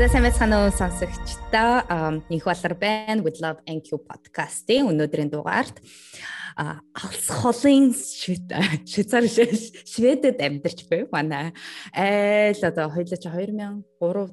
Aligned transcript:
За 0.00 0.08
сайн 0.08 0.24
байцгаана 0.24 0.64
уу 0.64 0.72
сонсогчдоо. 0.72 1.84
Инх 2.32 2.44
болор 2.48 2.72
байна 2.72 3.20
with 3.20 3.36
love 3.44 3.60
and 3.68 3.84
q 3.84 4.00
podcast-ийн 4.00 4.88
өнөөдрийн 4.88 5.28
дугаарт. 5.28 5.76
Алс 6.56 7.28
холын 7.28 7.92
швейцар 7.92 9.28
шведэд 9.28 10.40
амьдарч 10.40 10.88
буй 10.88 11.04
манай. 11.12 11.52
Айл 11.92 12.64
одоо 12.64 12.88
хоёлаа 12.88 13.20
чи 13.20 13.28
2003 13.28 13.84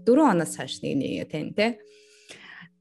4 0.07 0.31
оноос 0.31 0.55
хойш 0.55 0.79
нэг 0.79 0.95
нэг 1.03 1.27
тань 1.35 1.51
те 1.51 1.83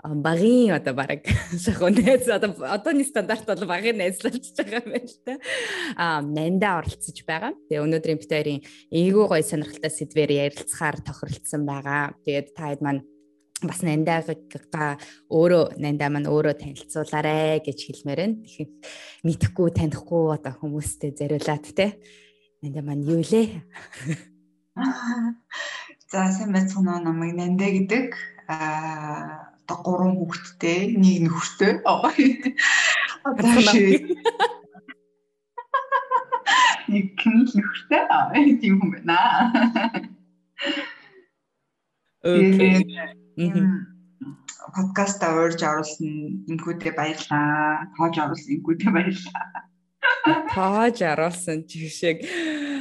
багийн 0.05 0.75
одоо 0.77 0.95
баг 0.95 1.25
шахуу 1.65 1.91
найз 1.91 2.29
одоо 2.29 2.55
одооний 2.61 3.05
стандарт 3.05 3.47
бол 3.47 3.67
багийн 3.67 3.97
найзлалж 3.99 4.55
байгаа 4.57 4.83
юм 4.85 4.93
байна 4.93 5.09
л 5.09 5.19
та. 5.25 5.35
Аа 5.97 6.21
нанда 6.23 6.79
оролцож 6.79 7.19
байгаа. 7.27 7.53
Тэгээ 7.69 7.85
өнөөдрийн 7.85 8.21
бид 8.21 8.33
хоёрын 8.33 8.61
эйгүү 8.93 9.25
гой 9.27 9.43
сонирхолтой 9.43 9.91
сэдвээр 9.91 10.33
ярилцахаар 10.53 11.01
тохиролцсон 11.01 11.63
байгаа. 11.67 12.15
Тэгээд 12.25 12.49
та 12.55 12.71
хэд 12.71 12.83
маань 12.85 13.03
бас 13.65 13.81
нандаагаа 13.81 15.01
өөрөө 15.33 15.81
нандаа 15.81 16.11
маань 16.13 16.29
өөрөө 16.29 16.55
танилцуулаарэ 16.61 17.65
гэж 17.65 17.79
хэлмээр 17.89 18.21
байна. 18.21 18.37
Тэгэхээр 18.45 18.71
мэдхгүй 19.27 19.69
танихгүй 19.73 20.25
одоо 20.37 20.53
хүмүүстэй 20.61 21.17
зориулаад 21.17 21.65
те. 21.73 21.97
Нандаа 22.61 22.85
маань 22.85 23.03
юу 23.03 23.25
лээ? 23.25 23.65
За 26.13 26.31
сайн 26.31 26.53
байцгаана 26.53 27.01
намайг 27.01 27.33
нандаа 27.35 27.71
гэдэг. 27.73 28.13
Аа 28.47 29.46
одоо 29.67 29.83
гурван 29.83 30.15
хүүхэдтэй, 30.23 30.95
нэг 30.95 31.27
нөхөртэй. 31.27 31.83
Нэг 36.87 37.19
нөхөртэй 37.19 38.03
тийм 38.63 38.79
юм 38.79 38.95
байна. 38.95 39.19
Окей. 42.23 42.87
Подкаст 44.71 45.23
аварж 45.23 45.63
оруулсан 45.63 46.47
инкүүдээ 46.47 46.95
баярлаа. 46.95 47.91
Тоож 47.99 48.15
оруулсан 48.23 48.63
инкүүдээ 48.63 48.91
баярлаа. 48.95 49.67
Тоож 50.55 50.99
оруулсан 51.03 51.67
жишээг 51.67 52.23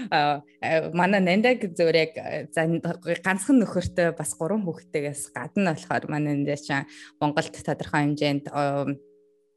манай 0.10 1.22
нандаг 1.22 1.66
зөвөр 1.78 1.98
яг 1.98 2.14
ганцхан 3.24 3.60
нөхөртөө 3.62 4.16
бас 4.18 4.32
гурван 4.38 4.64
хүүхдтэйгээс 4.66 5.34
гадна 5.36 5.76
болохоор 5.76 6.06
манай 6.12 6.36
нандаа 6.38 6.60
чинь 6.60 6.90
Монголд 7.22 7.56
тодорхой 7.56 8.06
хэмжээнд 8.06 8.52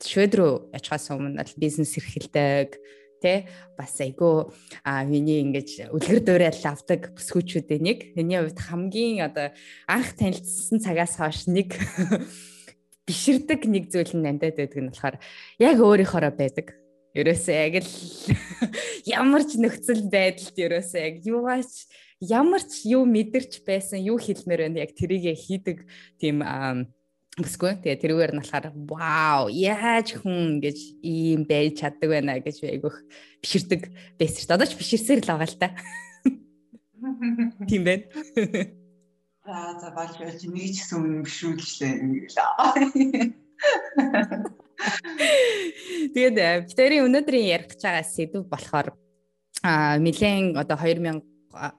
швед 0.04 0.32
рүү 0.38 0.72
ячихаас 0.74 1.10
өмнө 1.10 1.42
л 1.42 1.58
бизнес 1.58 1.98
эрхэлдэг 1.98 2.78
тэ 3.18 3.50
бас 3.74 3.98
айгу 3.98 4.54
а 4.86 5.02
миний 5.02 5.42
ингэж 5.42 5.90
үлгэр 5.90 6.22
дуурайл 6.22 6.64
авдаг 6.70 7.10
бүсгүүчүүдийн 7.18 7.82
нэг. 7.82 7.98
Миний 8.14 8.38
хувьд 8.38 8.58
хамгийн 8.62 9.26
одоо 9.26 9.50
анх 9.90 10.14
танилцсан 10.14 10.78
цагаас 10.78 11.18
хойш 11.18 11.50
нэг 11.50 11.74
биширдэг 13.06 13.66
нэг 13.66 13.90
зүйл 13.90 14.14
нь 14.14 14.22
нандаад 14.22 14.54
байдаг 14.54 14.78
нь 14.78 14.90
болохоор 14.94 15.16
яг 15.58 15.76
өөрийнхоороо 15.82 16.30
байдаг 16.30 16.77
ерөөсөө 17.22 17.56
яг 17.58 17.74
л 17.82 17.92
ямар 19.18 19.42
ч 19.44 19.58
нөхцөл 19.58 20.02
байдалд 20.10 20.56
ерөөсөө 20.56 21.00
яг 21.02 21.16
юугаач 21.26 21.72
ямар 22.22 22.62
ч 22.62 22.90
юу 22.94 23.02
мэдэрч 23.06 23.62
байсан 23.66 24.02
юу 24.02 24.18
хэлмээр 24.18 24.66
байна 24.66 24.82
яг 24.82 24.92
тэрийгэ 24.94 25.34
хийдэг 25.34 25.86
тийм 26.18 26.42
Үсгүй. 27.38 27.78
Тэгээ 27.78 28.02
тэрүүгээр 28.02 28.32
нь 28.34 28.42
болохоор 28.42 28.66
вау 28.90 29.46
яаж 29.46 30.18
хүн 30.18 30.58
ингэж 30.58 30.78
ийм 31.06 31.46
байж 31.46 31.78
чаддаг 31.78 32.10
байна 32.10 32.42
гэж 32.42 32.66
айгүйх 32.66 32.98
биширдэг 33.38 33.94
байсан 34.18 34.42
шүү 34.42 34.48
дээ. 34.50 34.56
Одоо 34.58 34.66
ч 34.66 34.74
биширсээр 34.74 35.22
л 35.22 35.30
байгаа 35.30 35.46
л 35.46 35.62
та. 35.62 35.70
Тийм 37.70 37.86
байна. 37.86 38.10
За 39.46 39.78
за 39.78 39.88
болж 39.94 40.18
байж 40.18 40.42
нэг 40.50 40.74
ч 40.74 40.82
гэсэн 40.82 40.98
юм 40.98 41.22
бишүүлжлээ. 41.22 41.94
Тэгээд 46.14 46.36
э, 46.38 46.62
битэрийн 46.68 47.06
өнөөдрийн 47.06 47.50
ярих 47.50 47.68
гэж 47.74 47.80
байгаа 47.82 48.06
сэдв 48.06 48.46
болохоор 48.46 48.94
а 49.62 49.98
нилээн 49.98 50.54
одоо 50.54 50.78
2000 50.78 51.22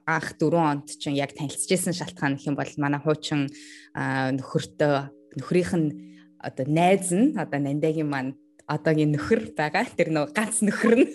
анх 0.04 0.28
4 0.36 0.52
онд 0.56 0.86
чинь 1.00 1.16
яг 1.16 1.32
танилцчихсэн 1.32 1.96
шалтгаан 1.96 2.36
гэх 2.36 2.52
юм 2.52 2.56
бол 2.58 2.72
манай 2.76 3.00
хуучин 3.00 3.48
нөхөртөө 3.96 4.94
нөхрийнх 5.40 5.74
нь 5.78 5.88
одоо 6.36 6.66
найз 6.68 7.08
нь 7.12 7.32
одоо 7.40 7.60
нандагийн 7.60 8.08
маань 8.10 8.36
одоогийн 8.70 9.12
нөхөр 9.14 9.56
байгаа. 9.56 9.86
Тэр 9.96 10.14
нөгөө 10.14 10.34
ганц 10.36 10.62
нөхөр 10.62 10.94
нь 11.00 11.08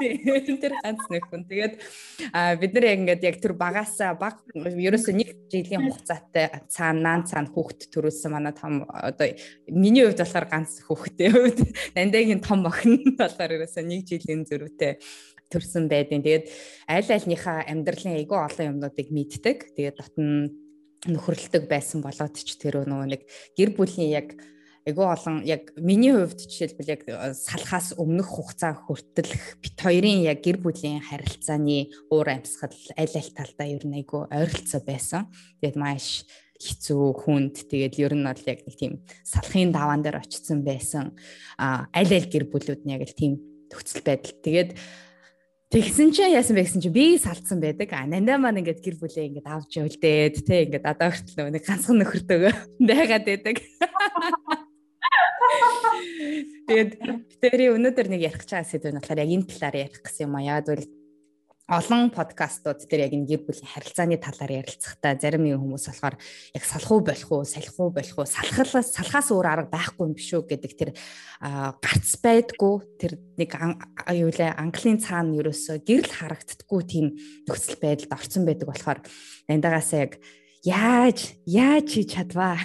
Тэгээд 0.00 0.60
тэр 0.60 0.74
ганц 0.82 1.02
нөхөн. 1.10 1.42
Тэгээд 1.48 1.74
бид 2.60 2.72
нар 2.74 2.84
яг 2.84 2.98
ингээд 3.00 3.22
яг 3.24 3.36
тэр 3.40 3.54
багасаа 3.58 4.14
баг 4.14 4.42
ерөөсөө 4.54 5.14
нэг 5.14 5.28
жилийн 5.48 5.88
хугацаатай 5.88 6.66
цаанаа 6.68 7.24
цаана 7.28 7.50
хүүхэд 7.52 7.88
төрүүлсэн 7.90 8.30
манай 8.32 8.54
том 8.54 8.84
одоо 8.88 9.28
миний 9.68 10.04
хувьд 10.04 10.20
болохоор 10.20 10.46
ганц 10.50 10.82
хүүхэдтэй 10.84 11.28
хувьд 11.32 11.58
нандагийн 11.96 12.44
том 12.44 12.66
охин 12.68 13.16
болохоор 13.18 13.56
ерөөсөө 13.56 13.84
нэг 13.84 14.02
жилийн 14.08 14.44
зөрүүтэй 14.44 14.98
төрсэн 15.52 15.86
байдیں۔ 15.88 16.22
Тэгээд 16.24 16.46
аль 16.88 17.10
альныхаа 17.14 17.68
амьдралын 17.68 18.18
айгүй 18.18 18.38
олон 18.38 18.70
юмнуудыг 18.74 19.08
мэддэг. 19.14 19.76
Тэгээд 19.76 19.96
дотн 20.00 20.50
нөхөрлөдөг 21.04 21.68
байсан 21.68 22.00
болоод 22.00 22.34
ч 22.34 22.56
тэр 22.56 22.88
нөгөө 22.88 23.08
нэг 23.12 23.22
гэр 23.54 23.70
бүлийн 23.76 24.10
яг 24.10 24.28
айгүй 24.84 25.06
олон 25.08 25.40
яг 25.48 25.72
миний 25.80 26.12
хувьд 26.12 26.44
жишээлбэл 26.44 26.92
яг 26.92 27.02
э, 27.08 27.32
салхаас 27.32 27.96
өмнөх 27.96 28.28
хугацаа 28.28 28.76
хүртэл 28.84 29.32
бит 29.64 29.76
хоёрын 29.80 30.20
яг 30.28 30.44
гэр 30.44 30.60
бүлийн 30.60 31.00
харилцааны 31.00 31.88
уур 32.12 32.28
амьсгал 32.28 32.76
аль 32.92 33.16
аль 33.16 33.32
талдаа 33.32 33.64
ер 33.64 33.84
нь 33.88 33.96
айгүй 34.04 34.28
ойролцоо 34.28 34.84
байсан. 34.84 35.32
Тэгээд 35.64 35.80
маш 35.80 36.28
хэцүү 36.60 37.04
хүнд 37.16 37.64
тэгээд 37.64 37.96
ер 37.96 38.12
нь 38.12 38.28
бол 38.28 38.44
яг 38.44 38.60
нэг 38.68 38.76
тийм 38.76 39.00
салхын 39.24 39.72
даваан 39.72 40.04
дээр 40.04 40.20
очсон 40.20 40.60
байсан. 40.60 41.16
А 41.56 41.88
аль 41.88 42.12
аль 42.12 42.28
гэр 42.28 42.44
бүлүүд 42.52 42.84
нь 42.84 42.92
яг 42.92 43.08
л 43.08 43.16
тийм 43.16 43.40
нөхцөл 43.72 44.04
байдал. 44.04 44.36
Тэгээд 44.44 44.76
Тэгсэн 45.74 46.14
чинь 46.14 46.38
яасан 46.38 46.54
бэ 46.54 46.70
гэсэн 46.70 46.84
чинь 46.86 46.94
би 46.94 47.18
салцсан 47.18 47.58
байдаг. 47.58 47.90
А 47.90 48.06
нандаа 48.06 48.38
маань 48.38 48.62
ингээд 48.62 48.78
гэр 48.78 48.94
бүлээ 49.00 49.26
ингээд 49.26 49.48
авч 49.50 49.74
явлдээд 49.82 50.46
тэ 50.46 50.70
ингээд 50.70 50.86
одоо 50.86 51.10
хүртэл 51.10 51.50
нэг 51.50 51.66
ганцхан 51.66 51.98
нөхөртөөгөө 51.98 52.52
байгаад 52.94 53.24
байдаг. 53.26 53.56
Тэгээд 56.68 56.92
битэрийн 57.40 57.76
өнөөдөр 57.76 58.08
нэг 58.08 58.20
ярих 58.24 58.44
байгаа 58.44 58.64
сэдв 58.64 58.90
нь 58.92 58.98
болохоор 58.98 59.22
яг 59.22 59.30
энэ 59.30 59.48
талаар 59.50 59.76
ярих 59.88 60.00
гэсэн 60.00 60.26
юм 60.28 60.36
а. 60.36 60.44
Яг 60.44 60.64
бол 60.66 60.84
олон 61.64 62.12
подкастууд 62.12 62.84
дээр 62.84 63.08
яг 63.08 63.12
энэ 63.16 63.28
гэр 63.28 63.42
бүлийн 63.48 63.72
харилцааны 63.72 64.20
талаар 64.20 64.52
ярилцахдаа 64.60 65.16
зарим 65.16 65.48
нэг 65.48 65.56
хүмүүс 65.56 65.88
болохоор 65.88 66.16
яг 66.52 66.64
салах 66.68 66.92
уу 66.92 67.00
болох 67.00 67.30
уу, 67.32 67.44
салих 67.48 67.72
уу 67.80 67.88
болох 67.88 68.16
уу, 68.20 68.28
салхалаас 68.28 68.92
салхаас 68.92 69.32
өөр 69.32 69.48
арга 69.48 69.72
байхгүй 69.72 70.04
юм 70.04 70.12
биш 70.12 70.28
үү 70.36 70.44
гэдэг 70.44 70.72
тэр 70.76 70.90
гарц 71.80 72.20
байдгүй 72.20 72.74
тэр 73.00 73.12
нэг 73.40 73.50
юу 74.12 74.28
лээ 74.28 74.60
английн 74.60 75.00
цаана 75.00 75.40
ерөөсө 75.40 75.80
гэрэл 75.88 76.12
харагддггүй 76.12 76.80
тийм 76.84 77.16
нөхцөл 77.48 77.80
байдалд 77.80 78.12
орсон 78.12 78.44
байдаг 78.44 78.68
болохоор 78.68 79.00
эндагаас 79.48 79.88
яг 79.96 80.20
яаж 80.64 81.36
яаж 81.44 81.86
хийж 81.92 82.16
чадваа? 82.16 82.56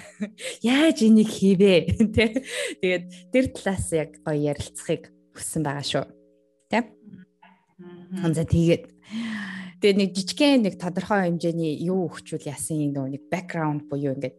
Яаж 0.64 1.04
энийг 1.04 1.28
хийвэ 1.28 2.00
тэ? 2.16 2.40
Тэгээд 2.80 3.04
тэр 3.28 3.46
талаас 3.52 3.92
яг 3.92 4.16
гоё 4.24 4.56
ярилцахыг 4.56 5.12
хүссэн 5.36 5.60
байгаа 5.60 5.84
шүү. 5.84 6.06
Тэ? 6.72 6.88
За 8.32 8.44
тэгээд. 8.48 8.84
Тэгээд 9.80 9.96
нэг 10.00 10.10
жижигхэн 10.16 10.64
нэг 10.64 10.74
тодорхой 10.80 11.28
хэмжээний 11.28 11.76
юу 11.88 12.08
өгчүүл 12.08 12.48
яасан 12.48 12.92
нэг 12.92 13.24
бэкграунд 13.32 13.88
буюу 13.88 14.16
ингээд 14.16 14.36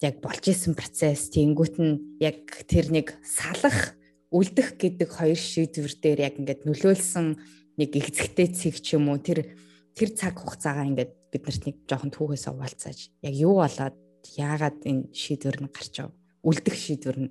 яг 0.00 0.14
болж 0.20 0.44
исэн 0.44 0.76
процесс 0.76 1.32
тэнгуут 1.32 1.76
нь 1.80 2.20
яг 2.20 2.44
тэр 2.68 2.92
нэг 2.92 3.16
салах 3.24 3.96
үлдэх 4.28 4.76
гэдэг 4.76 5.08
хоёр 5.08 5.40
шийдвэр 5.40 5.92
дээр 5.96 6.20
яг 6.24 6.34
ингээд 6.36 6.68
нөлөөлсөн 6.68 7.40
нэгэгзэгтэй 7.80 8.48
цэг 8.52 8.76
ч 8.84 9.00
юм 9.00 9.08
уу? 9.08 9.20
Тэр 9.20 9.56
тэр 9.96 10.10
цаг 10.12 10.36
хугацаагаа 10.36 10.88
ингээд 10.88 11.12
бид 11.32 11.42
нарт 11.48 11.62
нэг 11.64 11.76
жоохон 11.88 12.12
түүхээс 12.12 12.44
овалцааж 12.52 12.98
яг 13.24 13.34
юу 13.34 13.64
болоод 13.64 13.96
яагаад 14.36 14.78
энэ 14.84 15.08
шийдвэр 15.16 15.58
нь 15.64 15.72
гарч 15.72 15.94
ав 16.04 16.10
үлдэх 16.44 16.76
шийдвэр 16.76 17.18
нь 17.24 17.30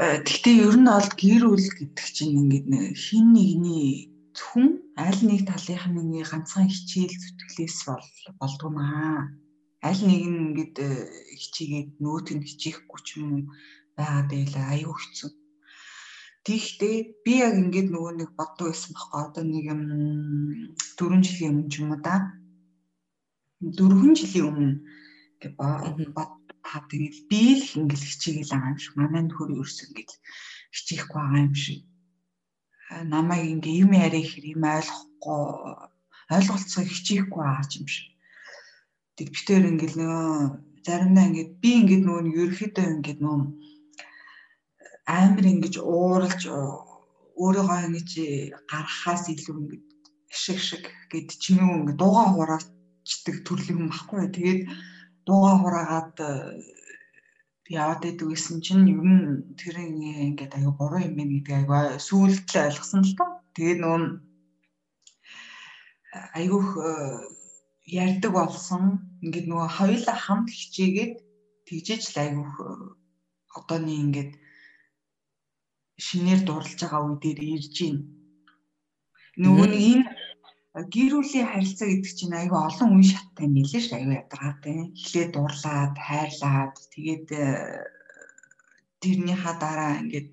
э, 0.00 0.24
Гэхдээ 0.24 0.56
ер 0.64 0.76
нь 0.80 0.88
бол 0.88 1.10
гэр 1.20 1.44
бүл 1.52 1.68
гэдэг 1.76 2.06
чинь 2.16 2.38
ингээд 2.40 2.66
хин 2.96 3.26
нэгний 3.36 4.08
зөвхөн 4.32 4.68
аль 4.96 5.22
нэг 5.28 5.40
талынхны 5.50 6.22
ганцхан 6.24 6.66
хичээл 6.70 7.12
зүтгэлээс 7.22 7.78
бол 7.88 8.08
болдгоо 8.40 8.70
маа. 8.72 9.28
Аль 9.84 10.02
нэг 10.08 10.22
нь 10.26 10.40
ингээд 10.46 10.76
э, 10.80 10.90
хичээгээд 11.42 11.90
нөөт 12.02 12.26
нь 12.34 12.46
хичээхгүй 12.48 13.00
ч 13.06 13.08
юм 13.20 13.28
уу 13.34 13.42
байгаад 13.98 14.28
байла 14.30 14.62
аюу 14.74 14.94
хэцүү. 14.96 15.30
Тэгэхдээ 16.48 16.96
би 17.24 17.32
яг 17.44 17.54
ингээд 17.60 17.88
нөгөө 17.92 18.12
нэг 18.16 18.30
боддог 18.32 18.72
байсан 18.72 18.96
байхгүй 18.96 19.20
одоо 19.20 19.44
нэг 19.44 19.66
4 20.96 21.20
жилийн 21.20 21.52
өмнө 21.52 21.68
ч 21.68 21.74
юм 21.84 21.92
уу 21.92 22.00
да. 22.00 22.16
4 23.60 24.16
жилийн 24.16 24.48
өмнө 24.48 24.74
гэ 25.44 25.48
бод 26.16 26.32
хаа 26.64 26.82
тэгээд 26.88 27.16
би 27.28 27.42
л 27.60 27.68
ингээд 27.84 28.00
хичээгээл 28.00 28.52
байгаа 28.52 28.72
юм 28.72 28.80
шиг. 28.80 28.94
Манай 28.96 29.22
нөхөр 29.28 29.50
ерөөс 29.60 29.78
ингээд 29.84 30.10
хичээхгүй 30.76 31.20
байгаа 31.20 31.44
юм 31.48 31.56
шиг. 31.62 31.80
Намайг 33.12 33.44
ингээ 33.52 33.80
юм 33.84 33.92
яриа 33.92 34.24
ихэр 34.24 34.44
юм 34.54 34.64
ойлгохгүй 34.64 35.42
ойлголцоо 36.32 36.84
хичээхгүй 36.88 37.44
аач 37.44 37.70
юм 37.80 37.86
шиг. 37.92 38.08
Тэгвчээр 39.16 39.64
ингээл 39.70 39.96
нөгөө 40.00 40.32
заримдаа 40.86 41.24
ингээд 41.28 41.50
би 41.62 41.70
ингээд 41.80 42.02
нөгөө 42.04 42.22
ерөөхдөө 42.42 42.86
ингээд 42.96 43.20
нөгөө 43.20 43.46
амар 45.08 45.46
ингэж 45.52 45.74
ууралж 45.80 46.42
өөрийгөө 47.42 47.78
ингэж 47.88 48.10
гаргахаас 48.70 49.24
илүү 49.32 49.56
ингэж 49.60 49.82
шиг 50.28 50.58
шиг 50.68 50.84
гэд 51.10 51.28
чимээ 51.42 51.76
ингэ 51.80 51.94
дууга 52.00 52.24
хураачдаг 52.34 53.36
төрлийн 53.46 53.78
юм 53.82 53.88
баггүй. 53.88 54.28
Тэгээд 54.36 54.60
дууга 55.26 55.52
хураагаад 55.62 56.16
яваад 57.68 58.02
идэг 58.04 58.28
гэсэн 58.32 58.60
чинь 58.64 58.88
ер 58.92 59.00
нь 59.00 59.24
тэр 59.60 59.76
ингээд 59.80 60.56
аюу 60.56 60.72
буруу 60.76 61.00
юм 61.00 61.14
байна 61.16 61.32
гэдэг 61.36 61.56
аюу 61.56 62.00
сүүлд 62.08 62.44
л 62.52 62.60
ойлгосон 62.68 63.02
л 63.04 63.16
тоо. 63.16 63.30
Тэгээд 63.56 63.80
нүүн 63.80 64.04
аюух 66.40 66.68
ярьдаг 67.84 68.32
болсон. 68.36 68.82
Ингээд 69.24 69.46
нөгөө 69.48 69.68
хоёулаа 69.78 70.16
хамт 70.16 70.48
хичээгээд 70.52 71.14
тэгжээч 71.68 72.04
л 72.12 72.18
аюух 72.24 72.52
одооний 73.56 74.00
ингээд 74.04 74.32
шинээр 76.06 76.40
дурлж 76.46 76.78
байгаа 76.78 77.02
үе 77.06 77.16
дээр 77.22 77.40
ирж 77.58 77.74
байна. 77.82 78.02
Нөгөө 79.42 79.66
нэг 79.70 79.82
энэ 79.90 80.06
гэрүүлийн 80.94 81.46
харилцаа 81.50 81.88
гэдэг 81.90 82.12
чинь 82.18 82.38
айгүй 82.38 82.58
олон 82.58 82.90
үе 82.94 83.06
шаттай 83.10 83.46
нэлээ 83.50 83.82
ш 83.82 83.88
айгүй 83.98 84.14
ядаргаатай. 84.22 84.76
Эхлээд 84.94 85.30
дурлаад, 85.34 85.94
хайрлаад 85.98 86.74
тэгээд 86.94 87.26
э, 87.34 87.44
тэрнийхаа 89.02 89.54
дараа 89.62 89.92
ингээд 90.02 90.28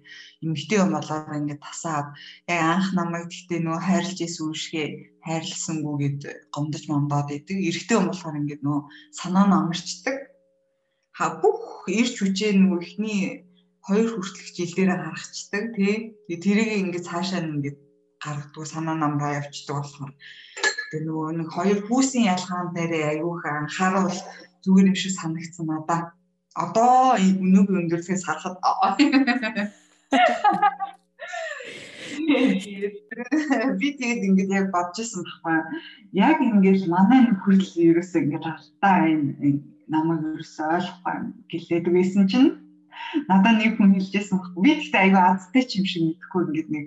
эмгтэй 0.45 0.77
юм 0.81 0.91
болоор 0.93 1.37
ингээд 1.37 1.61
тасаад 1.65 2.07
яг 2.49 2.61
анх 2.73 2.89
намайг 2.97 3.29
гэхдээ 3.29 3.61
нөө 3.61 3.79
хайрлж 3.81 4.17
исэн 4.21 4.53
үшгээ 4.53 4.87
хайрлсангүй 5.25 5.95
гэд 6.01 6.21
гомдож 6.53 6.83
мондоод 6.89 7.29
идэг. 7.33 7.57
Эрэгтэй 7.57 7.97
юм 7.97 8.09
болохоор 8.09 8.39
ингээд 8.41 8.61
нөө 8.65 8.79
санаа 9.17 9.45
нь 9.49 9.57
амарчдаг. 9.57 10.17
Ха 11.17 11.25
бүх 11.41 11.85
ирч 11.89 12.21
хүчээ 12.21 12.51
нөгөө 12.57 12.79
ихний 12.85 13.44
хоёр 13.85 14.07
хүртэлх 14.17 14.49
жил 14.57 14.73
дээр 14.73 14.91
гаргацдаг 14.97 15.63
тий. 15.77 16.17
Тэгээ 16.25 16.41
тэрийг 16.41 16.71
ингээд 16.81 17.05
цаашаа 17.05 17.45
ингээд 17.45 17.77
гаргадаг 18.17 18.65
санаа 18.65 18.95
намраа 18.97 19.37
явцдаг 19.39 19.75
болохоор 19.77 20.13
тэгээ 20.89 21.05
нөгөө 21.05 21.29
нэг 21.37 21.49
хоёр 21.53 21.79
хүүсийн 21.85 22.29
ялгаан 22.33 22.73
дээрээ 22.73 23.21
аюух 23.21 23.45
анхааруул 23.45 24.19
зүгээр 24.65 24.89
юм 24.89 24.97
шиг 24.97 25.13
санагдсан 25.13 25.65
надаа. 25.69 26.01
Одоо 26.57 27.19
өнөөгийн 27.21 27.79
өндөрлөхөөс 27.85 28.25
харахад 28.25 28.57
би 33.79 33.87
тэгээд 33.99 34.25
ингэж 34.27 34.49
яг 34.49 34.67
бодож 34.73 34.97
исэн 35.03 35.21
байхгүй. 35.21 35.57
Яг 36.25 36.37
ингэж 36.41 36.79
манай 36.89 37.21
нөхөрл 37.29 37.69
ерөөсөө 37.91 38.21
ингэж 38.23 38.43
алдаа 38.49 38.97
энэ 39.13 39.61
намайг 39.93 40.21
ерөөсөө 40.33 40.67
ойлгохгүй 40.73 41.17
гэлээд 41.51 41.85
байсан 41.93 42.25
чинь 42.31 42.64
надад 43.29 43.55
нэг 43.59 43.77
хүн 43.77 43.95
хэлжсэн 43.95 44.37
байхгүй. 44.37 44.61
Би 44.63 44.71
тэгтээ 44.79 45.01
айгүй 45.03 45.23
азтай 45.23 45.63
ч 45.67 45.71
юм 45.79 45.85
шиг 45.89 46.03
мэдхгүй 46.05 46.41
ингээд 46.45 46.69
нэг 46.75 46.85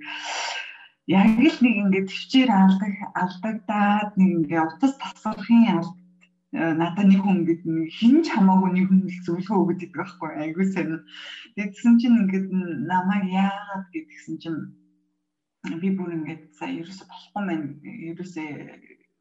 яг 1.08 1.28
л 1.40 1.58
нэг 1.64 1.74
ингээд 1.82 2.08
төвчээр 2.10 2.50
алдаг 2.52 2.94
алдагдаад 3.22 4.10
нэг 4.20 4.30
ингээд 4.36 4.66
утас 4.68 4.94
тасрахын 5.00 5.64
алд 5.72 5.94
э, 6.52 6.72
надад 6.80 7.06
нэг 7.08 7.20
хүн 7.24 7.36
ингээд 7.40 7.62
хин 7.96 8.16
ч 8.24 8.26
хамаагүй 8.34 8.70
нэг 8.76 8.86
хүн 8.88 9.00
зөвлөгөө 9.24 9.58
өгöd 9.62 9.82
идэг 9.84 9.96
байхгүй 9.96 10.30
айгүй 10.42 10.66
сайн. 10.68 11.00
Тэгсэн 11.56 11.94
чинь 12.00 12.20
ингээд 12.22 12.48
намайг 12.92 13.24
яагаад 13.32 13.86
гэдгсэн 13.94 14.36
чинь 14.42 14.60
би 15.80 15.88
бүр 15.96 16.12
ингээд 16.16 16.42
сая 16.58 16.72
ерөөсө 16.80 17.04
болохгүй 17.08 17.42
мэн 17.44 17.62
ерөөсө 18.12 18.44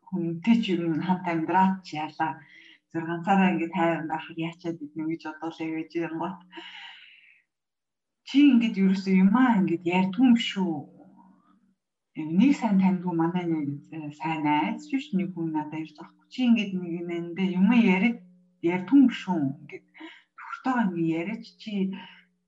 хүнтэй 0.07 0.55
ч 0.63 0.65
юм 0.75 0.99
хамт 1.07 1.25
амьдраад 1.31 1.83
ч 1.88 1.99
яалаа 2.03 2.31
зөв 2.91 3.03
ганцаараа 3.09 3.51
ингээд 3.53 3.75
тайван 3.75 4.07
байхад 4.11 4.38
яачаад 4.47 4.77
идэх 4.85 5.07
гэж 5.07 5.23
бодлоо 5.41 5.69
гэж 5.75 5.91
гот 6.21 6.39
чи 8.27 8.38
ингээд 8.51 8.75
ерөөсөө 8.83 9.15
юмаа 9.24 9.50
ингээд 9.59 9.83
ярьдгүй 9.97 10.25
юм 10.27 10.38
шүү. 10.50 10.75
Нэг 12.39 12.51
сайн 12.59 12.77
таньдгүй 12.81 13.13
манай 13.15 13.45
нэг 13.47 13.68
э, 13.95 14.12
сайн 14.19 14.39
найз 14.47 14.83
биш 14.91 15.06
нэг 15.18 15.31
хүн 15.31 15.53
надад 15.56 15.79
ирж 15.83 15.95
байгаа. 15.95 16.25
Чи 16.33 16.39
ингээд 16.47 16.71
нэг 16.81 16.94
нэндэ 17.09 17.44
юм 17.59 17.69
яриад 17.95 18.18
ярьдгүй 18.74 18.97
юм 19.00 19.09
шүү. 19.21 19.41
Ингээд 19.62 19.85
төгтөөгөө 20.38 20.83
ингээд 20.88 21.15
яриач 21.19 21.45
чи 21.62 21.71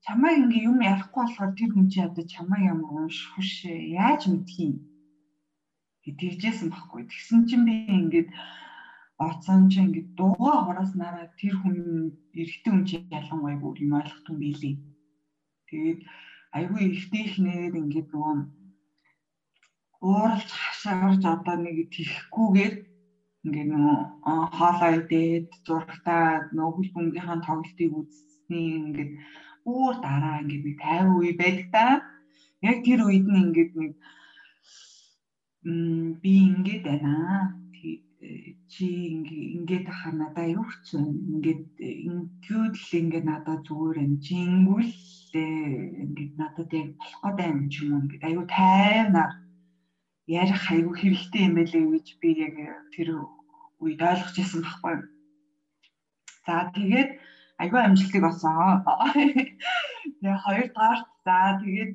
чамайг 0.04 0.36
ингээ 0.42 0.66
юм 0.70 0.78
ярихгүй 0.90 1.22
болохоор 1.24 1.52
тэр 1.56 1.70
хүн 1.72 1.86
чи 1.92 1.98
одоо 2.08 2.24
чамайг 2.34 2.62
ямар 2.72 2.92
унших 3.00 3.34
шээ 3.54 3.78
яаж 4.04 4.22
мэдхий 4.28 4.72
тэгжсэн 6.20 6.68
байхгүй 6.72 7.02
тэгсэн 7.06 7.40
чинь 7.48 7.66
би 7.68 7.74
ингээд 8.00 8.28
оцсон 9.26 9.68
чи 9.70 9.78
ингээд 9.84 10.08
дууга 10.18 10.64
хороос 10.64 10.92
нараа 10.96 11.26
тэр 11.40 11.54
хүн 11.60 11.76
эрэгтэй 12.40 12.70
хүн 12.72 12.84
чи 12.88 12.96
ялангуяа 13.18 13.60
бүр 13.60 13.76
юм 13.84 13.92
ойлгохгүй 14.00 14.36
билий 14.40 14.74
Тэгээд 15.70 16.00
айгүй 16.58 16.82
ихтэйхнээр 16.90 17.72
ингээд 17.80 18.08
нөгөө 18.10 18.36
ууралж 20.02 20.50
хашаарж 20.50 21.22
одоо 21.34 21.56
нэг 21.62 21.76
тихгүүгээр 21.94 22.74
ингээд 23.44 23.68
нөгөө 23.72 23.98
хоолоо 24.58 24.90
идээд 24.98 25.46
зургатаа 25.66 26.24
нөгөө 26.56 26.74
хөл 26.74 26.90
бөмбөгийнхаа 26.94 27.38
тоглолтыг 27.46 27.90
үзсний 28.00 28.68
ингээд 28.80 29.12
уур 29.70 29.94
дараа 30.04 30.42
ингээд 30.42 30.64
нэг 30.66 30.78
50 30.82 31.16
үе 31.18 31.30
байдаг 31.40 31.68
та. 31.74 31.86
Яг 32.70 32.78
тэр 32.84 33.00
үед 33.06 33.26
нь 33.28 33.40
ингээд 33.44 33.72
нэг 33.80 33.92
м 35.70 36.18
би 36.22 36.32
ингээд 36.50 36.82
байна 36.88 37.14
чи 38.72 38.86
ингээд 39.56 39.86
хаа 39.88 40.12
надаа 40.20 40.46
юу 40.58 40.68
ч 40.84 40.88
ингээд 40.96 41.64
ингээд 41.78 42.74
л 42.80 42.92
ингээд 43.00 43.26
надаа 43.28 43.56
зүгээр 43.66 43.98
юм 44.06 44.14
чи 44.24 44.34
ингүүл 45.34 46.02
ингээд 46.02 46.32
надад 46.40 46.72
яг 46.72 46.88
болох 46.98 47.20
гэдэг 47.22 47.46
юм 47.50 47.60
ч 47.70 47.74
юм 47.82 47.90
уу 47.92 48.02
ингээд 48.02 48.26
аюу 48.28 48.44
тайвнаар 48.56 49.32
ярих 50.40 50.62
аюу 50.74 50.92
хэрэгтэй 50.96 51.42
юм 51.46 51.54
байлээ 51.56 51.84
гэж 51.92 52.06
би 52.20 52.30
яг 52.46 52.54
тэр 52.94 53.08
үед 53.82 54.00
ойлгож 54.08 54.36
ирсэн 54.38 54.60
байхгүй. 54.62 54.96
За 56.46 56.54
тэгээд 56.76 57.10
аюу 57.62 57.78
амжилтыг 57.82 58.24
олсон. 58.30 58.82
Тэгээ 60.20 60.36
хоёр 60.44 60.68
дахь 60.76 61.04
за 61.24 61.36
тэгээд 61.62 61.94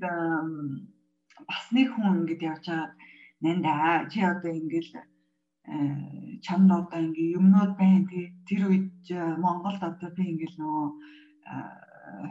бас 1.47 1.65
нэг 1.75 1.87
хүн 1.91 2.23
ингээд 2.23 2.45
явж 2.49 2.65
байгаа 2.69 2.89
нандаа 3.43 4.07
чи 4.11 4.19
одоо 4.23 4.51
ингээд 4.55 4.89
Э, 5.67 6.37
чамд 6.45 6.69
одоо 6.71 6.99
ингээ 7.01 7.35
юмнууд 7.39 7.73
байна 7.79 8.05
тий 8.09 8.29
тэр 8.45 8.61
үед 8.69 9.01
э, 9.09 9.17
Монголд 9.41 9.81
одоо 9.81 10.09
би 10.13 10.23
ингээл 10.29 10.61
нөгөө 10.61 10.85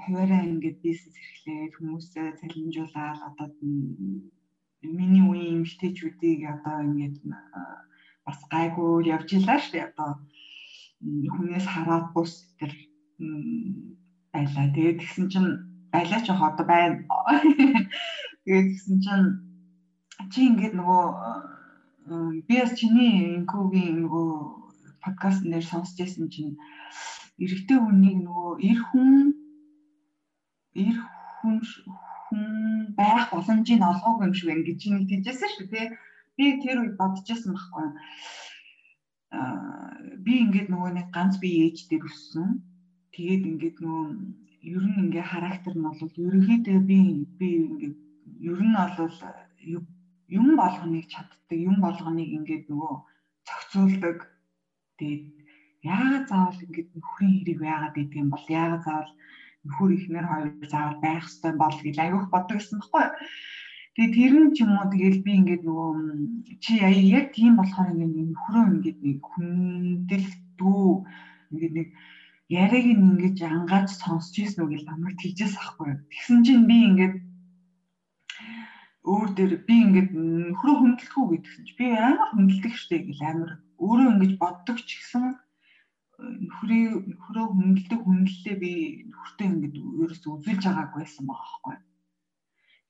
хуваараа 0.03 0.43
ингээд 0.51 0.79
бизнес 0.87 1.17
эрхлээд 1.23 1.73
хүмүүсээ 1.77 2.27
цалинжуулаад 2.41 3.21
одоо 3.29 3.49
миний 4.99 5.25
үеийн 5.27 5.65
эмэгтэйчүүдийг 5.65 6.41
одоо 6.55 6.77
ингээд 6.87 7.17
бас 8.27 8.39
гайгүй 8.53 9.09
явж 9.15 9.29
илаа 9.37 9.59
шүү 9.61 9.73
дээ. 9.73 9.89
Одоо 9.91 10.11
хүнээс 11.35 11.67
хараад 11.71 12.07
бус 12.15 12.33
тэр 12.59 12.73
байлаа. 14.33 14.67
Тэгээд 14.75 15.01
тэгсэн 15.01 15.27
чинь 15.33 15.51
байлаа 15.93 16.21
ч 16.25 16.27
яг 16.33 16.41
одоо 16.43 16.67
байна. 16.67 16.97
Тэгээд 18.45 18.67
тэгсэн 18.73 18.97
чинь 19.05 19.27
чи 20.33 20.41
ингээд 20.49 20.75
нөгөө 20.79 21.05
би 22.49 22.55
бас 22.61 22.73
чиний 22.79 23.37
инкугийн 23.37 24.05
нөгөө 24.05 24.31
подкаст 25.05 25.43
нэр 25.45 25.65
сонсч 25.65 25.97
байсан 26.01 26.29
чинь 26.35 26.53
эрэгтэй 27.43 27.79
хүнийг 27.81 28.19
нөгөө 28.25 28.53
эр 28.69 28.81
хүн 28.89 29.44
эр 30.75 30.97
хүн 31.39 31.57
хүн 32.27 32.43
байх 32.99 33.31
боломжийг 33.33 33.83
олгоогүй 33.83 34.27
юм 34.27 34.35
шиг 34.35 34.49
байна 34.49 34.65
гэж 34.67 34.81
нэг 34.91 35.03
тийжсэн 35.09 35.51
шүү 35.55 35.67
тий. 35.73 35.87
Би 36.37 36.45
тэр 36.63 36.79
үед 36.83 36.95
байсан 36.99 37.55
байхгүй. 37.55 37.87
Аа 39.39 39.85
би 40.25 40.33
ингээд 40.45 40.69
нөгөө 40.71 40.91
нэг 40.95 41.09
ганц 41.17 41.35
би 41.43 41.51
ээж 41.65 41.79
дээр 41.91 42.05
өссөн. 42.11 42.49
Тэгээд 43.15 43.43
ингээд 43.51 43.77
нөгөө 43.83 44.07
ер 44.75 44.85
нь 44.89 45.01
ингээ 45.05 45.27
характер 45.33 45.75
нь 45.77 45.85
бол 45.87 46.01
ерөнхийдөө 46.27 46.79
би 46.91 46.99
би 47.39 47.49
ингээ 47.71 47.95
ер 48.51 48.61
нь 48.69 48.75
бол 48.75 49.17
юм 50.39 50.49
болгоныг 50.61 51.07
чаддаг, 51.13 51.59
юм 51.69 51.77
болгоныг 51.85 52.31
ингээд 52.39 52.65
нөгөө 52.71 52.95
зохицуулдаг. 53.47 54.19
Тэгээд 54.99 55.25
яагаад 55.85 56.27
заавал 56.31 56.65
ингээд 56.67 56.89
нөхрийн 56.97 57.35
хэрэг 57.39 57.59
байгаад 57.61 57.97
идэг 58.01 58.21
юм 58.25 58.31
бол 58.33 58.47
яагаад 58.49 58.83
заавал 58.87 59.13
нөхөр 59.65 59.91
ихнэр 59.97 60.27
хоёр 60.29 60.49
заавал 60.73 60.99
байх 61.01 61.25
ёстой 61.29 61.53
бол 61.57 61.77
гэж 61.85 61.97
аяух 62.01 62.27
боддог 62.31 62.57
гэсэн 62.61 62.79
баггүй. 62.81 63.07
Тэгээд 63.95 64.15
тэр 64.17 64.33
нь 64.43 64.53
ч 64.55 64.57
юм 64.67 64.73
уу 64.75 64.91
тэгэл 64.91 65.25
би 65.27 65.33
ингээд 65.39 65.63
нөгөө 65.65 65.91
чи 66.63 66.73
яг 66.83 67.27
тийм 67.37 67.53
болохоор 67.57 67.95
ингээд 67.95 68.31
нөхрөө 68.31 68.65
ингээд 68.75 68.99
нэг 69.07 69.19
хүндэлдүү 69.23 70.89
ингээд 71.51 71.75
нэг 71.79 71.89
яриаг 72.51 72.87
ингээд 72.91 73.39
ангааж 73.41 73.89
сонсч 73.95 74.35
ийсэн 74.43 74.67
үг 74.67 74.73
л 74.83 74.89
намайг 74.91 75.17
тэгжээс 75.23 75.55
ахгүй. 75.63 75.91
Тэгсэн 76.11 76.39
чинь 76.43 76.67
би 76.67 76.77
ингээд 76.91 77.15
өөр 79.05 79.29
дээр 79.37 79.55
би 79.69 79.75
ингээд 79.85 80.11
нөхрөө 80.17 80.77
хүндэлэх 80.81 81.15
үү 81.21 81.29
гэдгсэн 81.31 81.65
чи 81.69 81.75
би 81.79 81.87
амар 81.93 82.29
хүндэлдэг 82.33 82.75
штэ 82.75 82.97
гэл 83.05 83.23
амар 83.31 83.51
өөрөө 83.79 84.09
ингэж 84.13 84.33
боддог 84.43 84.79
ч 84.81 84.91
гэсэн 84.97 85.25
нөхрөө 86.19 86.87
нөхрөө 87.11 87.47
хүндэлдэг 87.51 88.01
хүндлэлээ 88.03 88.57
би 88.63 88.73
нөхөртөө 89.11 89.47
ингэж 89.51 89.75
ерөөсөө 90.03 90.33
үзүүлж 90.35 90.63
байгаагүй 90.65 91.01
байсан 91.03 91.25
байгаа 91.27 91.49
байхгүй. 91.51 91.77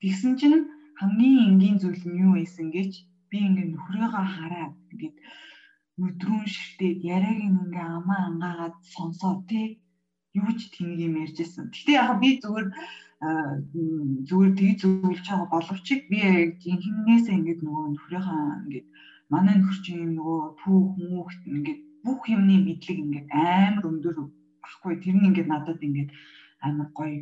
Тэгсэн 0.01 0.33
чинь 0.39 0.69
хамгийн 1.01 1.47
энгийн 1.49 1.79
зүйл 1.81 2.05
нь 2.05 2.21
юу 2.25 2.33
байсан 2.37 2.69
гэж 2.77 2.93
би 3.31 3.37
ингээд 3.49 3.71
нөхрөөгөө 3.73 4.25
хараад 4.37 4.75
ингээд 4.93 5.17
өдрүүн 6.05 6.47
ширтээд 6.55 6.99
яриаг 7.15 7.41
ингээ 7.49 7.87
амаа 7.99 8.21
ангаагаад 8.29 8.77
сонсоо 8.95 9.35
тий 9.49 9.67
юу 10.35 10.51
ч 10.59 10.61
тнийг 10.75 11.01
юм 11.07 11.15
ярьжсэн. 11.25 11.71
Гэтэ 11.73 11.93
яг 11.97 12.11
би 12.21 12.29
зүгээр 12.43 12.69
зүгээр 14.29 14.53
тгий 14.59 14.75
зөвлөж 14.81 15.25
байгаа 15.25 15.49
боловч 15.55 15.87
би 16.11 16.19
жинхэнээс 16.63 17.27
ингээд 17.37 17.61
нөгөө 17.65 17.85
нөхрийнхаа 17.95 18.61
ингээд 18.69 18.87
манай 19.33 19.55
нөхөр 19.57 19.79
чинь 19.85 20.19
нөгөө 20.19 20.41
түүх 20.61 20.89
мөнхт 20.99 21.43
ингээд 21.49 21.81
бүх 22.05 22.21
юмны 22.35 22.57
мэдлэг 22.67 22.99
ингээд 23.05 23.29
амар 23.33 23.85
өндөр 23.91 24.17
баггүй 24.63 24.95
тэр 25.03 25.17
нь 25.17 25.29
ингээд 25.29 25.49
надад 25.51 25.81
ингээд 25.87 26.11
амар 26.67 26.89
гоё 26.99 27.19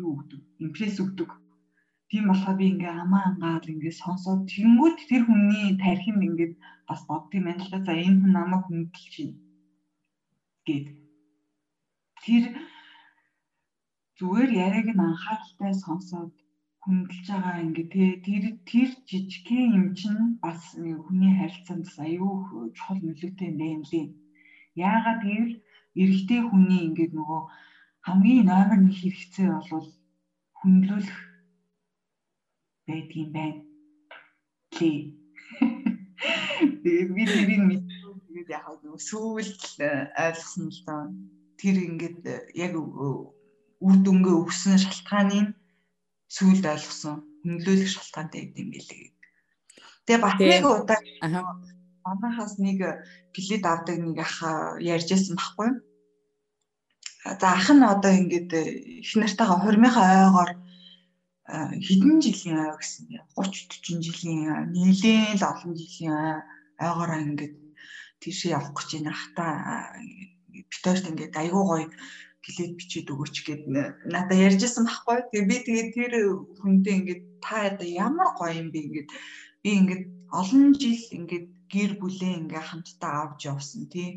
юу 0.00 0.08
өгдөг? 0.14 0.40
Импресс 0.64 0.96
өгдөг. 1.02 1.30
Тийм 2.08 2.24
болохоор 2.28 2.56
би 2.58 2.66
ингээ 2.72 2.92
амаа 3.02 3.24
ангаал 3.30 3.72
ингээ 3.74 4.00
сонсоод 4.02 4.40
тэгэнгүүт 4.50 4.98
тэр 5.10 5.22
хүний 5.26 5.76
тархинд 5.84 6.22
ингээ 6.28 6.50
бас 6.88 7.00
боддгийм 7.08 7.44
байна 7.46 7.62
л 7.64 7.70
да. 7.72 7.78
За 7.86 7.92
энэ 7.92 8.20
хүн 8.20 8.32
намайг 8.32 8.62
хүндэлж 8.64 9.14
байна 9.18 9.36
гэд. 10.66 10.86
Тэр 12.24 12.44
зүгээр 14.18 14.50
яриаг 14.66 14.88
нь 14.92 15.04
анхааралтай 15.08 15.72
сонсоод 15.84 16.32
хүндэлж 16.88 17.26
байгаа 17.28 17.56
ингээ 17.68 18.24
тэр 18.24 18.44
тэр 18.64 18.88
жижигхэн 19.08 19.76
юм 19.76 19.86
чинь 19.92 20.40
бас 20.40 20.72
хүний 21.04 21.32
харилцаанд 21.36 21.84
бас 21.84 21.96
аюу 22.00 22.72
чухал 22.72 23.00
нөлөөтэй 23.04 23.50
юм 23.76 23.84
лээ. 23.92 24.06
Яагаад 24.88 25.20
гэвэл 25.28 25.56
эрэгтэй 26.00 26.40
хүний 26.48 26.80
ингээ 26.88 27.12
нөгөө 27.12 27.42
хамгийн 28.08 28.48
номер 28.48 28.80
1 28.80 28.96
хэрэгцээ 28.96 29.48
бол 29.68 29.88
хүндлүүлэх 30.58 31.18
байдгийн 32.88 33.30
байна. 33.36 33.60
Лээ. 34.80 34.98
Тэгээд 36.82 37.10
би 37.16 37.22
тэрийг 37.28 37.62
мэдсэн. 37.68 38.16
Тэгээд 38.32 38.48
яг 38.56 38.64
нөгөө 38.80 39.02
сүүлд 39.10 39.62
ойлгосон 40.24 40.66
л 40.72 40.80
доо. 40.88 41.02
Тэр 41.60 41.76
ингээд 41.84 42.20
яг 42.56 42.72
үр 42.80 43.96
дүнгээ 44.00 44.36
өгсөн 44.40 44.80
шалтгааныг 44.80 45.57
сүүлд 46.28 46.64
ойлгосон 46.72 47.16
хөндлөлөх 47.42 47.90
шалтгаантай 47.92 48.40
гэдэг 48.44 48.62
юм 48.62 48.70
билээ. 48.72 49.12
Тэгээ 50.04 50.24
бас 50.24 50.34
нэг 50.40 50.64
удаа 50.64 51.00
манахаас 52.04 52.54
нэг 52.60 52.78
плед 53.32 53.64
авдаг 53.64 53.96
нэг 54.00 54.18
ах 54.20 54.36
ярьжсэн 54.80 55.36
байхгүй. 55.36 55.70
За 57.40 57.48
ах 57.56 57.68
нь 57.72 57.84
одоо 57.84 58.12
ингээд 58.20 58.50
их 59.04 59.12
нартайгаа 59.16 59.58
хормынхаа 59.60 60.08
ойгоор 60.28 60.50
хэдэн 61.86 62.20
жилийн 62.24 62.58
ой 62.60 62.76
гэсэн 62.76 63.04
30 63.36 63.80
40 63.84 64.04
жилийн 64.06 64.42
нэлээд 64.72 65.40
л 65.40 65.48
олон 65.48 65.72
жилийн 65.80 66.16
ойгоороо 66.76 67.20
ингээд 67.24 67.56
тийшээ 68.20 68.52
явах 68.56 68.72
гэж 68.76 68.88
байна 69.00 69.12
хта 69.16 69.46
битэрт 70.70 71.04
ингээд 71.10 71.34
айгуу 71.40 71.64
гоё 71.68 71.88
плед 72.42 72.72
бичиж 72.78 73.06
өгөөч 73.12 73.36
гэд 73.46 73.62
надад 74.12 74.38
ярьжсэн 74.46 74.84
байхгүй. 74.86 75.18
Тэгээ 75.30 75.48
би 75.50 75.56
тэгээ 75.66 75.86
тэр 75.96 76.12
хүнтэй 76.60 76.94
ингээд 76.98 77.22
та 77.44 77.56
одоо 77.68 77.88
ямар 78.06 78.28
гоё 78.38 78.52
юм 78.62 78.68
бэ 78.72 78.78
ингээд 78.86 79.08
би 79.62 79.70
ингээд 79.80 80.04
олон 80.40 80.64
жил 80.80 81.02
ингээд 81.18 81.46
гэр 81.72 81.90
бүлээ 82.00 82.32
ингээ 82.40 82.62
хамтдаа 82.68 83.14
авч 83.22 83.40
явсан 83.52 83.84
тий. 83.92 84.10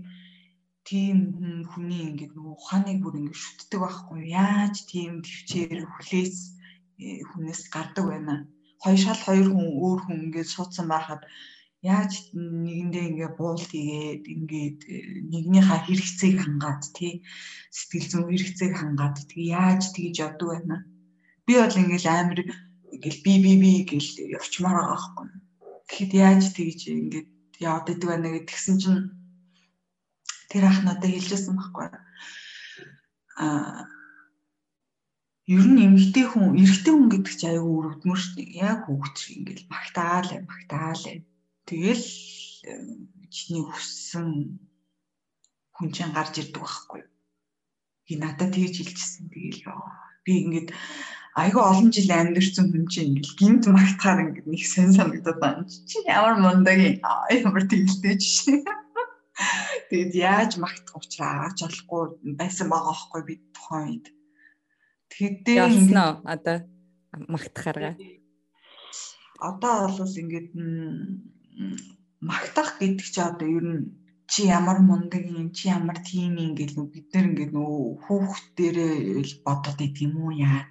Тийм 0.87 1.17
хүний 1.71 2.03
ингээд 2.09 2.33
нөгөө 2.35 2.55
ухааныг 2.57 2.97
бүр 3.01 3.19
ингээд 3.19 3.41
шүтдэг 3.43 3.79
байхгүй. 3.81 4.19
Яаж 4.31 4.75
тийм 4.91 5.21
төвчээр 5.25 5.79
хүлээс 5.93 6.37
э, 7.03 7.21
хүнээс 7.29 7.61
гардаг 7.73 8.05
байна? 8.09 8.35
Хоёр 8.81 8.99
шал 9.01 9.21
хоёр 9.27 9.47
хүн 9.53 9.67
өөр 9.83 9.99
хүн 10.03 10.17
ингээд 10.25 10.49
суудсан 10.53 10.87
байхад 10.89 11.21
яаж 11.81 12.29
нэгэндээ 12.37 13.05
ингээ 13.09 13.31
буул 13.41 13.57
тэгээд 13.57 14.23
ингээд 14.29 14.79
э, 14.85 14.95
нэгнийхээ 15.33 15.79
хэрэгцээг 15.81 16.37
хангаад 16.45 16.83
тий 16.93 17.25
сэтгэл 17.73 18.07
зүйн 18.09 18.29
хэрэгцээг 18.29 18.73
хангаад 18.77 19.17
тэгээ 19.25 19.49
яаж 19.57 19.81
тэгж 19.89 20.15
явдаг 20.21 20.47
байна. 20.53 20.77
Би 21.49 21.53
бол 21.57 21.73
ингээл 21.81 22.05
амар 22.05 22.39
ингээл 22.93 23.25
би 23.25 23.33
би 23.41 23.53
би 23.57 23.71
гэл 23.89 24.09
явчмаар 24.37 24.77
байгаа 24.77 24.93
байхгүй. 24.93 25.27
Тэгэхэд 25.89 26.11
яаж 26.21 26.43
тэгж 26.53 26.79
ингээд 26.85 27.29
яваад 27.65 27.89
идэг 27.89 28.09
байна 28.13 28.29
гэдгсэн 28.29 28.77
чинь 28.77 29.03
тэр 30.53 30.63
ах 30.69 30.79
надад 30.85 31.09
хэлжсэн 31.09 31.57
байхгүй. 31.57 31.89
Аа 33.41 33.89
ер 35.49 35.65
нь 35.65 35.81
эмэгтэй 35.81 36.25
хүн, 36.29 36.61
эрэгтэй 36.61 36.93
хүн 36.93 37.09
гэдэг 37.09 37.33
чинь 37.41 37.51
аюу 37.57 37.73
өрөвдмөр 37.81 38.19
шүү 38.21 38.35
дээ. 38.37 38.69
Яг 38.69 38.79
хүүхд 38.85 39.15
шиг 39.17 39.35
ингээл 39.41 39.71
магтаал, 39.73 40.29
магтаал 40.45 41.25
Тэгэл 41.65 42.05
чиний 43.31 43.63
хүссэн 43.63 44.59
хүн 45.75 45.89
чинь 45.95 46.13
гарч 46.13 46.37
ирдэг 46.41 46.61
байхгүй. 46.61 47.01
Би 48.05 48.13
надад 48.19 48.53
тэгж 48.53 48.75
хэлчихсэн. 48.81 49.31
Тэгэл 49.33 49.65
би 50.25 50.31
ингээд 50.45 50.69
айгүй 51.33 51.63
олон 51.63 51.89
жил 51.95 52.11
амьдэрсэн 52.11 52.69
хүн 52.69 52.85
чинь 52.91 53.17
ингээд 53.17 53.37
гинт 53.39 53.65
магтахаар 53.71 54.19
ингээд 54.29 54.47
нэг 54.51 54.63
сэн 54.67 54.91
санагдаад 54.93 55.39
байна. 55.39 55.63
Чи 55.65 56.03
ямар 56.05 56.37
мундаг 56.37 56.77
ямар 57.31 57.63
тэгэлтэй 57.65 58.15
жишээ. 58.19 58.61
Тэгэд 59.89 60.13
яаж 60.15 60.51
магтах 60.61 60.99
учраас 61.01 61.55
болохгүй 61.57 62.35
байсан 62.37 62.67
байгаа 62.69 62.93
байхгүй 62.93 63.21
би 63.25 63.33
тухайн 63.55 63.87
үед. 63.89 64.05
Тэгэхдээ 65.11 65.57
ингээд 65.65 66.21
одоо 66.27 66.57
магтахаараа. 67.31 67.95
Одоо 69.41 69.75
бол 69.97 70.13
ингээд 70.21 70.49
магтах 72.29 72.69
гэдэг 72.79 73.07
чи 73.13 73.19
одоо 73.29 73.47
ер 73.57 73.65
нь 73.73 73.83
чи 74.31 74.41
ямар 74.59 74.79
мундаг 74.87 75.23
юм 75.39 75.47
чи 75.57 75.63
ямар 75.77 75.97
тийм 76.07 76.33
юм 76.45 76.51
гэл 76.59 76.73
нү 76.75 76.83
бид 76.93 77.07
нар 77.13 77.25
ингээд 77.29 77.51
нөө 77.57 77.75
хүүхдэрээ 78.03 78.95
л 79.29 79.33
бодоод 79.45 79.77
байт 79.79 79.95
юм 80.05 80.13
уу 80.23 80.31
яа 80.49 80.61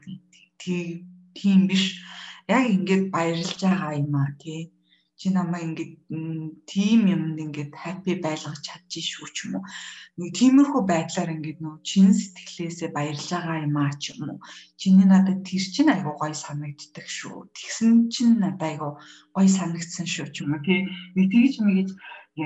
тийм 1.36 1.60
биш. 1.68 1.84
Яг 2.56 2.64
ингээд 2.76 3.04
баярлж 3.14 3.60
байгаа 3.62 3.92
юм 4.02 4.14
а 4.22 4.24
тий 4.42 4.60
чи 5.20 5.28
намайг 5.36 5.64
ингээд 5.68 5.92
тийм 6.72 7.00
юмд 7.14 7.36
ингээд 7.44 7.72
хаппи 7.82 8.12
байлгаж 8.24 8.60
чадчих 8.64 9.04
шүү 9.12 9.28
ч 9.34 9.36
юм 9.44 9.52
уу. 9.60 9.64
Нэг 10.16 10.30
тиймэрхүү 10.40 10.82
байдлаар 10.88 11.30
ингээд 11.36 11.58
нөө 11.60 11.76
чин 11.88 12.08
сэтгэлээсээ 12.16 12.90
баярлж 12.96 13.28
байгаа 13.28 13.58
юм 13.68 13.76
аа 13.76 13.92
ч 14.00 14.04
юм 14.16 14.20
уу. 14.32 14.38
Чиний 14.80 15.08
надад 15.08 15.44
тэр 15.44 15.64
чин 15.74 15.88
айгуу 15.92 16.16
гоё 16.16 16.36
санагддаг 16.44 17.06
шүү. 17.18 17.36
Тэгсэн 17.52 17.92
чин 18.14 18.40
надад 18.40 18.64
айгуу 18.70 18.92
гоё 19.36 19.50
санагдсан 19.58 20.06
шүү 20.14 20.28
ч 20.32 20.36
юм 20.40 20.56
уу 20.56 20.64
тий. 20.64 20.80
Нэг 21.16 21.26
тэгж 21.28 21.54
мэгэж 21.60 21.90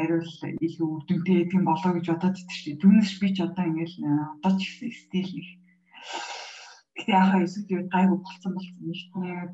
яриул 0.01 0.33
илүү 0.67 0.89
үдэнтэй 0.99 1.47
тийм 1.51 1.63
болоо 1.71 1.93
гэж 1.95 2.07
бодоод 2.11 2.37
идэв 2.43 2.59
шүү. 2.59 2.81
Түүнээс 2.83 3.13
би 3.23 3.29
ч 3.35 3.39
одоо 3.47 3.65
ингээд 3.71 3.95
одоо 4.35 4.53
ч 4.59 4.63
стил 4.99 5.31
нэг 5.31 5.47
Гэтэ 6.95 7.11
яхаа 7.23 7.41
эсвэл 7.47 7.91
гайгүй 7.95 8.19
болцсон 8.23 8.53
болцсон 8.55 8.83
нэг 8.87 8.99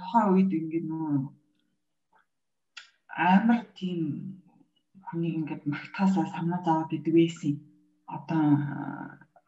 тухайн 0.01 0.29
үед 0.33 0.51
ингээд 0.61 0.87
нөө 0.89 1.40
амар 3.21 3.61
тийм 3.77 4.01
хүнийг 5.05 5.35
ингээд 5.45 5.65
магтаасаа 5.69 6.25
санаа 6.33 6.61
зовоод 6.65 6.97
идэг 6.97 7.15
байсан. 7.15 7.53
Одоо 8.09 8.43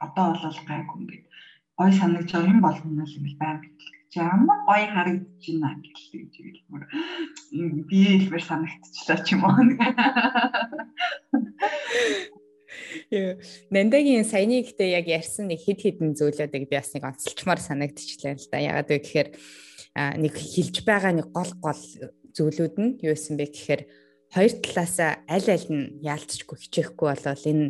одоо 0.04 0.26
бол 0.36 0.60
гайгүй 0.68 0.98
ингээд 1.00 1.24
гой 1.78 1.90
байгаа 1.96 2.44
юм 2.52 2.60
болгоно 2.60 3.04
л 3.08 3.16
ингээд 3.16 3.40
байг 3.40 3.62
чи 4.12 4.18
ямар 4.20 4.60
гой 4.68 4.82
харагдаж 4.92 5.44
байна 5.48 5.80
гэлээ 5.80 6.20
гэж 6.20 6.34
хэлмээр 6.36 6.84
би 7.88 7.98
хэлбэр 8.20 8.44
санагдчихлаа 8.44 9.18
ч 9.24 9.26
юм 9.32 9.42
уу. 9.48 9.56
Яа, 13.12 13.36
Нандагийн 13.72 14.28
саяны 14.28 14.60
ихтэй 14.60 14.92
яг 14.96 15.08
ярьсан 15.08 15.48
нэг 15.48 15.64
хид 15.64 15.80
хідэн 15.80 16.12
зүйлүүдийг 16.12 16.68
би 16.68 16.76
бас 16.76 16.92
нэг 16.92 17.08
онцлчмаар 17.08 17.60
санагдчихлаа 17.60 18.36
л 18.36 18.48
да. 18.52 18.58
Ягаад 18.60 18.88
вэ 18.92 18.98
гэхээр 19.00 19.28
нэг 20.20 20.32
хилж 20.36 20.76
байгаа 20.84 21.12
нэг 21.16 21.32
гол 21.32 21.52
гол 21.60 21.82
зүйлүүд 22.36 22.74
нь 22.80 22.90
юу 23.04 23.14
исэн 23.14 23.36
бэ 23.36 23.52
гэхээр 23.52 23.82
хоёр 24.32 24.52
талаасаа 24.64 25.10
аль 25.28 25.48
аль 25.52 25.68
нь 25.68 26.00
яалтчгүй 26.00 26.56
хичээхгүй 26.56 27.08
болол 27.12 27.44
энэ 27.52 27.66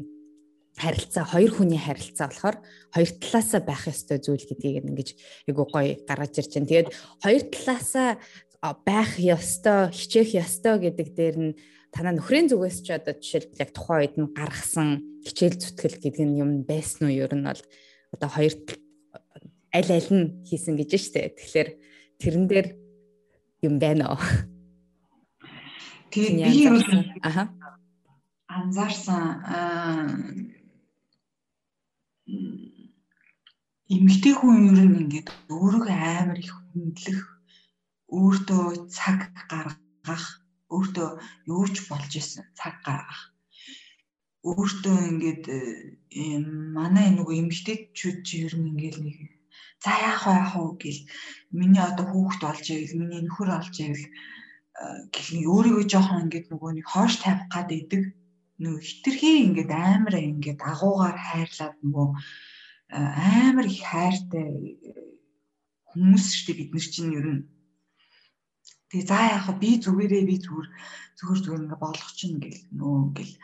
харилцаа 0.78 1.24
хоёр 1.26 1.52
хүний 1.52 1.80
харилцаа 1.80 2.30
болохоор 2.30 2.56
хоёр 2.94 3.10
талаасаа 3.20 3.60
байх 3.60 3.84
ёстой 3.90 4.18
зүйл 4.22 4.46
гэдгийг 4.46 4.86
ингэж 4.88 5.08
айгу 5.48 5.68
гоё 5.68 6.00
гаргаж 6.08 6.34
ирж 6.40 6.52
байна. 6.56 6.70
Тэгээд 6.70 6.88
хоёр 7.20 7.42
талаасаа 7.52 8.10
байх 8.86 9.10
ёстой, 9.18 9.90
хичээх 9.90 10.38
ёстой 10.38 10.78
гэдэг 10.80 11.08
дээр 11.12 11.36
нь 11.42 11.52
танаа 11.92 12.14
нөхрийн 12.16 12.48
зүгээс 12.48 12.78
ч 12.86 12.88
одоо 12.94 13.12
жишээлбэл 13.18 13.62
яг 13.62 13.70
тухайн 13.74 14.00
үед 14.00 14.14
нь 14.16 14.32
гаргасан 14.32 14.88
хичээл 15.26 15.60
зүтгэл 15.60 15.98
гэдэг 15.98 16.24
нь 16.24 16.40
юм 16.40 16.50
байсан 16.64 17.10
уу? 17.10 17.18
Ер 17.20 17.32
нь 17.36 17.44
бол 17.44 17.62
одоо 18.14 18.30
хоёр 18.32 18.54
аль 19.76 19.92
аль 19.92 20.10
нь 20.14 20.46
хийсэн 20.48 20.78
гэж 20.80 20.90
штэ. 20.94 21.36
Тэгэхээр 21.36 21.68
тэрэн 22.16 22.44
дээр 22.48 22.68
юм 23.66 23.76
байна 23.76 24.16
уу? 24.16 24.51
Тэгээд 26.12 26.36
би 26.44 26.52
юу 26.68 26.76
аха. 27.28 27.42
анзаарсан 28.58 29.24
эмэгтэй 33.94 34.34
хүн 34.36 34.56
ер 34.68 34.80
нь 34.88 35.00
ингээд 35.02 35.28
өөрийгөө 35.56 35.96
амар 36.20 36.38
их 36.44 36.52
хүндлэх 36.52 37.20
өөртөө 38.18 38.64
цаг 38.96 39.18
гаргах 39.50 40.24
өөртөө 40.74 41.08
юу 41.52 41.64
ч 41.72 41.76
болж 41.88 42.12
исэн 42.20 42.44
цаг 42.58 42.74
гаргах. 42.86 43.22
Өөртөө 44.48 44.96
ингээд 45.10 45.44
манай 46.76 47.08
нөгөө 47.12 47.34
эмэгтэйчүүд 47.42 48.18
чи 48.26 48.34
ер 48.46 48.54
нь 48.60 48.68
ингээд 48.72 48.96
нэг 49.04 49.16
за 49.84 49.92
яах 50.08 50.24
вэ 50.26 50.32
яах 50.40 50.54
вэ? 50.56 50.64
гэл 50.82 51.00
миний 51.58 51.84
одоо 51.90 52.06
хүүхэд 52.08 52.42
болж 52.44 52.64
ивэл 52.72 52.98
миний 53.00 53.22
нөхөр 53.24 53.48
болж 53.52 53.74
ивэл 53.80 54.04
гэх 55.14 55.26
нэг 55.34 55.46
өөрийгөө 55.46 55.84
жоохон 55.86 56.22
ингээд 56.26 56.46
нөгөө 56.50 56.70
нэг 56.76 56.86
хоош 56.90 57.14
тавих 57.22 57.46
гад 57.52 57.70
идэг. 57.70 58.02
Нөгөө 58.62 58.82
хитрхи 58.82 59.30
ингээд 59.46 59.70
амар 59.70 60.14
ингээд 60.18 60.60
агуугаар 60.62 61.18
хайрлаад 61.18 61.76
нөгөө 61.82 62.08
амар 62.92 63.66
их 63.66 63.82
хайртай 63.86 64.48
хүмүүс 65.90 66.26
шүү 66.32 66.44
дээ 66.46 66.58
бид 66.60 66.70
нар 66.72 66.86
чинь 66.92 67.16
ер 67.16 67.26
нь. 67.30 67.42
Тэгээ 68.90 69.08
за 69.08 69.18
яах 69.32 69.46
вэ? 69.48 69.60
Би 69.62 69.70
зүгээрээ 69.80 70.24
би 70.28 70.36
зүгээр 70.44 70.68
зүгээр 71.16 71.40
зүгээр 71.42 71.62
ингээ 71.64 71.80
болгох 71.80 72.12
чинь 72.16 72.34
ингээл 72.36 72.62
нөө 72.76 72.94
ингээл 73.06 73.34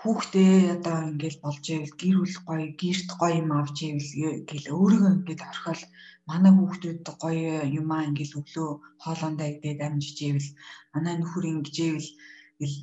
хүүхдээ 0.00 0.54
одоо 0.76 0.96
ингээл 1.10 1.38
болж 1.44 1.64
ивэл 1.74 1.94
гэр 2.00 2.16
бүл 2.20 2.36
гоё 2.48 2.66
гэрт 2.80 3.08
гоё 3.20 3.34
юм 3.42 3.50
авч 3.58 3.76
ивэл 3.88 4.10
гэл 4.48 4.66
өөрийгөө 4.78 5.12
ингээд 5.16 5.42
орхиол 5.50 5.82
манай 6.28 6.52
хүүхдүүд 6.54 7.06
гоё 7.22 7.54
юмаа 7.80 8.02
ингээл 8.08 8.38
өглөө 8.40 8.70
хоолондоо 9.02 9.48
идээд 9.52 9.80
амжиж 9.86 10.18
ивэл 10.28 10.48
манай 10.92 11.14
нөхөр 11.16 11.44
ингэж 11.52 11.76
ивэл 11.88 12.10
гэл 12.60 12.76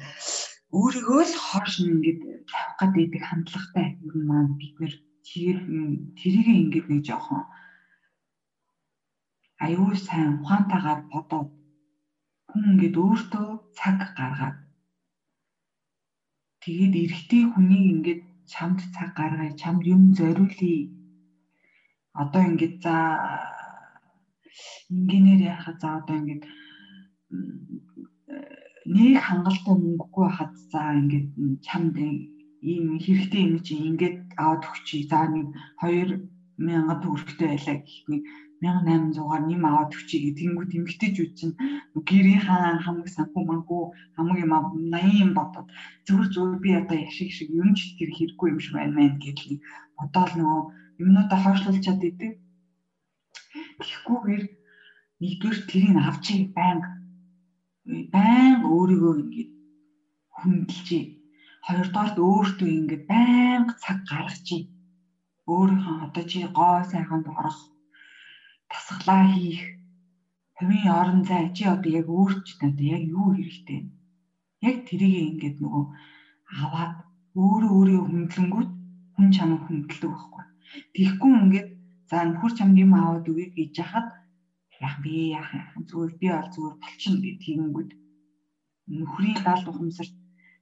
өөрийгөө 0.78 1.22
л 1.30 1.36
хоош 1.48 1.74
ингээд 1.86 2.20
тавих 2.50 2.74
гад 2.80 2.94
идэг 3.04 3.24
хандлагатай 3.30 3.88
юм 4.10 4.18
маань 4.30 4.54
бид 4.60 4.76
нэр 4.82 4.94
тэр 5.28 5.58
тэрийг 6.20 6.48
ингээд 6.62 6.88
нэг 6.90 7.02
жоохон 7.08 7.44
аюул 9.66 9.96
сайн 10.08 10.42
ухаантайгаар 10.42 11.02
бодоод 11.12 11.50
хүн 12.50 12.64
ингээд 12.72 12.96
өөртөө 13.04 13.48
цаг 13.78 13.98
гаргаад 14.18 14.58
тэгээд 16.64 16.94
эрэгтэй 17.04 17.44
хүнийг 17.52 17.86
ингээд 17.94 18.22
чамд 18.52 18.80
цаг 18.96 19.10
гаргая 19.20 19.52
чамд 19.62 19.84
юм 19.94 20.02
зориулъя. 20.18 20.88
Одоо 22.22 22.42
ингээд 22.50 22.76
за 22.84 22.96
инженеэр 24.90 25.42
яхаа 25.54 25.76
за 25.82 25.88
одоо 26.00 26.16
ингээд 26.20 26.44
нэг 28.96 29.16
хангалттай 29.28 29.76
мөнгөгүй 29.76 30.28
хахад 30.30 30.54
за 30.72 30.82
ингээд 31.02 31.28
чамд 31.68 31.96
ийм 32.72 32.86
хэрэгтэй 33.04 33.44
юм 33.48 33.56
чи 33.66 33.74
ингээд 33.90 34.18
аваад 34.42 34.64
өгчий 34.70 35.04
за 35.12 35.20
нэг 35.36 35.48
2000 35.84 37.02
төгрөгтэй 37.04 37.48
байлаа 37.52 37.78
гэх 37.84 37.98
нэг 38.12 38.22
1800-аар 38.64 39.44
нэм 39.46 39.64
аваад 39.68 39.92
өчий 40.00 40.20
гэх 40.24 40.38
тэнгууд 40.40 40.72
эмгтээчүүд 40.78 41.32
чинь 41.38 41.56
гэрийн 42.10 42.42
хамаг 42.86 43.08
санхүү 43.16 43.44
мангуу 43.46 43.84
хамаг 44.16 44.38
юм 44.46 44.54
80 44.56 45.24
юм 45.24 45.32
бодоод 45.38 45.68
зүгээр 46.06 46.28
зүгээр 46.34 46.60
би 46.64 46.70
одоо 46.82 46.98
яшиг 47.06 47.30
шиг 47.36 47.50
юм 47.62 47.70
ч 47.78 47.80
тэр 47.98 48.10
хэрэггүй 48.16 48.48
юм 48.54 48.60
шиг 48.64 48.74
байна 48.76 48.96
мэн 48.98 49.14
гэдгийг 49.24 49.60
бодоол 49.98 50.32
нөгөө 50.40 50.62
юмнуудаа 51.02 51.40
хойшлуулж 51.44 51.80
чад 51.86 52.02
идэг. 52.10 52.32
Тэгэхгүйгээр 53.80 54.44
нэгдүгээр 55.22 55.60
тэрийг 55.70 55.98
авчиг 56.00 56.42
байнга 56.58 56.90
байнга 58.16 58.68
өөрийгөө 58.76 59.14
ингэж 59.22 59.50
хүндэлжээ. 60.38 61.06
Хоёрдугаарт 61.66 62.18
өөртөө 62.28 62.70
ингэж 62.80 63.02
байнга 63.12 63.74
цаг 63.84 63.98
гаргажээ. 64.10 64.64
өөрийнхөө 65.52 65.96
одоо 66.06 66.24
чи 66.30 66.40
гоо 66.58 66.78
сайханд 66.92 67.26
орох 67.40 67.60
тасглаа 68.74 69.24
хийх. 69.34 69.62
Хувийн 70.58 70.90
орон 71.00 71.22
зай 71.30 71.44
чи 71.56 71.64
одоо 71.74 71.92
яг 72.02 72.08
өөрчлөлт 72.10 72.62
одоо 72.70 72.86
яг 72.96 73.04
юу 73.18 73.28
хэрэгтэй? 73.34 73.80
Яг 74.70 74.78
тэрийг 74.88 75.16
ингээд 75.30 75.58
нөгөө 75.62 75.86
аваад 76.64 76.94
өөрөө 77.42 77.72
өөрийгөө 77.78 78.06
хүндлэнгүүт 78.10 78.72
хүн 79.14 79.28
чамайг 79.36 79.62
хүндэлдэг 79.66 80.10
байхгүй. 80.12 80.44
Тэгэхгүй 80.94 81.32
ингээд 81.42 81.70
за 82.10 82.18
нөхөр 82.30 82.52
чамд 82.58 82.78
юм 82.84 82.92
аваад 82.94 83.26
өгье 83.32 83.48
гэж 83.58 83.74
яхад 83.86 84.08
яах 84.84 84.96
би 85.04 85.14
яах 85.38 85.50
зүгээр 85.88 86.14
би 86.20 86.28
бол 86.34 86.50
зүгээр 86.54 86.76
болчихно 86.82 87.20
гэд 87.24 87.38
тэгэнгүүт 87.44 87.92
нөхрийн 89.00 89.40
даалд 89.46 89.68
ухамсарт 89.72 90.16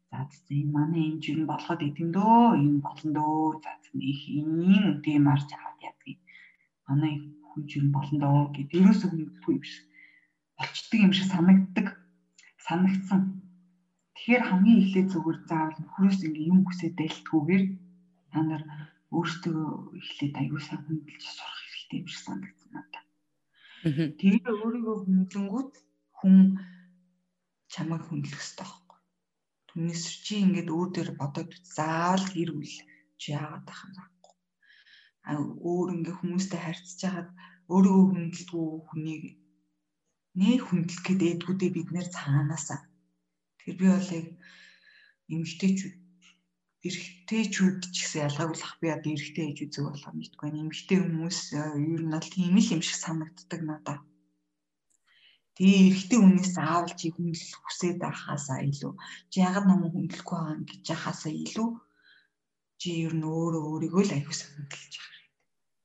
за 0.09 0.17
за 0.31 0.51
энэ 0.59 0.73
манай 0.75 1.03
энэ 1.09 1.21
жин 1.23 1.39
болоход 1.51 1.81
идэм 1.89 2.09
дөө 2.15 2.43
юм 2.65 2.75
болно 2.85 3.11
дөө 3.17 3.45
за 3.63 3.71
нэг 3.99 4.19
ийм 4.37 4.49
тийм 5.05 5.23
арч 5.33 5.49
аваад 5.55 5.79
ядгийг 5.89 6.19
манай 6.87 7.13
хүн 7.51 7.63
чинь 7.69 7.93
болно 7.95 8.17
доо 8.23 8.41
гэд 8.55 8.69
ерөөсөө 8.79 9.09
хүндэлгүй 9.11 9.53
юм 9.59 9.65
шиг 9.71 9.85
болчдөг 10.57 10.99
юм 11.05 11.13
шиг 11.17 11.27
санагддаг 11.33 11.87
санагдсан. 12.65 13.21
Тэгэхээр 14.15 14.43
хамгийн 14.47 14.79
эхлээд 14.81 15.09
зүгээр 15.11 15.39
заавал 15.49 15.77
нөхрөөс 15.79 16.19
ингээ 16.27 16.49
юм 16.53 16.59
хүсээд 16.63 16.93
дэлтгүүгээр 16.97 17.63
та 18.31 18.39
нар 18.47 18.63
өөртөө 19.15 19.59
эхлээд 19.99 20.33
аягүй 20.39 20.61
сайн 20.63 20.81
хүндэлж 20.85 21.23
сурах 21.27 21.59
хэрэгтэй 21.61 21.97
юм 22.01 22.07
шиг 22.11 22.21
санагдсан 22.27 22.69
надад. 22.71 23.05
Тэгээ 24.19 24.53
өөрийгөө 24.61 24.97
хүндлэнгүүт 25.01 25.73
хүн 26.19 26.35
чамайг 27.73 28.03
хүндлэх 28.05 28.39
хэрэгтэй 28.39 28.67
байхгүй. 28.67 28.99
Түнээс 29.69 30.03
чи 30.25 30.33
ингээд 30.45 30.69
өөр 30.75 30.89
дээр 30.93 31.11
бодоод 31.19 31.51
заавал 31.75 32.25
гэр 32.35 32.51
бүл 32.55 32.75
чи 33.19 33.27
яагаад 33.33 33.67
ах 33.73 33.81
юм 33.87 33.93
өөр 35.27 35.87
ингээ 35.95 36.15
хүмүүстэй 36.17 36.59
харьцаж 36.61 36.99
хагаад 37.03 37.29
өөрийгөө 37.73 38.05
хүндэлдэггүй 38.09 38.67
хүнийг 38.89 39.23
нэг 40.41 40.59
хүндлэх 40.65 41.01
гээд 41.05 41.21
эдгүүдээ 41.33 41.71
бид 41.75 41.89
нэр 41.91 42.07
цаанаасаа 42.15 42.79
тэр 43.59 43.75
би 43.79 43.85
бол 43.91 44.09
яг 44.17 44.27
эмгтээчүүд 45.33 45.95
эрэгтэйчүүд 46.87 47.79
ч 47.93 47.95
гэсэн 48.01 48.25
ялгааглах 48.27 48.73
би 48.81 48.87
одоо 48.89 49.11
эрэгтэй 49.13 49.45
ээж 49.53 49.59
үзэг 49.69 49.85
болох 49.85 50.13
мэдгүй 50.17 50.41
байна. 50.49 50.63
Эмгтэй 50.65 50.99
хүмүүс 51.01 51.39
э, 51.53 51.61
ер 51.93 52.01
нь 52.01 52.13
бол 52.13 52.29
тийм 52.33 52.57
л 52.57 52.73
юм 52.73 52.81
шиг 52.81 52.97
санагддаг 52.97 53.61
надад. 53.69 54.01
Тэгээ 55.55 55.81
эрэгтэй 55.87 56.19
хүнээс 56.21 56.55
аавал 56.57 56.93
чи 56.97 57.07
хүндлэх 57.13 57.61
хүсээд 57.61 57.97
байхаасаа 58.01 58.59
илүү 58.65 58.93
чи 59.29 59.37
ягаад 59.45 59.65
намайг 59.69 59.93
хүндлэхгүй 59.93 60.37
байгаа 60.37 60.57
юм 60.57 60.65
гэж 60.65 60.83
яхаасаа 60.95 61.33
илүү 61.45 61.69
чи 62.81 62.89
ер 63.05 63.13
нь 63.13 63.29
өөрөө 63.29 63.63
өөрийгөө 63.71 64.03
л 64.09 64.13
аягүй 64.17 64.35
санагдaltaж 64.37 64.93
байгаа 64.97 65.21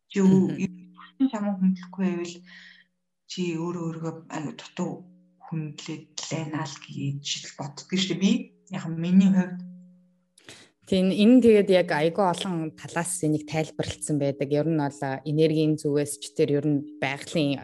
чи 0.08 0.16
юу 0.24 1.28
чамаа 1.32 1.54
хүндлэхгүй 1.60 2.04
байвал 2.08 2.34
чи 3.30 3.42
өөрөө 3.60 3.84
өөрийгөө 3.86 4.14
аюу 4.36 4.52
дутуу 4.56 4.92
хүндлээд 5.44 6.16
лайнаал 6.30 6.74
гэж 6.84 7.26
боддог. 7.58 7.88
Шүү 7.92 8.16
дээ 8.16 8.22
би 8.24 8.30
яг 8.72 8.84
миний 8.88 9.28
хувьд 9.28 9.60
Тийм 10.86 11.10
энэ 11.10 11.42
тэгээд 11.42 11.68
яг 11.82 11.90
айгүй 11.90 12.22
олон 12.22 12.70
талаас 12.78 13.18
энийг 13.26 13.50
тайлбарлагдсан 13.50 14.22
байдаг. 14.22 14.46
Ер 14.54 14.70
нь 14.70 14.78
бол 14.78 15.02
энергийн 15.26 15.74
зүгээс 15.74 16.22
ч 16.22 16.30
тэр 16.30 16.62
ер 16.62 16.66
нь 16.70 16.86
байгалийн 17.02 17.58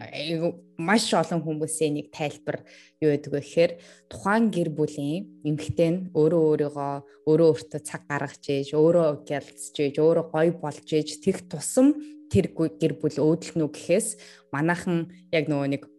маш 0.75 1.07
олон 1.15 1.39
хүмүүсийн 1.39 1.95
нэг 2.03 2.11
тайлбар 2.11 2.67
юу 2.99 3.15
гэдэг 3.15 3.31
вэ 3.31 3.39
гэхээр 3.39 3.71
тухайн 4.11 4.51
гэр 4.51 4.69
бүлийн 4.75 5.39
эмэгтэй 5.47 5.89
нь 5.95 5.99
өөрөө 6.11 6.43
өөрийгөө 6.67 6.93
өөрөө 7.31 7.47
өөртөө 7.47 7.81
цаг 7.87 8.03
гаргаж 8.11 8.43
ийж, 8.51 8.75
өөрөө 8.75 9.23
гялцж 9.23 9.75
ийж, 9.79 9.95
өөрөө 10.03 10.25
гоё 10.27 10.51
болж 10.59 10.87
ийж 10.91 11.23
тэг 11.23 11.47
тусам 11.47 11.95
тэр 12.27 12.51
гэр 12.51 12.99
бүл 12.99 13.23
өөдлөнө 13.23 13.71
гэхээс 13.71 14.19
манайхан 14.51 15.07
яг 15.31 15.47
нөгөө 15.47 15.67
нэг 15.71 15.92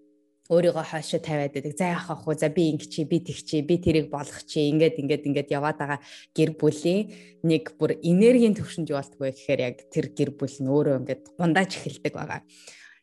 өөрийгөө 0.52 0.85
хоошо 0.85 1.18
тавиад 1.24 1.57
байдаг. 1.57 1.72
За 1.72 1.96
яах 1.96 2.12
вэ? 2.26 2.37
За 2.37 2.48
би 2.52 2.68
ингэ 2.76 2.85
чи, 2.85 3.04
би 3.09 3.20
тэг 3.24 3.40
чи, 3.40 3.64
би 3.64 3.80
тэрийг 3.80 4.12
болгох 4.12 4.44
чи, 4.44 4.68
ингээд 4.68 5.00
ингээд 5.00 5.24
ингээд 5.24 5.48
яваад 5.57 5.80
байгаа 5.80 6.00
гэр 6.37 6.52
бүлийн 6.61 7.09
нэг 7.40 7.72
бүр 7.80 7.96
энергийн 8.04 8.52
төвшөнд 8.52 8.92
юу 8.92 9.00
болтгоо 9.00 9.33
гэхээр 9.33 9.61
яг 9.64 9.76
тэр 9.88 10.12
гэр 10.12 10.37
бүл 10.37 10.57
нь 10.61 10.68
өөрөө 10.68 11.00
ингээд 11.00 11.22
гундааж 11.40 11.70
эхэлдэг 11.80 12.12
байгаа. 12.12 12.44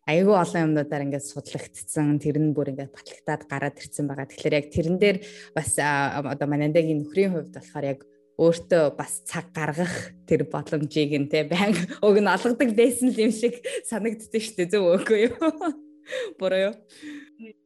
Айгүй 0.06 0.38
олон 0.38 0.62
юмнуудаар 0.70 1.06
ингээд 1.10 1.30
судлагдсан, 1.34 2.22
тэр 2.22 2.38
нь 2.38 2.54
бүр 2.54 2.78
ингээд 2.78 2.94
батлагтаад 2.94 3.50
гараад 3.50 3.78
ирсэн 3.82 4.06
байгаа. 4.06 4.30
Тэгэхээр 4.30 4.58
яг 4.62 4.68
тэрэн 4.70 4.98
дээр 5.02 5.18
бас 5.58 5.78
одоо 5.82 6.46
манайдагийн 6.46 7.02
нөхрийн 7.02 7.34
хувьд 7.34 7.58
болохоор 7.58 7.86
яг 7.90 8.00
өөртөө 8.38 8.98
бас 8.98 9.22
цаг 9.26 9.54
гаргах 9.54 10.14
тэр 10.30 10.46
боломжийг 10.50 11.14
нь 11.18 11.30
те 11.30 11.46
баян 11.46 11.78
уг 12.06 12.18
нь 12.18 12.30
олгодог 12.30 12.70
байсан 12.74 13.14
л 13.14 13.22
юм 13.22 13.34
шиг 13.34 13.62
санагддаг 13.86 14.42
шүү 14.42 14.58
дээ 14.58 14.72
зөв 14.74 14.86
үгүй 14.98 15.30
юу? 15.30 15.91
Юу? 16.68 16.74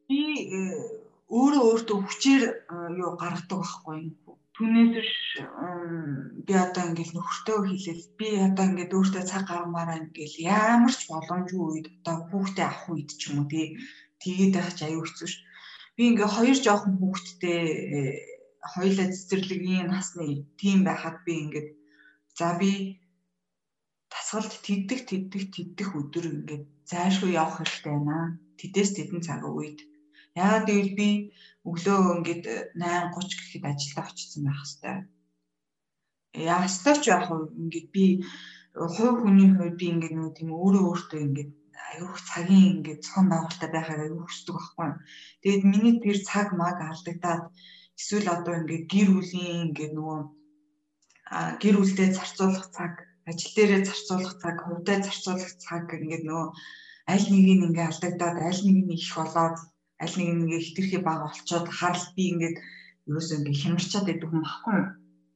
Би 0.08 0.22
э, 0.46 0.60
өөрөө 1.30 1.64
өөртөө 1.72 1.98
хүчээр 2.02 2.44
э, 2.46 2.76
юу 3.02 3.12
гаргадаг 3.18 3.60
байхгүй 3.62 3.96
юу? 4.06 4.34
Түүнээс 4.56 5.12
би 6.48 6.54
одоо 6.56 6.84
ингээл 6.88 7.16
нөхөртөө 7.16 7.58
хэлээл 7.68 8.06
би 8.16 8.28
одоо 8.48 8.66
ингээд 8.72 8.96
өөртөө 8.96 9.24
цаг 9.28 9.44
гаргамаараа 9.52 10.00
ингээл 10.00 10.48
ямар 10.48 10.94
ч 10.96 11.02
боломжгүй 11.12 11.66
үед 11.68 11.88
одоо 12.00 12.16
хүүхдээ 12.32 12.66
авах 12.68 12.88
үед 12.96 13.10
ч 13.20 13.22
юм 13.28 13.44
уу 13.44 13.52
тий 13.52 13.76
тэгээд 14.24 14.54
байх 14.56 14.72
ч 14.78 14.80
аюу 14.88 15.04
хэцүү 15.04 15.28
ш. 15.28 15.36
Би 16.00 16.04
ингээ 16.16 16.30
хоёр 16.32 16.58
жоохон 16.64 16.96
хүүхэдтэй 17.04 17.60
хоёулаа 18.74 19.08
цэцэрлэгийн 19.12 19.88
насны 19.92 20.48
тим 20.60 20.78
байхад 20.88 21.18
би 21.26 21.34
ингээд 21.44 21.70
за 22.40 22.56
би 22.60 22.72
тасгалд 24.14 24.54
тэддэг 24.66 25.00
тэддэг 25.10 25.44
тэддэх 25.56 25.90
өдөр 26.00 26.26
ингээд 26.34 26.64
зайшгүй 26.92 27.32
явах 27.42 27.58
хэрэгтэй 27.58 27.94
байна. 27.94 28.18
Тэдээс 28.60 28.92
тэдэн 28.96 29.22
цаг 29.28 29.42
үед. 29.46 29.80
Яагаад 30.36 30.66
гэвэл 30.68 30.94
би 31.00 31.10
өглөө 31.70 32.00
ингээд 32.18 32.44
8:30 32.78 33.40
гэхэд 33.40 33.64
ажилдаа 33.72 34.06
очсон 34.10 34.42
байх 34.46 34.62
хэвээр. 34.64 35.00
Яастаач 36.56 37.02
яг 37.16 37.26
ингээд 37.62 37.88
би 37.96 38.06
хувь 38.96 39.18
хүний 39.24 39.50
хувьд 39.56 39.76
би 39.80 39.86
ингээд 39.94 40.16
нэг 40.18 40.34
тийм 40.36 40.50
өөрөө 40.52 40.84
өөртөө 40.90 41.20
ингээд 41.26 41.52
аюух 41.92 42.18
цагийн 42.30 42.68
ингээд 42.74 43.04
цохон 43.06 43.28
байгуултаа 43.32 43.70
байхаар 43.72 44.02
аюух 44.04 44.28
хүсдэг 44.28 44.56
байхгүй. 44.56 44.90
Тэгээд 45.42 45.64
миний 45.72 45.96
тэр 46.04 46.18
цаг 46.30 46.48
маг 46.60 46.78
алдагдаад 46.84 47.44
эсвэл 48.00 48.28
одоо 48.36 48.54
ингээд 48.60 48.86
гэр 48.94 49.10
бүлийн 49.16 49.64
ингээд 49.66 49.94
нөгөө 49.96 50.20
гэр 51.62 51.76
бүлдээ 51.80 52.10
зарцуулах 52.18 52.68
цаг, 52.76 52.94
ажил 53.30 53.52
дээрээ 53.56 53.82
зарцуулах 53.86 54.34
цаг, 54.42 54.58
хувьдаа 54.66 54.98
зарцуулах 55.06 55.52
цаг 55.66 55.86
ингээд 55.98 56.24
нөгөө 56.26 56.48
аль 57.14 57.28
нэг 57.34 57.46
нь 57.46 57.66
ингээд 57.68 57.90
алдагдаад 57.90 58.38
аль 58.50 58.62
нэг 58.66 58.78
нь 58.86 58.96
их 58.98 59.10
болоод 59.18 59.58
аль 60.04 60.16
нэг 60.18 60.30
нь 60.30 60.42
ингээд 60.46 60.66
хитрхи 60.68 60.98
бага 61.08 61.26
болцоод 61.30 61.68
харал 61.78 62.08
би 62.16 62.24
ингээд 62.34 62.58
ерөөсөө 63.08 63.38
ингээд 63.38 63.62
хямарчаад 63.62 64.06
байдаг 64.08 64.30
юм 64.34 64.42
баггүй. 64.46 64.80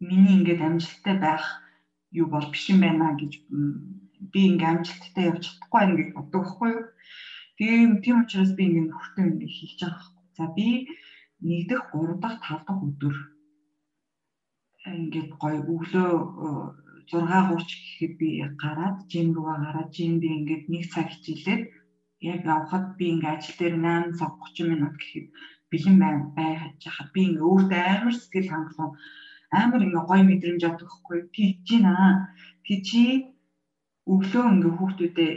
Миний 0.07 0.35
ингээд 0.37 0.65
амжилттай 0.67 1.15
байх 1.25 1.45
юу 2.19 2.27
бол 2.33 2.47
биш 2.51 2.63
юм 2.73 2.79
байна 2.85 3.17
гэж 3.21 3.33
би 4.31 4.39
ингээм 4.49 4.73
амжилттай 4.81 5.23
явж 5.29 5.43
чадахгүй 5.45 5.85
гэж 5.97 6.09
боддог 6.15 6.41
байхгүй 6.45 6.69
юу. 6.75 6.85
Тийм 7.57 7.89
тийм 8.03 8.15
учраас 8.23 8.51
би 8.57 8.63
ингээ 8.67 8.85
нөхөртөө 8.87 9.25
ингээ 9.29 9.51
хийж 9.57 9.71
байгаа 9.81 9.97
байхгүй. 9.97 10.25
За 10.37 10.45
би 10.57 10.67
нэгдэх 11.47 11.81
3 11.93 12.21
дахь 12.23 12.39
5 12.43 12.67
дахь 12.67 12.83
өдөр 12.87 13.15
ингээд 14.97 15.29
гой 15.41 15.55
өглөө 15.71 16.11
6:30 17.11 17.67
гэхэд 17.85 18.13
би 18.21 18.29
гараад 18.63 18.97
жим 19.11 19.27
руугаа 19.35 19.57
гараад 19.65 19.89
жимд 19.97 20.23
ингээд 20.23 20.65
нэг 20.73 20.83
цаг 20.93 21.07
хичээлээд 21.11 21.63
яг 22.33 22.41
авахад 22.45 22.85
би 22.97 23.05
ингээ 23.13 23.33
ажил 23.35 23.57
дээр 23.59 23.75
8 23.77 24.19
цаг 24.19 24.31
30 24.37 24.71
минут 24.71 24.95
гэхэд 24.99 25.27
бэлэн 25.71 25.97
бай 26.01 26.13
байж 26.37 26.79
хаад 26.95 27.09
би 27.15 27.21
ингээ 27.29 27.47
өөртөө 27.49 27.81
амар 27.93 28.15
сэтгэл 28.17 28.51
хангалуун 28.51 28.93
амар 29.61 29.81
ингээ 29.85 30.07
гоё 30.09 30.23
мэдрэмж 30.27 30.61
авдаг 30.65 30.89
хгүй 30.93 31.19
тийж 31.33 31.55
гинэ. 31.67 31.95
Тийчи 32.65 33.05
өглөө 34.13 34.45
ингээ 34.53 34.73
хүүхдүүдээ 34.77 35.33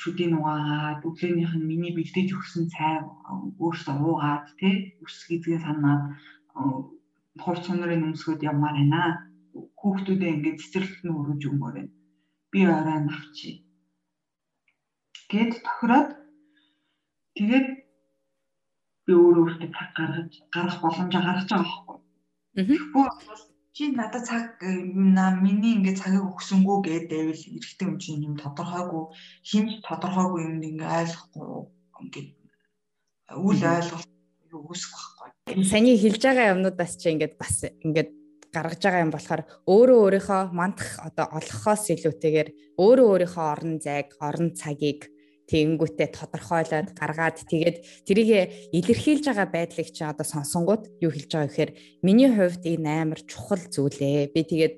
шүдийн 0.00 0.32
угаагаад 0.38 1.00
өглөөнийх 1.08 1.52
нь 1.56 1.68
миний 1.70 1.92
бэлдэж 1.96 2.28
өгсөн 2.38 2.64
цай 2.72 2.94
өөрсдөө 3.64 3.96
уугаад 4.00 4.46
тий 4.60 4.74
үс 5.04 5.16
гизгээ 5.28 5.58
санаад 5.64 6.02
хувц 7.42 7.62
сонорын 7.66 8.06
өмсгөөд 8.08 8.46
явмаар 8.50 8.76
байна. 8.78 9.29
Хүүхдүүдээ 9.80 10.30
ингээ 10.36 10.60
цэцэрлэлт 10.60 11.02
нь 11.04 11.16
өргөж 11.16 11.42
өгмөр 11.48 11.72
байна. 11.76 11.92
Би 12.52 12.60
орой 12.68 13.00
навчи. 13.08 13.50
Гэт 15.30 15.52
тохироод 15.64 16.10
тэгээд 17.36 17.68
би 19.06 19.12
өөрөө 19.16 19.42
өөртөө 19.46 19.70
цаг 19.72 19.90
гаргаж 19.96 20.32
гарах 20.54 20.76
боломжоо 20.84 21.22
гаргаж 21.24 21.48
байгаа 21.48 21.64
байхгүй. 21.64 21.98
Тэгэхгүй 22.56 23.06
бол 23.08 23.42
чи 23.72 23.84
надад 23.96 24.24
цаг 24.28 24.60
миний 25.40 25.72
ингээд 25.78 26.00
цагийг 26.02 26.28
өгсөнгүү 26.28 26.76
гэдээвэл 26.84 27.44
эрэгтэй 27.56 27.86
юм 27.88 27.96
чинь 28.02 28.26
юм 28.28 28.34
тодорхойгүй 28.42 29.04
хинч 29.48 29.70
тодорхойгүй 29.88 30.40
юм 30.44 30.54
ингээд 30.60 30.94
ойлгохгүй 31.00 31.48
ингээд 32.04 32.28
үл 33.48 33.62
ойлголт 33.74 34.10
үүсэх 34.50 34.92
байхгүй. 34.92 35.64
Саний 35.64 35.96
хэлж 35.96 36.22
байгаа 36.26 36.52
юмнуудаас 36.54 36.92
чи 37.00 37.06
ингээд 37.14 37.34
бас 37.40 37.64
ингээд 37.86 38.19
гаргаж 38.54 38.80
байгаа 38.82 39.04
юм 39.06 39.12
болохоор 39.14 39.42
өөрөө 39.70 39.98
өөрийнхөө 40.04 40.42
мандах 40.50 40.90
одоо 41.06 41.26
олохоос 41.38 41.84
илүүтэйгээр 41.94 42.48
өөрөө 42.82 43.06
өөрийнхөө 43.10 43.46
орон 43.54 43.74
зайг, 43.78 44.08
орон 44.18 44.50
цагийг 44.58 45.10
тэгэнгүүтээ 45.50 46.08
тодорхойлоод 46.14 46.88
гаргаад 46.94 47.38
тэгээд 47.50 47.76
тэрийг 48.06 48.30
илэрхийлж 48.70 49.24
байгаа 49.26 49.48
байдлыг 49.50 49.88
чи 49.90 50.02
одоо 50.06 50.22
сонсонгууд 50.22 51.02
юу 51.02 51.10
хэлж 51.10 51.30
байгаа 51.34 51.50
гэхээр 51.50 51.72
миний 52.06 52.30
хувьд 52.30 52.62
энэ 52.62 52.90
амар 53.02 53.20
чухал 53.26 53.62
зүйлээ. 53.66 54.30
Би 54.30 54.40
тэгээд 54.46 54.74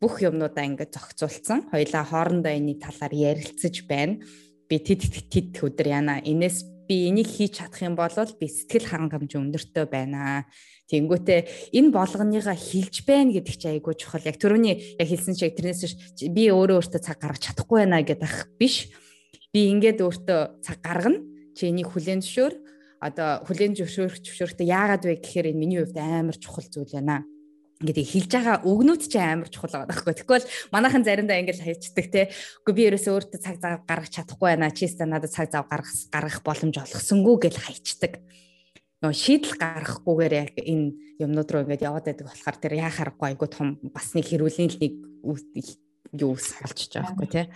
бүх 0.00 0.20
юмнуудаа 0.20 0.64
ингээд 0.68 0.92
зохицуулсан. 0.92 1.72
Хоёлаа 1.72 2.04
хоорондоо 2.04 2.52
энэ 2.52 2.80
талаар 2.84 3.12
ярилцаж 3.16 3.74
байна. 3.88 4.20
Би 4.68 4.76
тэд 4.76 5.08
тэд 5.32 5.56
өдөр 5.56 5.88
яана. 5.88 6.20
Инээс 6.20 6.68
би 6.90 7.06
энийг 7.06 7.30
хийж 7.30 7.62
чадах 7.62 7.86
юм 7.86 7.94
бол 7.94 8.10
би 8.10 8.46
сэтгэл 8.50 8.90
хангамж 8.90 9.38
өндөртэй 9.38 9.86
байна. 9.86 10.50
Тэнгүүтээ 10.90 11.70
энэ 11.78 11.94
болгоныгаа 11.94 12.58
хилж 12.58 13.06
байна 13.06 13.30
гэдэг 13.30 13.54
чи 13.54 13.66
айгүй 13.70 13.94
чухал. 13.94 14.26
Яг 14.26 14.42
түрүүний 14.42 14.98
яг 14.98 15.06
хэлсэн 15.06 15.38
чиг 15.38 15.54
тэрнээс 15.54 16.18
би 16.34 16.50
өөрөө 16.50 16.82
өөртөө 16.82 16.98
цаг 17.06 17.22
гаргаж 17.22 17.46
чадахгүй 17.46 17.86
байна 17.86 18.02
гэдэг 18.02 18.58
биш 18.58 18.90
би 19.54 19.70
ингээд 19.70 20.02
өөртөө 20.02 20.66
цаг 20.66 20.82
гаргана. 20.82 21.22
Чи 21.54 21.70
энийг 21.70 21.94
хүлэн 21.94 22.26
зөвшөөр. 22.26 22.54
Одоо 23.06 23.46
хүлэн 23.46 23.78
зөвшөөрөх 23.78 24.18
зөвшөөрөхтэй 24.26 24.66
яагаад 24.66 25.06
вэ 25.06 25.22
гэхээр 25.22 25.54
энэ 25.54 25.60
миний 25.62 25.78
хувьд 25.78 25.94
амар 25.94 26.34
чухал 26.34 26.66
зүйл 26.66 26.90
байна 26.90 27.22
гэдэг 27.80 28.06
хэлж 28.12 28.30
байгаа 28.36 28.56
өгнүүд 28.68 29.02
ч 29.08 29.16
амар 29.16 29.48
чухал 29.48 29.72
байгаа 29.72 29.88
байхгүй. 29.88 30.14
Тэгвэл 30.20 30.46
манайхан 30.68 31.00
заримдаа 31.00 31.40
ингэж 31.40 31.64
хайчдаг 31.64 32.06
те. 32.12 32.22
Үгүй 32.60 32.74
би 32.76 32.82
ерөөсөө 32.92 33.12
өөртөө 33.16 33.40
цаг 33.40 33.56
зав 33.56 33.80
гаргах 33.88 34.12
чадахгүй 34.12 34.48
байна. 34.52 34.68
Чиста 34.68 35.08
надад 35.08 35.32
цаг 35.32 35.48
зав 35.48 35.64
гаргах 35.64 35.88
гаргах 36.12 36.44
боломж 36.44 36.76
олгосонгүй 36.76 37.36
гэж 37.48 37.56
хайчдаг. 37.56 38.20
Нөө 39.00 39.16
шийдэл 39.16 39.56
гаргахгүйгээр 39.56 40.34
яг 40.36 40.52
энэ 40.60 40.92
юмнууд 41.24 41.48
руу 41.48 41.64
ингэж 41.64 41.80
яваад 41.88 42.04
байдаг 42.04 42.28
болохоор 42.28 42.56
тэр 42.60 42.74
яхаарахгүй 42.84 43.26
айгу 43.32 43.48
том 43.48 43.80
бас 43.96 44.12
нэг 44.12 44.28
хэрүүлийн 44.28 44.76
нэг 44.76 44.94
юу 46.20 46.36
болчихж 46.36 46.92
байгаа 47.00 47.16
байхгүй 47.16 47.28
те. 47.32 47.48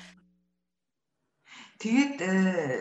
Тэгээд 1.85 2.17
э, 2.25 2.81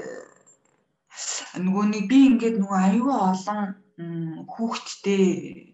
нөгөө 1.60 1.86
нэг 1.92 2.04
би 2.08 2.18
ингээд 2.32 2.56
нөгөө 2.56 2.80
аюу 2.88 3.12
олон 3.12 3.76
хүүхэдтэй 4.48 5.73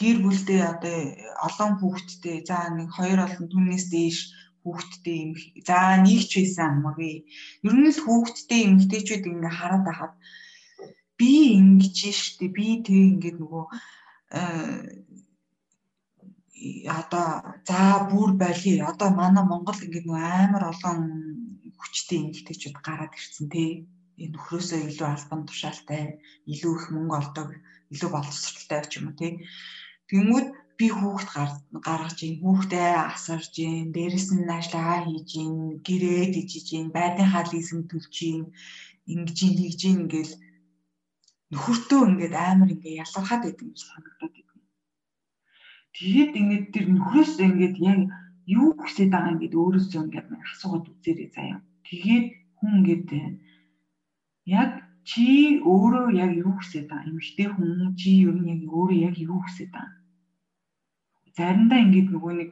гэр 0.00 0.16
бүлдээ 0.24 0.62
одоо 0.72 0.98
олон 1.46 1.72
хүүхэдтэй 1.78 2.36
за 2.48 2.58
нэг 2.76 2.88
хоёр 2.96 3.18
олон 3.26 3.46
түнээс 3.52 3.84
дээш 3.94 4.18
хүүхэдтэй 4.62 5.16
юм 5.24 5.32
за 5.68 5.78
нэгч 6.04 6.30
байсан 6.38 6.66
амгүй 6.72 7.14
ер 7.66 7.74
нь 7.78 7.90
л 7.94 8.00
хүүхэдтэй 8.04 8.60
эмэгтэйчүүд 8.66 9.24
ингээ 9.32 9.54
хараад 9.58 9.84
байхад 9.86 10.14
би 11.18 11.32
ингэж 11.58 11.96
штэ 12.22 12.46
би 12.56 12.66
тэг 12.86 12.98
ингээд 13.12 13.38
нөгөө 13.40 13.64
э, 14.38 14.42
одоо 16.88 17.28
за 17.68 17.80
бүр 18.10 18.30
байли 18.42 18.72
одоо 18.90 19.10
манай 19.20 19.44
Монгол 19.46 19.78
ингээд 19.84 20.06
нөгөө 20.08 20.24
амар 20.44 20.64
олон 20.72 21.00
хүчтэй 21.80 22.18
эмэгтэйчүүд 22.24 22.76
гараад 22.86 23.12
ирсэн 23.18 23.46
тий. 23.52 23.70
Энэ 24.22 24.32
нөхрөөсөө 24.34 24.80
илүү 24.88 25.08
албан 25.10 25.42
тушаалтай, 25.46 26.02
илүү 26.52 26.72
их 26.78 26.86
мөнгө 26.94 27.14
олдог, 27.20 27.48
илүү 27.92 28.10
боловсралтай 28.14 28.80
ч 28.86 28.92
юм 28.98 29.10
уу 29.10 29.18
тий. 29.18 29.32
Тэнгүүд 30.08 30.48
би 30.78 30.86
хүүхд 30.90 31.28
гаргаж 31.86 32.18
ийн, 32.26 32.36
хүүхдээ 32.42 32.90
асарж 33.14 33.54
ийн, 33.62 33.88
дээрэс 33.94 34.28
нь 34.34 34.50
ажиллагаа 34.58 35.00
хийж 35.06 35.30
ийн, 35.40 35.54
гэрээ 35.86 36.24
дижиж 36.34 36.68
ийн, 36.74 36.88
байдынхаа 36.96 37.44
лизинг 37.52 37.84
төлж 37.90 38.14
ийн, 38.28 38.42
ингэж 39.12 39.38
ийн, 39.44 39.54
тэгж 39.58 39.80
ийн 39.86 39.98
ингээл 40.04 40.34
нөхөртөө 41.52 42.00
ингээд 42.10 42.34
амар 42.34 42.70
ингээ 42.74 43.00
ялгархаад 43.04 43.42
байдаг 43.44 43.66
юм 43.70 43.76
санагдаад 43.78 44.32
байна. 44.34 44.62
Тэгээд 45.94 46.32
ингээд 46.40 46.66
тэр 46.74 46.86
нөхрөөс 46.90 47.34
ингээд 47.48 47.76
яг 47.92 48.00
юу 48.58 48.68
хүсэж 48.74 49.08
байгаа 49.10 49.32
ингээд 49.34 49.54
өөрөөсөө 49.62 50.00
ингээд 50.04 50.28
асуугаад 50.52 50.90
үзээрэй 50.90 51.28
заяа. 51.36 51.58
Тэгээд 51.86 52.26
хүн 52.58 52.70
ингээд 52.78 53.08
яг 54.62 54.70
чи 55.08 55.26
өөрөө 55.72 56.06
яг 56.24 56.32
юу 56.44 56.52
хүсэж 56.56 56.84
байгаа 56.88 57.08
эмэгтэй 57.10 57.48
хүн 57.52 57.94
чи 58.00 58.10
ер 58.28 58.36
нь 58.36 58.48
яг 58.52 58.60
өөрөө 58.78 58.98
яг 59.08 59.16
юу 59.20 59.40
хүсэж 59.44 59.68
байгаа. 59.74 60.00
Заримдаа 61.36 61.78
ингээд 61.84 62.08
нөгөө 62.14 62.32
нэг 62.40 62.50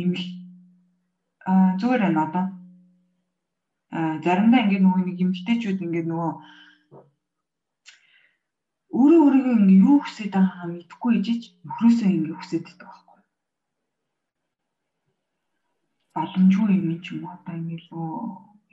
эмэг 0.00 0.26
аа 1.50 1.76
зүгээр 1.80 2.02
байна 2.04 2.20
одоо. 2.26 2.44
Аа 3.96 4.14
заримдаа 4.24 4.60
ингээд 4.64 4.84
нөгөө 4.84 5.02
нэг 5.06 5.18
эмэгтэйчүүд 5.24 5.84
ингээд 5.84 6.06
нөгөө 6.10 6.32
өөрөө 8.98 9.20
өөрийгөө 9.24 9.54
ингээ 9.58 9.82
юу 9.86 9.98
хүсэж 10.02 10.28
байгаагаа 10.34 10.68
мэдэхгүй 10.70 11.12
ижиж 11.18 11.42
нөхрөөсөө 11.66 12.08
ингээ 12.10 12.38
хүсэж 12.38 12.62
байдаг 12.66 13.04
боломжгүй 16.14 16.74
юм 16.78 16.90
ч 17.02 17.06
юм 17.12 17.26
одоо 17.34 17.54
ингэ 17.58 17.74
илүү 17.78 18.08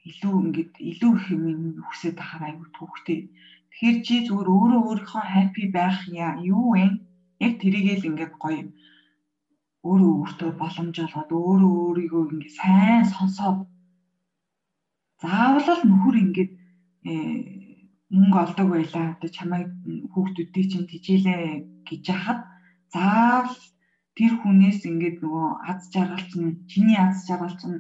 илүү 0.10 0.36
ингээд 0.46 0.74
илүү 0.92 1.12
их 1.18 1.26
юм 1.36 1.44
хүсэж 1.88 2.14
тахаар 2.18 2.44
аюу 2.50 2.68
төвхтэй. 2.76 3.20
Тэгэхээр 3.70 3.98
чи 4.06 4.16
зүгээр 4.28 4.50
өөрөө 4.58 4.82
өөрийнхөө 4.88 5.24
хаппи 5.34 5.64
байх 5.78 5.98
юу 6.54 6.66
вэ? 6.74 6.86
Яг 7.46 7.54
тэрийгээ 7.62 7.98
л 8.00 8.10
ингээд 8.10 8.34
гоё 8.44 8.66
өөрөө 9.90 10.12
өөртөө 10.22 10.52
боломж 10.62 10.96
олгоод 11.06 11.30
өөрөө 11.32 11.74
өөрийгөө 11.86 12.24
ингээд 12.34 12.58
сайн 12.60 13.04
сонсоод 13.14 13.60
заавал 15.22 15.68
л 15.78 15.84
нөхөр 15.90 16.16
ингээд 16.26 16.52
э, 17.10 17.14
мөнгө 18.14 18.38
олдог 18.46 18.68
байлаа. 18.74 19.06
Одоо 19.16 19.30
чамайг 19.38 19.70
хүүхдүүдийн 20.14 20.70
чинь 20.72 20.90
тижээлээ 20.92 21.44
гэж 21.88 22.04
хахад 22.10 22.40
заавал 22.94 23.58
тэр 24.18 24.34
хүнээс 24.42 24.82
ингээд 24.90 25.18
нөгөө 25.24 25.48
аз 25.72 25.82
жаргал 25.94 26.26
чинь 26.32 26.52
чиний 26.72 26.98
аз 27.00 27.26
жаргал 27.28 27.56
чинь 27.62 27.80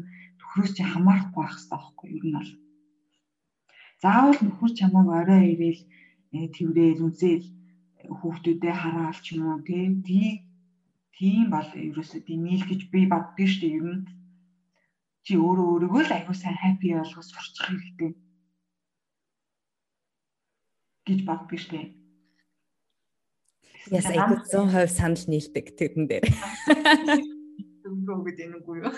нөхрөөс 0.51 0.75
чи 0.75 0.83
хамаарахгүй 0.83 1.43
байх 1.47 1.55
хэрэгтэй 1.55 1.71
байхгүй 1.71 2.07
юу? 2.11 2.17
Ер 2.19 2.25
нь 2.27 2.35
бол 2.35 2.51
заавал 4.03 4.39
нөхөр 4.43 4.71
чамайг 4.75 5.07
орой 5.07 5.43
ирээл 5.55 5.81
э, 6.35 6.47
тэрвэл 6.51 7.07
үзэл 7.07 7.45
хүүхдүүдэд 8.19 8.75
хараал 8.75 9.19
ч 9.23 9.39
юм 9.39 9.47
уу 9.47 9.63
тийм 9.63 10.03
тийм 10.03 11.45
бол 11.53 11.69
ерөөсөө 11.71 12.21
димил 12.27 12.63
гэж 12.67 12.81
би 12.91 13.07
боддгийн 13.07 13.47
шүү 13.47 13.61
дээ 13.63 13.77
ер 13.79 13.87
нь 13.95 14.03
чи 15.23 15.33
өөрөө 15.39 15.67
өөрийгөө 15.71 16.03
л 16.03 16.15
аягүй 16.19 16.35
сайн 16.35 16.57
хаппи 16.59 16.97
болгож 16.99 17.27
сурчих 17.31 17.65
хэрэгтэй 17.71 18.11
гэж 21.07 21.19
боддгийн 21.29 21.61
шүү 21.63 21.73
дээ. 21.79 21.87
Яс 23.95 24.07
аягүй 24.09 24.37
100% 24.49 24.97
санал 24.99 25.25
нийлдэг 25.31 25.65
тэрэн 25.79 26.05
дээр. 26.09 26.25
Дүнрөө 27.85 28.19
гэдэг 28.25 28.45
юм 28.49 28.65
уу 28.65 28.75
юу? 28.81 28.91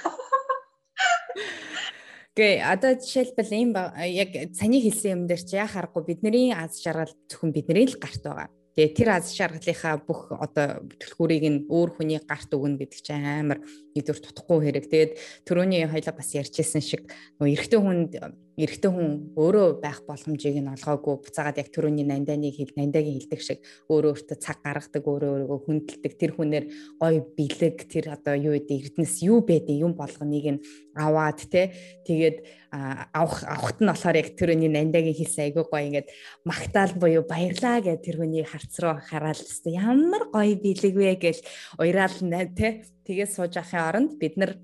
Гэ 2.34 2.66
одоо 2.66 2.98
жишээлбэл 2.98 3.54
ийм 3.54 3.72
яг 4.10 4.32
саний 4.58 4.82
хэлсэн 4.82 5.12
юм 5.14 5.22
дээр 5.30 5.44
чи 5.46 5.62
яхахгүй 5.62 6.02
бидний 6.02 6.50
аз 6.50 6.82
жаргал 6.82 7.14
зөвхөн 7.30 7.54
бидний 7.54 7.86
л 7.86 8.02
гарт 8.02 8.26
байгаа. 8.26 8.50
Тэгээ 8.74 8.98
тэр 8.98 9.10
аз 9.14 9.30
шаргалынхаа 9.38 10.02
бүх 10.02 10.34
одоо 10.34 10.82
төлхүүрийг 10.98 11.46
нь 11.46 11.60
өөр 11.70 11.94
хүний 11.94 12.18
гарт 12.26 12.50
өгнө 12.50 12.82
гэдэг 12.82 13.00
чинь 13.06 13.22
амар 13.22 13.62
нэгдүгээр 13.94 14.26
тутахгүй 14.26 14.60
хэрэг. 14.66 14.86
Тэгээд 14.90 15.14
төрөний 15.46 15.86
хоёлаа 15.86 16.14
бас 16.18 16.34
ярьжсэн 16.34 16.82
шиг 16.82 17.06
нөгөө 17.38 17.54
эрэгтэй 17.54 17.78
хүнд 17.78 18.12
эрэгтэй 18.58 18.92
хүн 18.94 19.34
өөрөө 19.34 19.82
байх 19.82 20.06
боломжийг 20.06 20.62
нь 20.62 20.70
олгоогүй. 20.70 21.26
Буцаагаад 21.26 21.58
яг 21.58 21.70
төрөний 21.74 22.06
нандайныг 22.06 22.54
хэл 22.54 22.78
нандайгийн 22.78 23.18
хэлдэг 23.18 23.42
шиг 23.42 23.60
өөрөө 23.90 24.14
өөртөө 24.14 24.38
цаг 24.38 24.62
гаргадаг 24.62 25.04
өөрөө 25.04 25.32
өөрийгөө 25.34 25.60
хүндэлдэг. 25.66 26.14
Тэр 26.22 26.32
хүнээр 26.38 26.66
гой 27.02 27.16
бэлэг 27.34 27.78
тэр 27.90 28.06
одоо 28.14 28.36
юу 28.38 28.54
гэдэг 28.54 28.94
эрдэнэс 28.94 29.16
юу 29.26 29.42
байдیں 29.42 29.82
юм 29.82 29.98
болгоныг 29.98 30.46
нь 30.54 30.64
аваад 30.94 31.40
те. 31.50 31.74
Тэгээд 32.06 32.38
авах 32.70 33.42
авахт 33.42 33.82
нь 33.82 33.90
болохоор 33.90 34.18
яг 34.22 34.30
төрөний 34.38 34.70
нандайгийн 34.70 35.18
хэлсэн 35.18 35.50
айгүй 35.50 35.66
гой 35.66 35.84
ингээд 35.90 36.10
магтаал 36.46 36.94
буюу 36.94 37.26
баярлаа 37.26 37.82
гэж 37.82 38.06
тэр 38.06 38.18
хүний 38.22 38.46
харц 38.46 38.74
руу 38.82 39.02
хараад 39.02 39.42
өстө 39.42 39.74
ямар 39.74 40.30
гой 40.30 40.54
бэлэг 40.58 40.94
вэ? 40.94 41.18
гэж 41.18 41.38
уйраал 41.82 42.18
те. 42.54 42.86
Тэгээд 43.06 43.34
сууж 43.34 43.58
авахын 43.58 43.82
оронд 43.90 44.12
бид 44.22 44.38
нар 44.38 44.58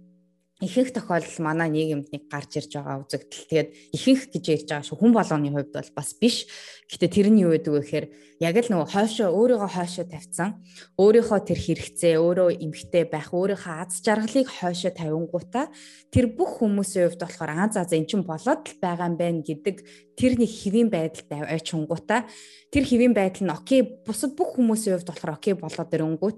ихэнх 0.60 0.92
тохиолдол 0.92 1.40
манай 1.40 1.72
нийгэмд 1.72 2.12
нэг 2.12 2.24
гарч 2.28 2.60
ирж 2.60 2.76
байгаа 2.76 3.08
үзэгдэл. 3.08 3.48
Тэгээд 3.48 3.70
ихэнх 3.96 4.24
гэж 4.28 4.44
ярьж 4.44 4.68
байгаа 4.68 4.88
шүү 4.92 5.00
хүн 5.00 5.14
болгоны 5.16 5.50
хувьд 5.56 5.72
бол 5.72 5.92
бас 5.96 6.12
биш. 6.20 6.52
Гэтэ 6.92 7.08
тэр 7.08 7.28
нь 7.32 7.40
юу 7.48 7.56
гэдэг 7.56 7.72
вэ 7.72 7.80
гэхээр 7.80 8.06
яг 8.44 8.56
л 8.60 8.72
нөгөө 8.76 8.88
хойшоо 8.92 9.30
өөрийгөө 9.32 9.72
хойшоо 9.72 10.06
тавьсан. 10.12 10.60
Өөрийнхөө 11.00 11.40
тэр 11.48 11.60
хэрэгцээ, 11.64 12.16
өөрөө 12.20 12.50
эмгтэй 12.60 13.04
байх, 13.08 13.32
өөрийнхөө 13.32 13.76
аз 13.88 14.04
жаргалыг 14.04 14.48
хойшоо 14.52 14.92
тавингуудаа 14.92 15.66
тэр 16.12 16.26
бүх 16.36 16.60
хүмүүсийн 16.60 17.08
хувьд 17.08 17.24
болохоор 17.24 17.52
аа 17.56 17.68
за 17.72 17.88
за 17.88 17.96
эн 17.96 18.04
чинь 18.04 18.28
болоод 18.28 18.64
л 18.68 18.80
байгаа 18.84 19.08
юм 19.08 19.16
байна 19.16 19.40
гэдэг 19.40 19.76
тэр 20.20 20.34
нэг 20.36 20.52
хэвийн 20.52 20.90
байдалд 20.92 21.30
очингуудаа 21.56 22.28
тэр 22.68 22.84
хэвийн 22.84 23.16
байдал 23.16 23.48
нь 23.48 23.56
окей 23.56 23.82
бусад 24.04 24.36
бүх 24.36 24.60
хүмүүсийн 24.60 25.00
хувьд 25.00 25.08
болохоор 25.08 25.38
окей 25.40 25.54
болоод 25.56 25.94
ирэнгүүт 25.94 26.38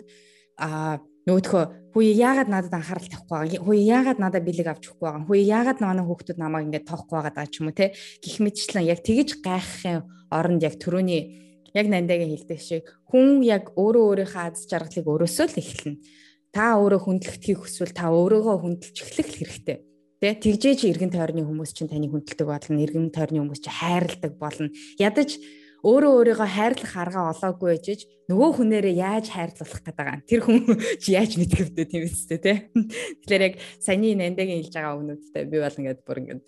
а 0.62 1.00
нөгөөдхөө 1.28 1.64
хүү 1.92 2.04
яагаад 2.18 2.50
надад 2.50 2.74
анхаарал 2.74 3.10
тавихгүй 3.12 3.36
байгаа 3.36 3.64
хүү 3.68 3.76
яагаад 3.78 4.20
надад 4.24 4.44
бэлэг 4.48 4.68
авч 4.72 4.84
өгөхгүй 4.90 5.06
байгаа 5.06 5.28
хүү 5.28 5.38
яагаад 5.44 5.80
манай 5.84 6.06
хүүхдүүд 6.08 6.40
намайг 6.40 6.66
ингээд 6.66 6.88
тоохгүй 6.88 7.16
байгаа 7.20 7.46
ч 7.52 7.56
юм 7.60 7.68
уу 7.68 7.76
те 7.76 7.92
гих 8.24 8.38
мэтчлэн 8.40 8.88
яг 8.88 9.00
тэгэж 9.04 9.30
гайхахын 9.44 10.08
оронд 10.32 10.64
яг 10.64 10.76
төрөний 10.80 11.22
яг 11.74 11.88
нандагийн 11.88 12.32
хэлдэг 12.32 12.60
шиг 12.60 12.84
хүн 13.12 13.44
яг 13.44 13.72
өөрөө 13.76 14.04
өөрийнхөө 14.24 14.44
аз 14.44 14.68
жаргалыг 14.68 15.08
өрөөсөө 15.08 15.48
л 15.52 15.60
эхэлнэ. 15.62 16.00
Та 16.52 16.76
өөрөө 16.80 17.00
хүндлэгдэхийг 17.08 17.60
хүсвэл 17.64 17.96
та 17.96 18.12
өөрийгөө 18.12 18.56
хүндэлж 18.60 18.98
эхлэх 19.00 19.30
хэрэгтэй. 19.40 19.78
Тэ 20.20 20.36
тэгжээж 20.36 20.80
эргэн 20.92 21.12
тойрны 21.16 21.48
хүмүүс 21.48 21.72
чинь 21.72 21.88
таныг 21.88 22.12
хүндэлдэг 22.12 22.48
болно, 22.48 22.84
эргэн 22.84 23.10
тойрны 23.16 23.40
хүмүүс 23.40 23.62
чинь 23.64 23.80
хайрладаг 23.80 24.34
болно. 24.36 24.68
Ядаж 25.00 25.40
өөрөө 25.82 26.12
өөрийгөө 26.17 26.50
хайрлах 26.56 26.94
арга 26.94 27.22
олоогүй 27.34 27.70
ээжж 27.78 28.02
нөгөө 28.30 28.50
хүнээрээ 28.58 28.96
яаж 29.02 29.26
хайрлуулах 29.34 29.82
гэдэг 29.82 29.96
байгаа. 29.98 30.22
Тэр 30.30 30.41
хүн 30.46 30.60
чи 31.02 31.17
яаж 31.17 31.36
мэдэх 31.41 31.74
вэ 31.74 31.86
тийм 31.89 32.06
үстэй 32.06 32.39
те. 32.39 32.70
Тэгэхээр 33.26 33.46
яг 33.50 33.56
саяны 33.82 34.13
нандагийн 34.13 34.62
хэлж 34.62 34.74
байгаа 34.78 34.98
өгнүүдтэй 35.02 35.44
би 35.50 35.58
бол 35.58 35.80
ингээд 35.82 36.02
бүр 36.06 36.17
ингээд 36.22 36.41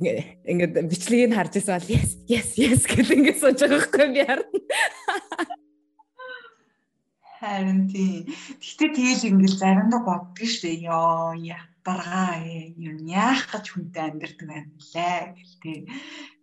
ингээд 0.00 0.74
бичлэгийг 0.88 1.32
харж 1.36 1.52
байсан 1.60 1.76
бол 1.78 1.92
yes 1.94 2.10
yes 2.26 2.48
yes 2.58 2.82
гэдэг 2.88 3.16
ингээд 3.20 3.38
сууж 3.38 3.60
байгаа 3.60 3.80
хгүй 3.86 4.08
би 4.16 4.22
харна. 4.26 4.58
Харин 7.40 7.88
тийм. 7.88 8.28
Гэхдээ 8.60 8.90
тэгэл 8.96 9.28
ингээд 9.32 9.56
заримдаа 9.60 10.00
боддгоо 10.04 10.48
штэ 10.48 10.84
ёо 10.84 11.32
ядаргаа 11.36 12.44
юм 12.76 12.98
яах 13.08 13.48
гэж 13.48 13.64
хүнтэй 13.72 14.04
амьдэрдэг 14.08 14.48
юм 14.52 14.76
лээ 14.92 15.20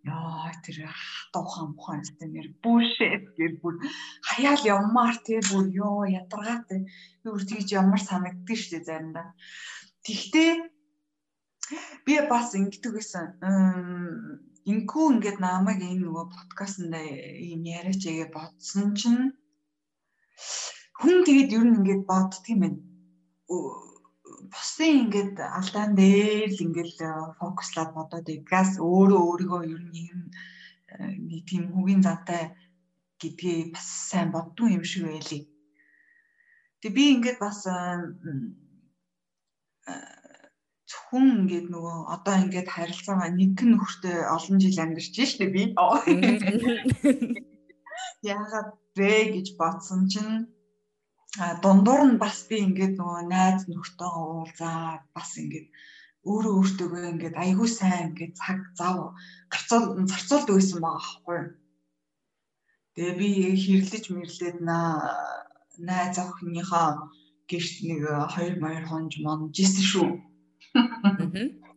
ёо 0.07 0.51
тэр 0.63 0.77
хатуухан 0.87 1.67
мухан 1.73 2.01
нэр 2.33 2.47
бүшэт 2.63 3.23
гэр 3.37 3.53
бүр 3.61 3.75
хаяал 4.27 4.61
явмаар 4.75 5.17
тий 5.25 5.39
бүр 5.49 5.65
ёо 5.87 6.03
ядаргаатай. 6.19 6.79
Бүр 7.23 7.41
тийж 7.49 7.67
ямар 7.81 8.01
санагддаг 8.09 8.57
шүү 8.57 8.71
дээ 8.71 8.87
заримдаа. 8.87 9.27
Тэгтээ 10.05 10.51
би 12.05 12.13
бас 12.31 12.55
ингэдэг 12.59 12.93
гэсэн 12.95 13.25
инкүү 14.71 15.05
ингээд 15.13 15.39
намайг 15.43 15.79
энэ 15.83 16.03
нөгөө 16.03 16.25
подкастнда 16.35 16.99
ийм 17.47 17.61
яриач 17.77 18.01
ягээ 18.11 18.29
бодсон 18.35 18.87
чинь 18.99 19.35
хүн 20.99 21.17
тэгээд 21.27 21.55
ер 21.57 21.63
нь 21.67 21.77
ингээд 21.79 22.03
боддөг 22.11 22.45
юм 22.53 22.59
байна 22.63 22.79
босын 24.45 24.93
ингээд 25.03 25.35
алдаан 25.41 25.91
дээр 25.97 26.49
л 26.53 26.63
ингээд 26.65 26.97
э, 27.01 27.09
фокуслаад 27.39 27.91
бодоод 27.97 28.27
газ 28.51 28.77
өөрөө 28.77 29.21
өөрийгөө 29.29 29.61
ер 29.73 29.83
нь 29.89 29.97
юм 30.13 30.21
э, 30.93 31.17
нэг 31.29 31.41
тийм 31.49 31.63
хүүгийн 31.73 32.05
зантай 32.05 32.43
гэдгийг 33.21 33.73
бас 33.73 33.87
сайн 34.09 34.29
боддгүй 34.31 34.77
юм 34.77 34.85
шиг 34.85 35.03
байлий. 35.09 35.43
Тэг 36.81 36.91
би 36.93 37.03
ингээд 37.17 37.39
бас 37.41 37.65
э, 37.65 37.73
зөвхөн 40.89 41.25
ингээд 41.41 41.67
нөгөө 41.73 41.97
одоо 42.15 42.35
ингээд 42.43 42.69
харилцаагаа 42.75 43.29
нэгэн 43.33 43.69
нөхөртэй 43.73 44.17
олон 44.35 44.57
жил 44.61 44.81
амьдарч 44.83 45.15
штэ 45.17 45.49
би. 45.49 45.73
Яагаад 48.21 48.69
вэ 48.97 49.13
гэж 49.33 49.47
бодсон 49.57 50.01
чинь 50.11 50.56
дундуур 51.35 52.01
нь 52.07 52.21
бас 52.23 52.47
би 52.49 52.55
ингээд 52.63 52.97
нөгөө 52.97 53.21
найз 53.27 53.67
нөхдөйгөө 53.67 54.25
уулзаад 54.33 55.03
бас 55.15 55.29
ингээд 55.41 55.67
өөрөө 56.27 56.53
өөртөөгөө 56.59 57.03
ингээд 57.13 57.35
айгүй 57.43 57.69
сайн 57.69 58.11
ингээд 58.11 58.33
цаг 58.41 58.59
зав 58.79 58.95
гарцуул 59.51 60.07
зарцуулдаг 60.11 60.55
байсан 60.55 60.79
байгаа 60.81 60.97
аахгүй. 61.03 61.41
Тэгээ 62.95 63.15
би 63.19 63.29
хэрлэж 63.63 64.05
мэрлээд 64.11 64.57
наа 64.65 65.13
найз 65.77 66.15
охиныхоо 66.17 67.11
гэрт 67.45 67.75
нэг 67.85 68.01
2 68.33 68.57
маяр 68.63 68.85
хонж 68.89 69.13
монжсэн 69.21 69.85
шүү. 69.91 70.09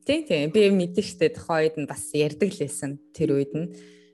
Тийм 0.07 0.21
тийм 0.27 0.51
би 0.55 0.63
мэдэн 0.73 1.05
штэ 1.05 1.37
тохойд 1.37 1.77
нь 1.77 1.91
бас 1.91 2.11
ярддаг 2.17 2.51
л 2.51 2.63
байсан 2.65 2.99
тэр 3.13 3.37
үед 3.37 3.53
нь 3.55 3.69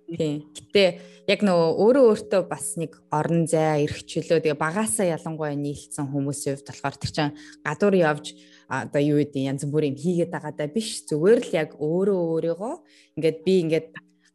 Тийм. 0.06 0.46
Гэтэ 0.54 0.84
яг 1.26 1.40
нөгөө 1.42 1.70
өөрөө 1.82 2.04
өөртөө 2.14 2.42
бас 2.46 2.78
нэг 2.78 2.94
орон 3.10 3.50
зай 3.50 3.90
эрхчлөө 3.90 4.38
тэгээ 4.38 4.54
багасаа 4.54 5.18
ялангуяа 5.18 5.58
нийлцсэн 5.58 6.06
хүмүүсийн 6.06 6.62
хувьд 6.62 6.70
болохоор 6.70 6.96
тэр 7.02 7.10
чинь 7.10 7.34
гадуур 7.66 7.94
явж 7.98 8.38
одоо 8.70 9.02
юу 9.02 9.18
гэдэг 9.18 9.42
янз 9.50 9.66
бүрийн 9.66 9.98
хийгээд 9.98 10.30
байгаа 10.30 10.54
даа 10.54 10.70
биш 10.70 11.02
зүгээр 11.10 11.40
л 11.42 11.50
яг 11.58 11.70
өөрөө 11.74 12.20
өөрийгөө 12.38 12.74
ингээд 13.18 13.38
би 13.42 13.54
ингээд 13.66 13.88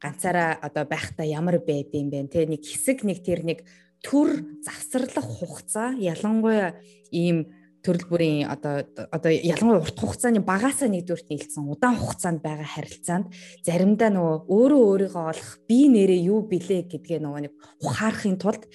ганцаараа 0.03 0.59
одоо 0.59 0.83
байхдаа 0.83 1.23
ямар 1.23 1.63
байд 1.63 1.95
юм 1.95 2.11
бэ 2.11 2.27
те 2.27 2.43
нэг 2.43 2.67
хэсэг 2.67 3.07
нэг 3.07 3.23
тэр 3.23 3.47
нэг 3.47 3.63
төр 4.03 4.43
завсарлах 4.65 5.23
хугацаа 5.23 5.95
ялангуяа 5.95 6.75
ийм 7.15 7.47
төрөл 7.81 8.05
бүрийн 8.09 8.45
одоо 8.45 8.85
одоо 9.09 9.31
ялангуяа 9.33 9.81
урт 9.81 9.97
хугацааны 9.97 10.41
багасаа 10.45 10.89
нэгдүгürt 10.89 11.27
нийлсэн 11.33 11.65
удаан 11.65 11.97
хугацаанд 11.97 12.41
байгаа 12.45 12.69
харилцаанд 12.69 13.33
заримдаа 13.65 14.09
нөгөө 14.13 14.37
өөрөө 14.53 14.81
өөрийгөө 14.89 15.25
олох 15.33 15.51
би 15.65 15.89
нэрээ 15.89 16.21
юу 16.29 16.45
билээ 16.45 16.85
гэдгээ 16.85 17.19
нөгөө 17.25 17.41
нэг 17.49 17.53
ухаарахын 17.81 18.37
тулд 18.37 18.69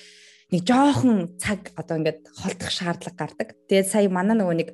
нэг 0.50 0.62
жоохон 0.62 1.38
цаг 1.38 1.74
одоо 1.74 1.98
ингээд 1.98 2.30
холдох 2.34 2.70
шаардлага 2.70 3.18
гардаг. 3.18 3.48
Тэгээд 3.66 3.90
сая 3.90 4.06
манай 4.10 4.38
нөгөө 4.38 4.56
нэг 4.58 4.68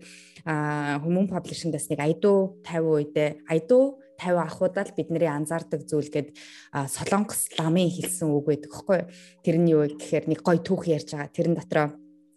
хүмүүн 0.44 1.28
паблишингаас 1.32 1.88
нэг 1.88 2.00
айдуу 2.00 2.60
50 2.64 2.88
үедээ 2.88 3.30
айдуу 3.48 4.00
50 4.20 4.48
ахуудаа 4.48 4.84
л 4.84 4.96
бидний 4.96 5.28
анзаардаг 5.28 5.88
зүйл 5.88 6.12
гээд 6.12 6.36
солонгос 6.72 7.56
ламын 7.56 7.88
хэлсэн 7.88 8.28
үг 8.28 8.46
байдаг 8.52 8.72
хгүй. 8.72 9.00
Тэр 9.40 9.56
нь 9.60 9.72
юу 9.72 9.88
гэхээр 9.88 10.28
нэг 10.28 10.40
гой 10.44 10.60
түүх 10.60 10.86
ярьж 10.92 11.16
байгаа. 11.16 11.32
Тэрэн 11.32 11.56
дотроо 11.56 11.88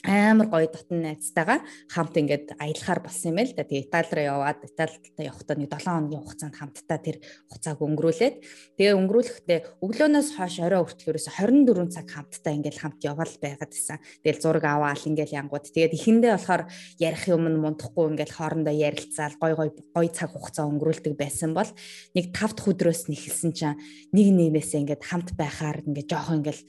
амар 0.05 0.47
гоё 0.47 0.69
дотн 0.69 1.01
найзтайгаа 1.01 1.59
хамт 1.89 2.15
ингээд 2.15 2.55
аялахаар 2.61 3.01
болсон 3.01 3.33
юм 3.33 3.37
байл 3.41 3.53
да. 3.57 3.65
Тэгээ 3.65 3.85
Итали 3.89 4.11
руу 4.13 4.25
яваад 4.37 4.59
Италид 4.63 5.03
явахдаа 5.17 5.55
нэг 5.57 5.69
7 5.73 5.83
хоногийн 5.85 6.23
хугацаанд 6.23 6.55
хамтдаа 6.55 6.99
тэр 7.01 7.17
хугацааг 7.49 7.79
өнгөрүүлээд 7.81 8.35
тэгээ 8.77 8.95
өнгөрүүлэхдээ 8.95 9.59
өглөөнөөс 9.81 10.29
хойш 10.37 10.55
орой 10.61 10.81
хүртэл 10.85 11.09
ерөөсө 11.11 11.31
24 11.35 11.89
цаг 11.89 12.07
хамтдаа 12.13 12.53
ингээд 12.53 12.77
хамт 12.79 12.99
яваал 13.03 13.35
байгаад 13.41 13.71
байсан. 13.73 13.97
Тэгэл 14.21 14.43
зураг 14.45 14.65
аваал 14.65 15.03
ингээд 15.09 15.35
янгууд. 15.35 15.65
Тэгээд 15.73 15.97
ихэндээ 15.97 16.31
болохоор 16.37 16.63
ярих 17.01 17.23
юм 17.27 17.43
нь 17.49 17.61
мундахгүй 17.61 18.05
ингээд 18.13 18.31
хоорондоо 18.31 18.75
ярилцаал 18.75 19.35
гоё 19.41 19.55
гоё 19.57 19.71
гоё 19.91 20.09
цаг 20.13 20.29
хугацаа 20.31 20.69
өнгөрүүлдэг 20.69 21.13
байсан 21.17 21.51
бол 21.57 21.69
нэг 22.15 22.25
5 22.31 22.55
дахь 22.55 22.69
өдрөөс 22.69 23.09
нэхэлсэн 23.09 23.51
чинь 23.57 23.79
нэг 24.13 24.27
нэгнээсээ 24.31 24.81
ингээд 24.85 25.03
хамт 25.03 25.29
байхаар 25.33 25.83
ингээд 25.83 26.09
жоох 26.09 26.29
ингээд 26.37 26.61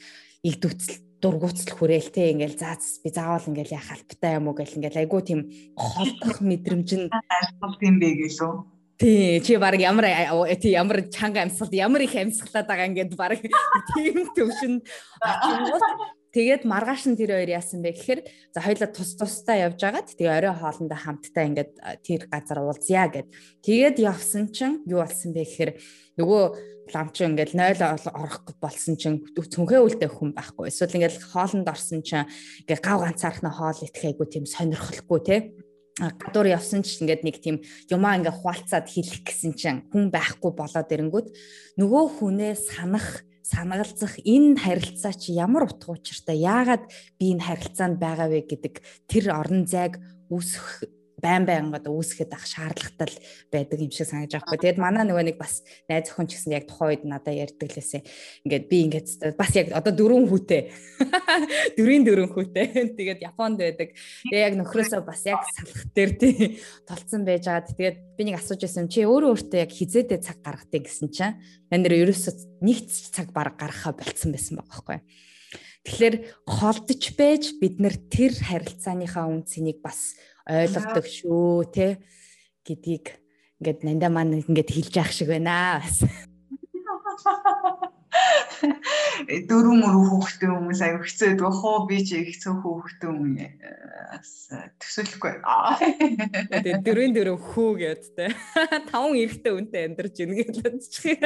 илдвцэл 0.46 1.05
дургуутсал 1.22 1.72
хүрээлтэй 1.76 2.32
ингээл 2.32 2.60
заац 2.60 3.00
би 3.02 3.08
заавал 3.10 3.48
ингээл 3.48 3.76
яах 3.78 3.88
албатай 3.92 4.32
юм 4.36 4.48
уу 4.48 4.56
гэл 4.56 4.76
ингээл 4.76 5.00
айгуу 5.00 5.22
тийм 5.24 5.40
холдох 5.74 6.38
мэдрэмж 6.44 6.90
нь 6.96 7.06
айлтгалт 7.08 7.80
юм 7.88 7.96
бэ 8.00 8.08
гэлөө 8.20 8.54
Тий, 8.96 9.40
чи 9.44 9.56
баг 9.60 9.76
ямар 9.76 10.08
тий 10.56 10.72
ямар 10.72 11.04
чанга 11.12 11.44
амьсгал 11.44 11.68
ямар 11.68 12.00
их 12.00 12.16
амьсгалаад 12.16 12.64
байгаа 12.64 12.88
ингээд 12.88 13.12
баг 13.12 13.36
тийм 13.92 14.24
төвшин 14.32 14.80
тэгээд 16.36 16.68
маргааш 16.68 17.08
нь 17.08 17.16
тэр 17.16 17.32
хоёр 17.32 17.48
яасан 17.48 17.80
бэ 17.80 17.96
гэхээр 17.96 18.20
за 18.52 18.60
хоёлаа 18.60 18.88
тус 18.92 19.16
тустай 19.16 19.64
явж 19.64 19.80
агаад 19.80 20.12
тэгээ 20.12 20.36
орой 20.36 20.52
хоолндоо 20.52 21.00
хамтдаа 21.00 21.44
ингээд 21.48 21.72
тэр 22.04 22.28
газар 22.28 22.60
уулзъя 22.60 23.08
гэд. 23.08 23.32
Тэгээд 23.64 23.96
явсан 24.04 24.52
чинь 24.52 24.84
юу 24.84 25.00
болсон 25.00 25.32
бэ 25.32 25.48
гэхээр 25.48 25.72
нөгөө 26.20 26.42
ламч 26.92 27.16
ингээл 27.24 27.56
0 27.56 28.12
орох 28.12 28.44
болсон 28.60 29.00
чинь 29.00 29.24
цүнхээ 29.32 29.80
үлдэх 29.80 30.12
хүн 30.12 30.36
байхгүй. 30.36 30.68
Эсвэл 30.68 31.00
ингээл 31.00 31.24
хоолнд 31.24 31.66
орсон 31.72 32.04
чинь 32.04 32.28
ингээ 32.68 32.84
гав 32.84 33.00
ганцаархна 33.00 33.48
хоол 33.48 33.80
айгу 33.80 34.28
тийм 34.28 34.44
сонирхолгүй 34.44 35.20
те 35.24 35.36
гадуур 35.96 36.52
явсан 36.52 36.84
ч 36.84 37.00
ингээд 37.00 37.24
нэг 37.24 37.40
тийм 37.40 37.64
юмаа 37.88 38.20
ингээ 38.20 38.44
хуалцаад 38.44 38.86
хэлэх 38.92 39.24
гэсэн 39.24 39.56
чинь 39.56 39.88
хүн 39.88 40.12
байхгүй 40.12 40.52
болоод 40.52 40.92
ирэнгүүт 40.92 41.32
нөгөө 41.80 42.04
хүнээ 42.20 42.52
санах 42.52 43.24
санагалзах 43.46 44.18
энэ 44.26 44.58
харилцаа 44.58 45.14
чи 45.14 45.38
ямар 45.38 45.70
утга 45.70 45.94
учиртай? 45.94 46.42
Яагаад 46.42 46.90
би 47.18 47.30
энэ 47.30 47.46
харилцаанд 47.46 47.96
байгаа 48.02 48.26
вэ 48.26 48.42
гэдэг 48.42 48.74
тэр 49.06 49.24
орон 49.30 49.70
зайг 49.70 50.02
үүсэх 50.26 50.82
байн 51.26 51.42
байн 51.42 51.74
одоо 51.74 51.98
үүсгэхэд 51.98 52.30
ах 52.30 52.46
шаардлагатай 52.46 53.10
байдаг 53.50 53.78
юм 53.82 53.90
шиг 53.90 54.06
санаж 54.06 54.30
байгаа 54.30 54.46
хгүй. 54.46 54.62
Тэгэд 54.62 54.78
манай 54.78 55.02
нөгөө 55.02 55.24
нэг 55.26 55.38
бас 55.42 55.66
найз 55.90 56.14
охин 56.14 56.30
ч 56.30 56.38
гэсэн 56.38 56.54
яг 56.54 56.64
тухайн 56.70 56.90
үед 56.94 57.02
надад 57.02 57.34
ярьдаг 57.34 57.70
лээсээ. 57.74 58.02
Ингээд 58.46 58.64
би 58.70 58.76
ингээд 58.86 59.08
бас 59.34 59.50
яг 59.58 59.74
одоо 59.74 59.90
дөрвөн 59.90 60.30
хүүтэй. 60.30 60.70
Дөрвийн 61.76 62.06
дөрвөн 62.06 62.30
хүүтэй. 62.30 62.66
Тэгээд 62.94 63.26
Японд 63.26 63.58
байдаг. 63.58 63.90
Тэгээ 64.30 64.46
яг 64.46 64.54
нөхрөөсөө 64.54 65.02
бас 65.02 65.22
яг 65.26 65.42
салах 65.50 65.82
дээр 65.90 66.12
тий 66.14 66.62
толцсон 66.86 67.26
байж 67.26 67.42
байгаа. 67.50 67.66
Тэгээд 67.74 67.96
би 68.14 68.22
нэг 68.30 68.38
асууж 68.38 68.62
байсан 68.62 68.86
чи 68.86 69.02
өөрөө 69.02 69.30
өөртөө 69.34 69.58
яг 69.66 69.72
хизээдээ 69.74 70.20
цаг 70.22 70.38
гаргадыг 70.46 70.86
гэсэн 70.86 71.10
чинь 71.10 71.34
энэ 71.74 71.82
нэр 71.82 71.94
ерөөсөө 72.06 72.62
нэг 72.62 72.78
цаг 72.86 73.34
баг 73.34 73.58
гаргахаа 73.58 73.98
болцсон 73.98 74.30
байсан 74.30 74.62
байгаа 74.62 74.78
хгүй. 74.78 74.98
Тэгэхээр 75.86 76.16
холдож 76.50 77.02
байж 77.14 77.54
бид 77.62 77.78
нэр 77.78 77.94
тэр 78.10 78.34
харилцааныхаа 78.34 79.30
үнцнийг 79.30 79.78
бас 79.86 80.18
ойлгодог 80.46 81.06
шүү 81.10 81.66
те 81.74 81.98
гэдгийг 82.66 83.18
ингээд 83.58 83.80
нандаа 83.82 84.10
маань 84.14 84.42
ингээд 84.46 84.70
хэлж 84.70 84.94
явах 84.96 85.12
шиг 85.12 85.28
байна 85.34 85.82
бас. 85.82 86.02
Дөрөв 89.26 89.76
мөрөв 89.80 90.04
хүүхдтэй 90.12 90.48
хүмүүс 90.48 90.80
аяг 90.84 91.02
хэцүү 91.04 91.28
байдаг 91.34 91.54
хоо 91.56 91.78
би 91.88 91.98
ч 92.04 92.20
их 92.20 92.28
хэцүү 92.30 92.54
хүүхдтэй 92.62 93.08
юм 93.10 93.36
бас 94.12 94.30
төсөөлөхгүй. 94.80 95.34
Тэгээ 96.52 96.76
дөрвөн 96.86 97.12
дөрөв 97.16 97.40
хүү 97.40 97.70
гэд 97.80 98.04
те. 98.16 98.26
Таван 98.90 99.16
эрэгтэй 99.18 99.52
үнтэй 99.56 99.82
амьдарч 99.88 100.16
ийн 100.22 100.32
гэж 100.36 100.56
бодчих. 100.62 101.20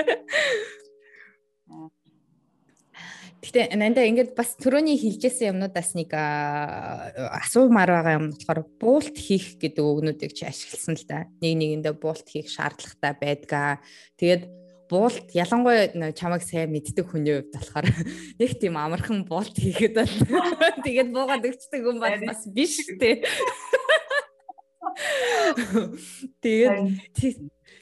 Гэтэ 3.40 3.72
нандаа 3.72 4.05
ингээд 4.05 4.37
бас 4.37 4.53
түрүүний 4.61 5.00
хэлжсэн 5.00 5.57
юмнуудаас 5.57 5.96
нэг 5.96 6.12
асуумаар 6.12 7.88
байгаа 7.88 8.16
юм 8.20 8.26
болохоор 8.37 8.61
буулт 8.76 9.16
хийх 9.16 9.57
гэдэг 9.57 9.81
үгнүүдийг 9.81 10.37
чи 10.37 10.44
ашигласан 10.44 11.00
л 11.00 11.07
да. 11.09 11.24
Нэг 11.40 11.57
нэгэндээ 11.57 11.94
буулт 11.96 12.29
хийх 12.29 12.53
шаардлагатай 12.53 13.16
байдгаа. 13.16 13.81
Тэгээд 14.20 14.44
буулт 14.92 15.33
ялангуяа 15.33 16.12
чамайг 16.12 16.44
сайн 16.44 16.68
мэддэг 16.68 17.07
хүний 17.09 17.40
хувьд 17.40 17.57
болохоор 17.57 17.88
нэг 18.44 18.50
тийм 18.61 18.76
амархан 18.76 19.24
буулт 19.24 19.57
хийхэд 19.57 19.94
бол 19.96 20.14
тэгээд 20.85 21.09
буугаад 21.09 21.46
өгчдөг 21.46 21.81
юм 21.81 21.96
бол 22.03 22.20
бас 22.26 22.44
биш 22.44 22.76
үү. 22.92 23.24
Тэгээд 26.44 26.76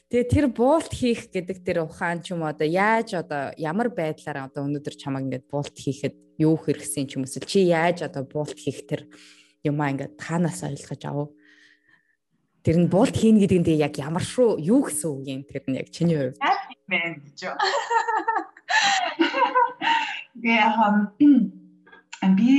Тэгээ 0.09 0.25
тэр 0.25 0.45
буулт 0.49 0.89
хийх 0.89 1.29
гэдэг 1.29 1.61
тэр 1.61 1.85
ухаан 1.85 2.25
ч 2.25 2.33
юм 2.33 2.41
одоо 2.41 2.65
яаж 2.65 3.13
одоо 3.13 3.53
ямар 3.61 3.93
байдлаар 3.93 4.49
одоо 4.49 4.65
өнөөдөр 4.65 4.97
чамайг 4.97 5.29
ингээд 5.29 5.45
буулт 5.45 5.77
хийхэд 5.77 6.17
юу 6.41 6.57
хэрэгсэн 6.57 7.05
ч 7.05 7.21
юм 7.21 7.29
уу 7.29 7.45
чи 7.45 7.69
яаж 7.69 8.01
одоо 8.01 8.25
буулт 8.25 8.57
хийх 8.57 8.89
тэр 8.89 9.05
юмаа 9.61 9.93
ингээд 9.93 10.17
танаас 10.17 10.65
ойлгож 10.65 11.01
авав. 11.05 11.29
Тэр 12.65 12.81
нь 12.81 12.89
буулт 12.89 13.13
хийн 13.13 13.37
гэдэг 13.37 13.61
нь 13.61 13.69
яг 13.77 14.01
ямар 14.01 14.25
шүү 14.25 14.57
юу 14.57 14.89
гэсэн 14.89 15.09
үг 15.13 15.21
юм 15.29 15.41
тэр 15.45 15.63
нь 15.69 15.77
яг 15.77 15.93
чиний 15.93 16.17
хувьд. 16.17 16.41
Мэн 16.89 17.21
гэж 17.29 17.37
юу. 17.45 17.55
Тэгээ 20.41 20.69
хам 20.73 21.13
би 22.33 22.49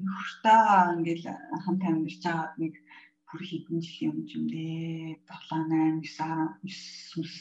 нөхөртөө 0.00 1.04
ингээд 1.04 1.20
хамт 1.68 1.82
амьдарч 1.84 2.20
байгаа 2.24 2.56
нэг 2.56 2.74
бүр 3.34 3.42
хэдэн 3.50 3.82
жилийн 3.82 4.14
өмнө 4.14 4.30
юм 4.38 4.44
дээ 4.46 5.18
7 5.26 6.06
8 6.06 6.06
9 6.06 6.70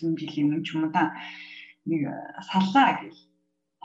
9 0.09 0.17
жилийн 0.17 0.47
өмнө 0.49 0.65
ч 0.65 0.69
юм 0.73 0.89
уу 0.89 0.93
та. 0.97 1.13
Нэг 1.85 2.01
э, 2.09 2.17
саллаа 2.49 2.89
гэл. 2.97 3.21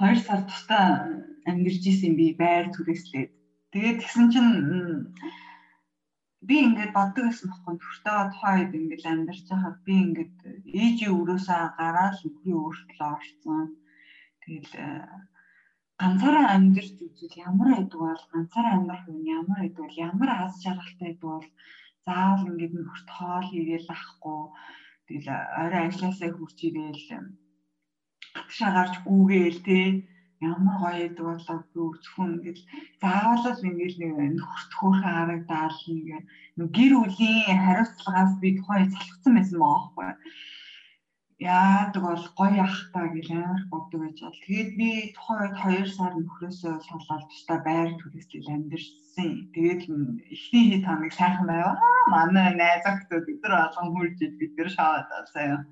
2 0.00 0.24
сар 0.24 0.40
тусдаа 0.48 1.04
амьдарч 1.44 1.84
исэн 1.84 2.16
би 2.16 2.32
байр 2.32 2.72
түрээслээд 2.72 3.30
тэгээд 3.76 4.00
тэгсэн 4.00 4.24
чинь 4.32 4.52
би 6.48 6.56
ингээд 6.64 6.96
боддог 6.96 7.24
байсан 7.28 7.46
байхгүй. 7.52 7.76
Төртөө 7.76 8.18
тухайд 8.32 8.72
ингээд 8.72 9.04
амьдарч 9.12 9.44
байхад 9.52 9.76
би 9.84 9.92
ингээд 10.04 10.36
ээжийн 10.80 11.16
өрөөсөө 11.20 11.62
гараад 11.76 12.16
нөхрийн 12.24 12.56
өөртөө 12.64 13.08
орсон. 13.16 13.66
Тэгэл 14.40 14.72
э, 14.80 14.88
ганцаараа 16.00 16.46
амьдарч 16.56 16.96
үзвэл 17.04 17.42
ямар 17.48 17.68
айдаг 17.76 18.00
бол 18.00 18.22
ганцаараа 18.32 18.72
амьдрах 18.78 19.04
нь 19.10 19.28
ямар 19.38 19.58
айдаг 19.60 19.82
бол 19.84 19.96
ямар 20.08 20.30
аз 20.32 20.54
жаргалтай 20.64 21.08
айдаг 21.10 21.28
бол 21.34 21.48
заавал 22.08 22.48
ингээд 22.50 22.74
нөхөрт 22.76 23.08
хоол 23.16 23.46
хийгээл 23.50 23.88
ахгүй 23.96 24.40
тэгэл 25.06 25.28
орой 25.62 25.82
ажилласаа 25.86 26.30
хурж 26.34 26.58
ирээл 26.66 27.04
гадшаа 28.36 28.70
гарч 28.76 28.94
гүүгээл 29.06 29.60
те 29.68 29.80
ямар 30.50 30.76
гоё 30.80 30.98
идэг 31.06 31.26
болоо 31.26 31.58
би 31.72 31.80
өчхөн 31.90 32.30
ингээд 32.34 32.58
заавал 33.02 33.44
л 33.54 33.66
ингээд 33.70 33.96
нэг 33.98 34.12
нөхөрт 34.38 34.72
хөөрхөн 34.74 35.12
харагдаал 35.16 35.78
нэг 36.58 36.68
гэр 36.76 36.92
бүлийн 36.98 37.58
хариуцлагаас 37.66 38.32
би 38.42 38.48
тухайн 38.56 38.92
залхсан 38.94 39.32
байсан 39.34 39.58
маа 39.60 39.78
байхгүй 39.96 40.10
яадаг 41.38 42.02
бол 42.02 42.24
гоё 42.34 42.62
ах 42.66 42.90
та 42.92 43.06
гэж 43.14 43.30
амар 43.30 43.62
боддог 43.70 44.00
гэж 44.02 44.18
бол 44.26 44.38
тэгээд 44.42 44.70
би 44.74 44.90
тухайн 45.14 45.54
үед 45.54 45.86
2 45.86 45.94
сар 45.94 46.12
нөхрөөсөө 46.18 46.74
суулаад 46.82 47.24
тустаа 47.30 47.58
байр 47.62 47.90
түрээсэл 47.94 48.50
амьдэрсэн. 48.54 49.30
Тэгээд 49.54 49.82
эхний 50.34 50.64
хит 50.66 50.84
хоног 50.86 51.12
сайхан 51.14 51.46
байваа. 51.46 51.78
Манай 52.10 52.58
найз 52.58 52.82
охтууд 52.90 53.30
өдөр 53.30 53.52
болгон 53.54 53.88
хурж 53.94 54.18
бид 54.18 54.52
нар 54.58 54.70
шаваад 54.74 55.08
алсаа. 55.14 55.62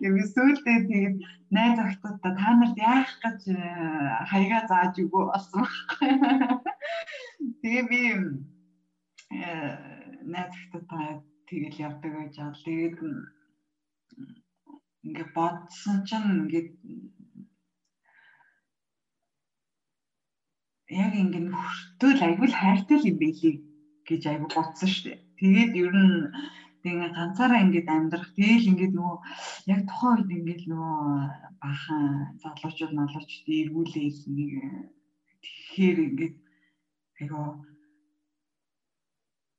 Юм 0.00 0.16
сүүлдээ 0.32 0.78
тэгээд 0.88 1.16
найз 1.52 1.76
охтуудаа 1.76 2.32
та 2.40 2.48
нарт 2.56 2.76
яах 2.80 3.12
гэж 3.20 3.40
э, 3.52 3.60
хаяга 4.30 4.60
зааж 4.72 4.94
өгөө 5.04 5.24
болсон 5.36 5.68
байхгүй. 5.68 6.10
Тэгээ 7.60 7.84
би 7.92 8.02
э 9.36 9.44
найз 10.32 10.48
охтуудаа 10.48 11.20
тэгэл 11.44 11.76
явдаг 11.86 12.12
гэж 12.24 12.34
бол 12.40 12.60
тэгээд 12.64 12.96
ингээ 15.06 15.28
бодсон 15.36 15.96
чинь 16.08 16.28
ингээд 16.42 16.70
яг 21.02 21.12
ингээ 21.22 21.42
нөхөртөө 21.46 22.10
айгүй 22.26 22.48
хайртай 22.60 22.98
юм 23.10 23.16
байлий 23.22 23.56
гэж 24.08 24.22
айгүй 24.30 24.50
бодсон 24.54 24.88
шүү 24.92 25.04
дээ. 25.06 25.18
Тэгээд 25.38 25.72
ер 25.82 25.94
нь 26.06 26.16
тэгээ 26.82 27.10
ганцаараа 27.16 27.60
ингээд 27.64 27.88
амьдрах 27.90 28.30
тэгэл 28.38 28.70
ингээд 28.70 28.94
нөгөө 28.94 29.18
яг 29.72 29.80
тухайн 29.90 30.18
үед 30.22 30.30
ингээд 30.38 30.62
нөгөө 30.70 30.96
бахан 31.62 32.04
залуучууд 32.42 32.92
малуучууд 32.94 33.48
эргүүлээл 33.60 34.20
нэг 34.36 34.52
тэгэхээр 35.42 35.98
ингээд 36.06 36.36
айгүй 37.20 37.46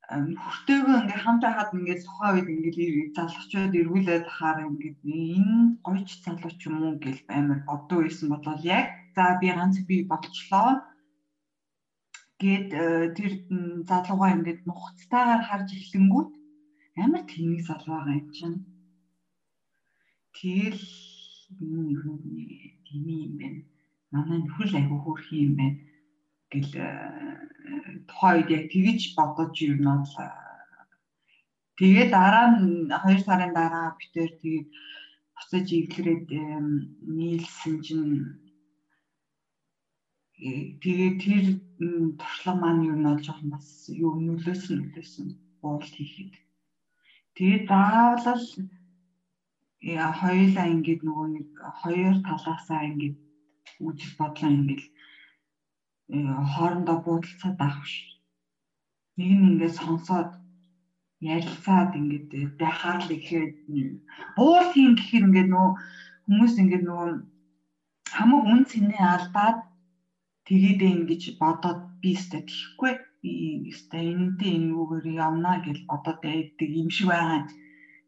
хүртээгөө 0.08 0.95
ингээ 1.03 1.20
хамт 1.24 1.43
байхад 1.43 1.76
ингээ 1.76 1.99
тухайн 1.99 2.36
үед 2.39 2.47
ингээ 2.47 3.12
залгчууд 3.16 3.74
эргүүлээд 3.82 4.26
хахаар 4.28 4.58
ингээ 4.72 4.95
энэ 5.36 5.84
гойч 5.84 6.10
залууч 6.24 6.60
юм 6.68 6.76
уу 6.80 6.95
гэл 7.03 7.22
амар 7.38 7.60
боддог 7.68 7.99
байсан 8.08 8.28
бодвол 8.32 8.64
яг 8.64 8.88
за 9.16 9.24
би 9.41 9.47
ганц 9.58 9.76
би 9.89 9.95
болчлоо 10.12 10.70
гээд 12.39 12.70
э, 12.72 12.84
тэр 13.18 13.32
залууга 13.89 14.28
ингээд 14.36 14.62
нухацтайгаар 14.70 15.43
харж 15.43 15.70
эхлэнгүүт 15.76 16.32
амар 17.03 17.24
тэнэг 17.28 17.62
залуу 17.68 17.95
байгаа 17.99 18.16
юм 18.22 18.30
чинь. 18.38 18.60
Тэгэл 20.38 20.88
нэг 21.60 21.99
тийм 22.88 23.05
юм 23.28 23.34
байна. 23.41 23.62
Манай 24.14 24.39
нөхөр 24.39 24.72
айгүй 24.72 24.99
хөөрх 25.03 25.28
юм 25.36 25.53
байна 25.60 25.86
гэл 26.52 26.72
э, 26.80 26.88
тухайд 28.10 28.48
яг 28.58 28.64
тэгж 28.72 29.02
бодож 29.18 29.58
нь 29.60 29.84
бол 29.88 30.06
тэгээ 31.78 32.06
дараа 32.16 32.48
нь 32.56 32.88
2 32.89 33.26
сарын 33.26 33.52
дараа 33.60 33.88
битээр 34.00 34.32
тэгээд 34.41 34.68
буцаж 35.36 35.68
эвлэрээд 35.80 36.28
нийлсэн 37.18 37.76
чинь 37.86 38.16
э, 40.45 40.80
тэгээ 40.82 41.12
тэр 41.24 41.45
туршлага 42.20 42.60
маань 42.62 42.88
юу 42.89 42.98
нь 42.98 43.08
бол 43.08 43.22
жоохон 43.26 43.50
бас 43.54 43.68
юу 44.04 44.14
нөлөөсөн 44.26 44.78
нөлөөсөн 44.80 45.28
уулт 45.66 45.93
хийхэд. 45.98 46.34
Тэгээ 47.36 47.60
заавал 47.70 48.45
яа 49.95 50.10
хоёулаа 50.22 50.68
ингээд 50.74 51.02
нөгөө 51.06 51.28
нэг 51.36 51.48
хоёр 51.82 52.16
талаасаа 52.28 52.82
ингээд 52.89 53.18
үжил 53.86 54.14
бодлоо 54.20 54.50
ингээд 54.58 54.84
э, 54.84 54.89
хоорондоо 56.53 56.97
буудалцаад 57.05 57.58
авах 57.68 57.86
ш. 57.91 57.95
Нэг 59.18 59.32
нь 59.36 59.47
ингээд 59.49 59.74
сонсоод 59.80 60.32
ярилцаад 61.34 61.91
ингээд 61.99 62.30
байхаар 62.60 62.99
л 63.03 63.16
ихээр 63.18 63.47
буул 64.38 64.66
хийн 64.72 64.93
гэхээр 64.95 65.28
ингээд 65.28 65.49
нөө 65.51 65.68
хүмүүс 66.26 66.53
ингээд 66.62 66.84
нөгөө 66.88 67.10
хамаг 68.16 68.43
үн 68.51 68.62
цэнээ 68.72 69.03
алдаад 69.16 69.60
тэгээд 70.47 70.82
ингэж 70.93 71.24
бодоод 71.41 71.80
би 72.01 72.10
өстэй 72.16 72.41
тэхгүй 72.47 72.93
би 73.22 73.32
өстэй 73.72 74.03
энэтэй 74.14 74.51
энүүгээр 74.60 75.08
явна 75.28 75.51
гэж 75.66 75.78
бодоод 75.89 76.20
байдаг 76.24 76.70
юм 76.82 76.89
шиг 76.95 77.08
байгаа. 77.12 77.41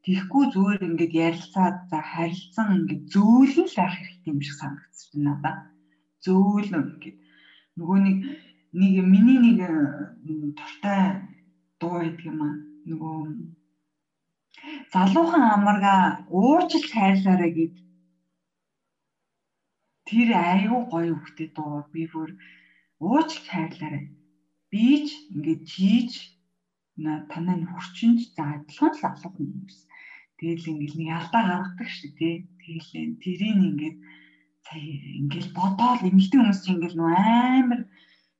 Тэгэхгүй 0.06 0.44
зүгээр 0.54 0.82
ингээд 0.90 1.14
ярилцаад 1.28 1.78
за 1.92 2.00
харилцан 2.12 2.68
ингээд 2.78 3.04
зөөлөн 3.14 3.68
л 3.74 3.78
ах 3.84 3.96
хэрэгтэй 3.98 4.32
юм 4.32 4.42
шиг 4.46 4.56
санагдчих 4.62 5.10
байна 5.12 5.28
надаа. 5.28 5.56
Зөөлөн 6.24 6.86
ингээд 6.94 7.18
нөгөө 7.80 8.00
нэг 8.06 8.18
нэг 8.80 8.94
миний 9.14 9.40
нэг 9.46 9.60
дуртай 10.58 11.04
дуу 11.80 11.96
байдаг 12.00 12.26
юм 12.32 12.40
аа. 12.44 12.56
Нөгөө 12.90 13.18
залуухан 14.94 15.44
амарга 15.56 15.96
уурчил 16.30 16.86
хайрлаарай 16.94 17.52
гэд. 17.58 17.76
Тэр 20.08 20.30
аюу 20.36 20.80
гоё 20.92 21.16
хөхтэй 21.18 21.50
дуу. 21.56 21.88
Би 21.94 22.04
бүр 22.12 22.30
уурчил 23.00 23.46
хайрлаарай 23.52 24.06
би 24.72 24.86
ч 25.06 25.08
ингээд 25.34 25.62
чийж 25.72 26.12
на 27.04 27.12
танаа 27.32 27.58
хурчинд 27.74 28.20
за 28.36 28.44
адилхан 28.54 28.94
л 28.94 29.06
алуухан 29.10 29.46
юм 29.50 29.62
биш 29.66 29.80
тэгэл 30.38 30.72
ингээд 30.72 30.96
нэг 31.00 31.10
алдаа 31.18 31.44
гаргадаг 31.50 31.90
шүү 31.90 32.12
дээ. 32.20 32.36
Тэгэл 32.62 33.18
тэрийг 33.24 33.58
ингээд 33.70 33.98
сая 34.70 35.18
ингээд 35.18 35.50
бодоол 35.58 36.02
эмэгтэй 36.06 36.38
хүмүүс 36.38 36.62
чинь 36.62 36.78
ингээд 36.78 36.96
нөө 36.98 37.14
амар 37.18 37.82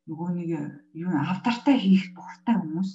нөгөө 0.06 0.30
нэг 0.38 0.50
юу 0.94 1.14
авдартай 1.18 1.76
хийх 1.82 2.14
дуртай 2.14 2.56
хүмүүс. 2.58 2.92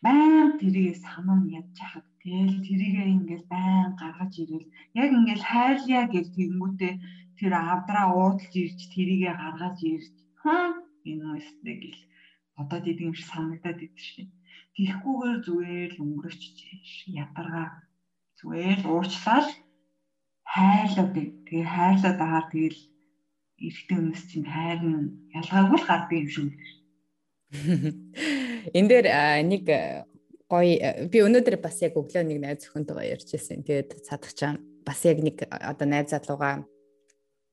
Баян 0.00 0.56
тэрийг 0.56 0.96
санам 0.96 1.44
ядж 1.52 1.76
хахад 1.76 2.08
тэгэл 2.24 2.64
тэрийгээ 2.64 3.08
ингээл 3.16 3.46
баян 3.52 3.92
гаргаж 4.00 4.32
ирэл. 4.40 4.72
Яг 4.96 5.10
ингээл 5.12 5.44
хайрлаа 5.44 6.04
гэж 6.08 6.26
тэгэнгүүтээ 6.32 6.92
тэр 7.36 7.52
авдраа 7.52 8.06
уудалж 8.16 8.52
ирж 8.64 8.80
тэрийгээ 8.94 9.34
гаргаж 9.36 9.78
ирж 9.84 10.14
хаа 10.40 10.72
энэ 11.04 11.26
үстэй 11.36 11.76
гэл. 11.84 12.02
Бодоод 12.56 12.84
идэг 12.88 13.06
юм 13.12 13.14
шиг 13.14 13.28
санагдаад 13.28 13.78
идэв 13.84 14.00
шин 14.00 14.28
тийхгүйгээр 14.72 15.38
зүгээр 15.44 15.90
л 15.98 16.02
өнгөрөч 16.06 16.42
ядаргаа. 17.22 17.68
Зүгээр 18.38 18.78
л 18.86 18.90
уурчлаад 18.94 19.48
хайрлаад 20.58 21.14
тэгээ 21.46 21.68
хайрлаад 21.74 22.18
агаар 22.18 22.46
тэгэл 22.50 22.80
эрэгтэй 23.62 23.96
хүмүүс 23.98 24.22
чинь 24.30 24.48
хайр 24.48 24.80
нь 24.82 25.02
ялгаагүй 25.38 25.78
л 25.78 25.88
гардаг 25.88 26.18
юм 26.18 26.28
шиг 26.34 26.50
Энэ 28.76 28.88
дээр 28.90 29.06
нэг 29.46 29.64
гоё 30.48 31.08
би 31.12 31.18
өнөөдөр 31.24 31.56
бас 31.60 31.80
яг 31.84 31.96
өглөө 31.96 32.24
нэг 32.24 32.38
найз 32.40 32.64
зөвхөнтэйгээ 32.64 33.12
ярьж 33.12 33.28
ирсэн. 33.36 33.64
Тэгээд 33.64 33.90
цадагчаа 34.04 34.56
бас 34.84 35.00
яг 35.04 35.20
нэг 35.20 35.44
одоо 35.48 35.86
найз 35.88 36.12
залууга 36.12 36.64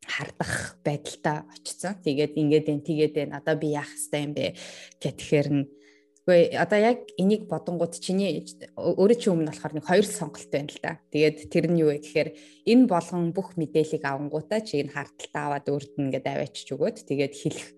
хардах 0.08 0.80
байдалтай 0.84 1.44
очсон. 1.48 1.96
Тэгээд 2.04 2.40
ингээд 2.40 2.68
энэ 2.72 2.88
тэгээд 2.88 3.16
энэ 3.24 3.36
одоо 3.40 3.56
би 3.60 3.76
яах 3.76 3.92
хэвтэй 3.92 4.22
юм 4.24 4.34
бэ 4.36 4.56
гэхээр 5.04 5.48
нь 5.52 5.64
Үгүй 6.26 6.58
одоо 6.58 6.80
яг 6.82 7.06
энийг 7.22 7.46
бодонгууд 7.46 8.02
чиний 8.02 8.42
өөрөө 8.74 9.18
чи 9.22 9.30
өмнө 9.30 9.54
болохоор 9.54 9.74
нэг 9.78 9.86
хоёр 9.86 10.06
сонголт 10.10 10.50
байна 10.50 10.74
л 10.74 10.82
да. 10.82 10.98
Тэгээд 11.14 11.38
тэр 11.54 11.66
нь 11.70 11.78
юу 11.86 11.94
вэ 11.94 12.02
гэхээр 12.02 12.30
энэ 12.66 12.90
болгон 12.90 13.30
бүх 13.30 13.54
мэдээллийг 13.54 14.02
авангуудаа 14.02 14.66
чи 14.66 14.82
энэ 14.82 14.90
харталтаа 14.90 15.54
аваад 15.54 15.70
өөрт 15.70 15.94
нь 16.02 16.10
ингээд 16.10 16.26
аваачиж 16.26 16.68
өгөөд 16.74 16.98
тэгээд 17.06 17.34
хэлэх 17.38 17.70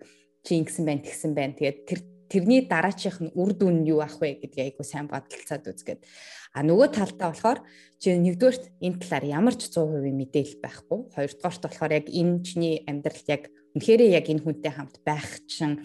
чи 0.47 0.51
ингэсэн 0.63 0.83
байна 0.87 1.03
тэгсэн 1.03 1.31
байна. 1.35 1.59
Тэгээд 1.59 1.79
тэр 1.91 1.99
тэрний 2.31 2.63
дараачих 2.63 3.19
нь 3.19 3.35
үр 3.35 3.51
дүн 3.51 3.83
юу 3.83 3.99
ах 3.99 4.15
вэ 4.15 4.39
гэдгийг 4.39 4.79
айгу 4.79 4.87
сайн 4.87 5.11
бодолцоод 5.11 5.67
үзгээд. 5.67 6.07
А 6.55 6.63
нөгөө 6.63 6.87
талдаа 6.95 7.35
болохоор 7.35 7.59
чи 7.99 8.15
нэгдүгээрт 8.15 8.79
энэ 8.79 8.99
талаар 9.03 9.25
ямар 9.27 9.55
ч 9.59 9.67
100% 9.75 10.07
мэдээлэл 10.15 10.63
байхгүй. 10.63 10.99
Хоёрдугаарт 11.15 11.63
болохоор 11.67 11.91
яг 11.99 12.07
энэ 12.07 12.47
чиний 12.47 12.75
амьдралд 12.87 13.27
яг 13.27 13.43
үнэхээр 13.75 14.01
яг 14.07 14.25
энэ 14.31 14.43
хүнтэй 14.43 14.71
хамт 14.71 15.03
байх 15.03 15.43
чинь 15.51 15.83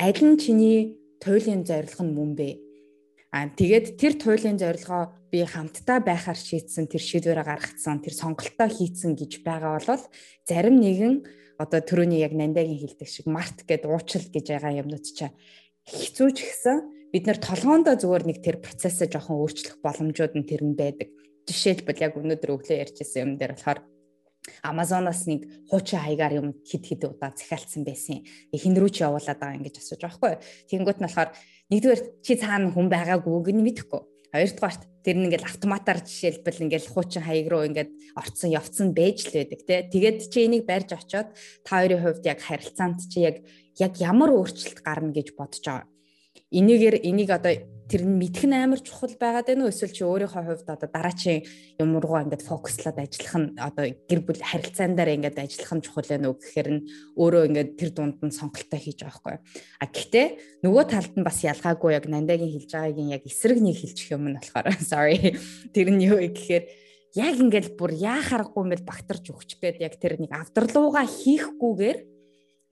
аль 0.00 0.22
нь 0.24 0.40
чиний 0.40 0.97
туйлын 1.22 1.62
зорилго 1.68 2.02
нь 2.04 2.14
мөн 2.14 2.30
бэ? 2.38 2.50
А 3.34 3.48
тэгээд 3.52 4.00
тэр 4.00 4.14
туйлын 4.16 4.56
зорилгоо 4.56 5.12
би 5.28 5.44
хамтдаа 5.44 6.00
байхаар 6.00 6.38
шийдсэн 6.40 6.88
тэр 6.88 7.02
шийдвэрээ 7.04 7.44
гаргацсан 7.44 8.00
тэр 8.00 8.14
сонголтоо 8.16 8.68
хийцэн 8.72 9.12
гэж 9.12 9.44
байгаа 9.44 9.76
бол 9.76 10.04
зарим 10.48 10.80
нэгэн 10.80 11.14
одоо 11.60 11.80
төрөний 11.84 12.24
яг 12.24 12.32
нандагийн 12.32 12.80
хэлдэг 12.80 13.08
шиг 13.08 13.26
март 13.28 13.68
гэд 13.68 13.84
уучил 13.84 14.24
гэж 14.32 14.46
байгаа 14.48 14.80
юмнууд 14.80 15.04
чаа 15.04 15.30
хэцүү 15.84 16.28
ч 16.32 16.38
гэсэн 16.48 16.76
бид 17.12 17.24
нэр 17.28 17.38
толгоондоо 17.40 17.96
зүгээр 18.00 18.24
нэг 18.28 18.38
тэр 18.44 18.56
процессыг 18.64 19.12
жоохон 19.12 19.40
өөрчлөх 19.40 19.76
боломжууд 19.84 20.32
нь 20.36 20.48
тэр 20.48 20.62
нь 20.64 20.76
байдаг. 20.76 21.08
Жишээлбэл 21.48 22.04
яг 22.04 22.12
өнөөдөр 22.20 22.50
өглөө 22.52 22.76
ярьжсэн 22.84 23.20
юм 23.24 23.32
дээр 23.40 23.56
болохоор 23.56 23.80
Амазоноос 24.62 25.26
нэг 25.28 25.46
хуучин 25.70 26.00
хаягаар 26.00 26.34
юм 26.40 26.48
хид 26.64 26.84
хид 26.86 27.02
удаа 27.04 27.32
захиалцсан 27.36 27.84
байсан. 27.84 28.24
Хин 28.52 28.74
рүү 28.76 28.90
ч 28.90 29.06
явуулаад 29.06 29.38
байгаа 29.38 29.58
ингэж 29.58 29.76
асууж 29.80 30.00
байгаа 30.02 30.16
хгүй. 30.18 30.34
Тэнгүүт 30.70 30.98
нь 30.98 31.06
болохоор 31.06 31.30
нэгдүгээр 31.72 32.02
чи 32.24 32.32
цаана 32.36 32.72
хүн 32.72 32.88
байгаагүй 32.88 33.52
гэнэ 33.52 33.62
мэдэхгүй. 33.64 34.02
Хоёрдугаарт 34.28 34.82
тэр 35.04 35.16
нь 35.16 35.26
ингээл 35.32 35.48
автоматар 35.48 36.04
жишээлбэл 36.04 36.64
ингээл 36.68 36.92
хуучин 36.92 37.24
хаяг 37.24 37.48
руу 37.48 37.64
ингээд 37.64 37.90
орцсон 38.12 38.52
явцсан 38.52 38.92
байж 38.92 39.24
л 39.24 39.40
байдаг 39.40 39.60
те. 39.64 39.88
Тэгээд 39.88 40.18
чи 40.28 40.44
энийг 40.44 40.68
барьж 40.68 40.92
очоод 40.92 41.32
та 41.64 41.80
хоёрын 41.80 42.04
хувьд 42.04 42.28
яг 42.28 42.44
харилцаанд 42.44 43.08
чи 43.08 43.24
яг 43.24 43.40
яг 43.80 43.96
ямар 43.96 44.36
өөрчлөлт 44.36 44.84
гарна 44.84 45.16
гэж 45.16 45.32
бодож 45.32 45.64
байгаа. 45.64 45.88
Энийгээр 46.52 46.96
энийг 47.08 47.32
одоо 47.32 47.56
тэр 47.88 48.04
нь 48.04 48.20
мэдэх 48.20 48.44
нь 48.44 48.52
амар 48.52 48.84
чухал 48.84 49.16
байгаад 49.16 49.48
байна 49.48 49.64
уу 49.64 49.72
эсвэл 49.72 49.96
чи 49.96 50.04
өөрийнхөө 50.04 50.44
хувьд 50.44 50.68
одоо 50.68 50.88
дараачийн 50.92 51.40
юм 51.80 51.96
руугаа 51.96 52.28
ингээд 52.28 52.44
фокуслаад 52.44 53.00
ажиллах 53.00 53.34
нь 53.40 53.48
одоо 53.56 53.84
гэр 53.88 54.20
бүл 54.28 54.44
харилцаандаар 54.44 55.16
ингээд 55.16 55.40
ажиллах 55.40 55.72
нь 55.72 55.84
чухал 55.88 56.04
байна 56.04 56.28
уу 56.28 56.36
гэхээр 56.36 56.68
нь 56.68 56.84
өөрөө 57.16 57.42
ингээд 57.48 57.70
тэр 57.80 57.90
дунд 57.96 58.20
нь 58.20 58.36
сонголтоо 58.36 58.76
хийж 58.76 59.00
байгаа 59.00 59.16
хгүй. 59.16 59.36
А 59.80 59.86
гэхдээ 59.88 60.26
нөгөө 60.68 60.84
талд 60.84 61.14
нь 61.16 61.24
бас 61.24 61.38
ялгаагүй 61.40 61.90
яг 61.96 62.04
нандагийн 62.04 62.52
хэлж 62.52 62.70
байгаагийн 62.76 63.12
яг 63.16 63.24
эсрэг 63.24 63.56
нэг 63.56 63.76
хэлчих 63.80 64.12
юм 64.12 64.28
нь 64.28 64.36
болохоор 64.36 64.68
sorry 64.92 65.32
тэр 65.72 65.88
нь 65.88 66.04
юу 66.04 66.20
гэхээр 66.20 66.64
яг 67.16 67.34
ингээд 67.40 67.80
бүр 67.80 67.96
яа 67.96 68.20
харахгүй 68.20 68.68
юм 68.68 68.72
бэл 68.76 68.84
багтарч 68.84 69.32
өгч 69.32 69.56
гээд 69.64 69.80
яг 69.80 69.96
тэр 69.96 70.20
нэг 70.20 70.28
авдарлууга 70.36 71.08
хийхгүйгээр 71.08 72.17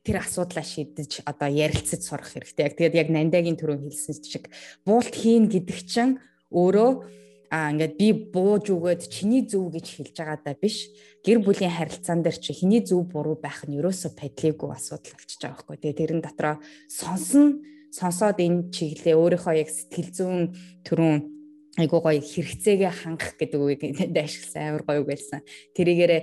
тэр 0.06 0.22
асуудлаа 0.22 0.62
шийдэж 0.62 1.26
одоо 1.26 1.50
ярилцаж 1.50 2.00
сурах 2.06 2.30
хэрэгтэй. 2.30 2.70
Яг 2.70 2.74
тэгээд 2.78 2.94
яг 2.94 3.08
нандагийн 3.10 3.58
төрөө 3.58 3.82
хэлсэн 3.82 4.22
шиг 4.22 4.46
буулт 4.86 5.10
хийн 5.10 5.50
гэдэг 5.50 5.78
чинь 5.82 6.22
өөрөө 6.54 6.90
а 7.50 7.70
ингээд 7.74 7.94
би 7.98 8.08
бууж 8.14 8.70
өгөөд 8.70 9.02
чиний 9.10 9.46
зөв 9.46 9.70
гэж 9.74 9.86
хэлж 9.98 10.14
байгаа 10.18 10.38
даа 10.42 10.56
биш. 10.58 10.90
Гэр 11.22 11.42
бүлийн 11.42 11.74
харилцаан 11.74 12.22
дээр 12.22 12.38
чи 12.38 12.54
хиний 12.54 12.82
зөв 12.82 13.06
буруу 13.06 13.38
байх 13.38 13.66
нь 13.66 13.78
ерөөсө 13.78 14.14
падлигүй 14.18 14.70
асуудал 14.70 15.14
болчихж 15.14 15.42
байгаа 15.42 15.54
байхгүй. 15.58 15.76
Тэгээ 15.78 15.98
тэрэн 15.98 16.20
дотроо 16.22 16.54
сонсон 16.90 17.62
сонсоод 17.94 18.38
энэ 18.42 18.70
чиглэлээ 18.74 19.14
өөрийнхөө 19.14 19.54
яг 19.62 19.70
сэтгэл 19.70 20.10
зүйн 20.10 20.42
төрүн 20.82 21.14
айгуу 21.76 22.00
гоё 22.00 22.20
хэрэгцээгээ 22.20 22.92
хангах 22.92 23.36
гэдэг 23.36 23.60
үгийг 23.60 23.82
дэшгсэн 24.16 24.62
амар 24.74 24.84
гоё 24.84 25.02
байсан 25.04 25.44
тэрийгээрээ 25.76 26.22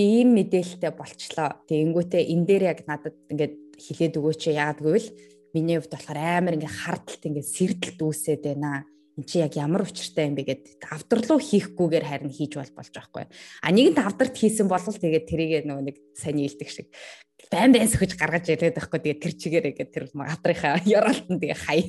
би 0.00 0.24
ийм 0.24 0.32
мэдээлэлтэй 0.32 0.92
болчлоо. 0.96 1.60
Тэгэнгүүтээ 1.68 2.32
энэ 2.32 2.46
дээр 2.48 2.64
яг 2.72 2.80
надад 2.88 3.16
ингээд 3.28 3.76
хилээд 3.76 4.16
өгөөч 4.16 4.42
яадгүй 4.48 4.96
л 4.96 5.08
миний 5.52 5.76
хувьд 5.76 5.92
болохоор 5.92 6.16
амар 6.40 6.56
ингээд 6.56 6.78
хардталт 6.88 7.28
ингээд 7.28 7.52
сэрдэлт 7.52 8.00
үүсээд 8.00 8.42
байна. 8.48 8.88
эн 9.20 9.24
чи 9.28 9.44
яг 9.44 9.52
ямар 9.60 9.84
учиртай 9.84 10.32
юм 10.32 10.40
бэ 10.40 10.48
гэд 10.48 10.64
авдралуу 10.88 11.36
хийхгүйгээр 11.36 12.06
харин 12.08 12.32
хийж 12.32 12.56
бол 12.56 12.72
болж 12.72 12.88
байгаа 12.88 13.10
хгүй. 13.12 13.24
А 13.60 13.68
нэгэнт 13.68 14.00
авдарт 14.00 14.36
хийсэн 14.40 14.64
бол 14.70 14.80
тэгээд 14.80 15.28
тэрийг 15.28 15.68
нөгөө 15.68 15.84
нэг 15.84 15.96
сайн 16.16 16.40
нийлдэг 16.40 16.68
шиг 16.72 16.88
байн 17.52 17.74
байн 17.76 17.90
сөхөж 17.90 18.16
гаргаж 18.16 18.48
яриад 18.48 18.80
байхгүй 18.80 19.00
тэгээд 19.04 19.20
тэр 19.20 19.34
чигээрээ 19.36 19.74
гэдэг 19.76 19.92
тэр 19.92 20.04
авдрынхаа 20.16 20.80
яраалтан 20.88 21.36
тэгээ 21.36 21.58
хай 21.60 21.80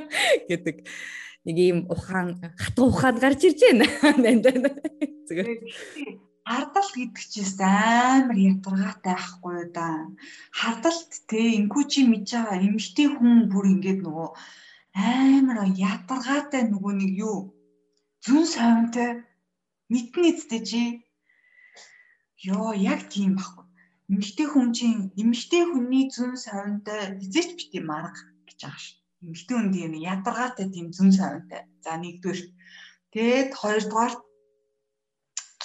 гэдэг 0.52 0.76
нэг 1.48 1.56
ийм 1.58 1.78
ухаан 1.90 2.38
хатга 2.54 2.82
ухаанд 2.86 3.18
гарч 3.18 3.40
ирж 3.50 3.60
байна. 3.66 3.86
Зүгээр 5.26 5.50
хардалт 6.46 6.94
гэдэг 6.94 7.24
чинь 7.32 7.58
амар 7.58 8.38
ятаргаатай 8.52 9.14
байхгүй 9.18 9.58
да. 9.76 9.88
Хардалт 10.54 11.10
те 11.30 11.40
инкүү 11.58 11.82
чи 11.90 12.00
мэдж 12.06 12.30
байгаа 12.38 12.62
эмгтэй 12.66 13.08
хүн 13.10 13.50
бүр 13.50 13.66
ингээд 13.74 14.00
нөгөө 14.06 14.28
амар 14.94 15.58
ятаргаатай 15.74 16.62
нөгөө 16.70 16.92
нэг 17.02 17.12
юу 17.26 17.38
зүн 18.24 18.44
совинтай 18.54 19.10
мэднэ 19.90 20.26
эцтэй 20.30 20.62
чи 20.68 20.82
ёо 22.54 22.70
яг 22.92 23.00
тийм 23.10 23.34
байхгүй. 23.34 23.66
Эмгтэй 24.12 24.46
хүн 24.46 24.70
чинь 24.70 25.10
эмгтэй 25.18 25.62
хүний 25.66 26.06
зүн 26.14 26.38
совинтай 26.38 27.18
хизээч 27.18 27.50
бити 27.58 27.78
марга 27.82 28.22
гэж 28.46 28.58
байгаа 28.62 28.82
ш. 28.82 28.94
Эмгтэй 29.18 29.54
хүн 29.58 29.70
тийм 29.74 29.92
ятаргаатай 30.14 30.66
тийм 30.70 30.94
зүн 30.94 31.10
совинтай. 31.10 31.66
За 31.82 31.98
нэгдүгээр. 31.98 32.40
Тэгээд 33.10 33.50
хоёрдугаар 33.60 34.12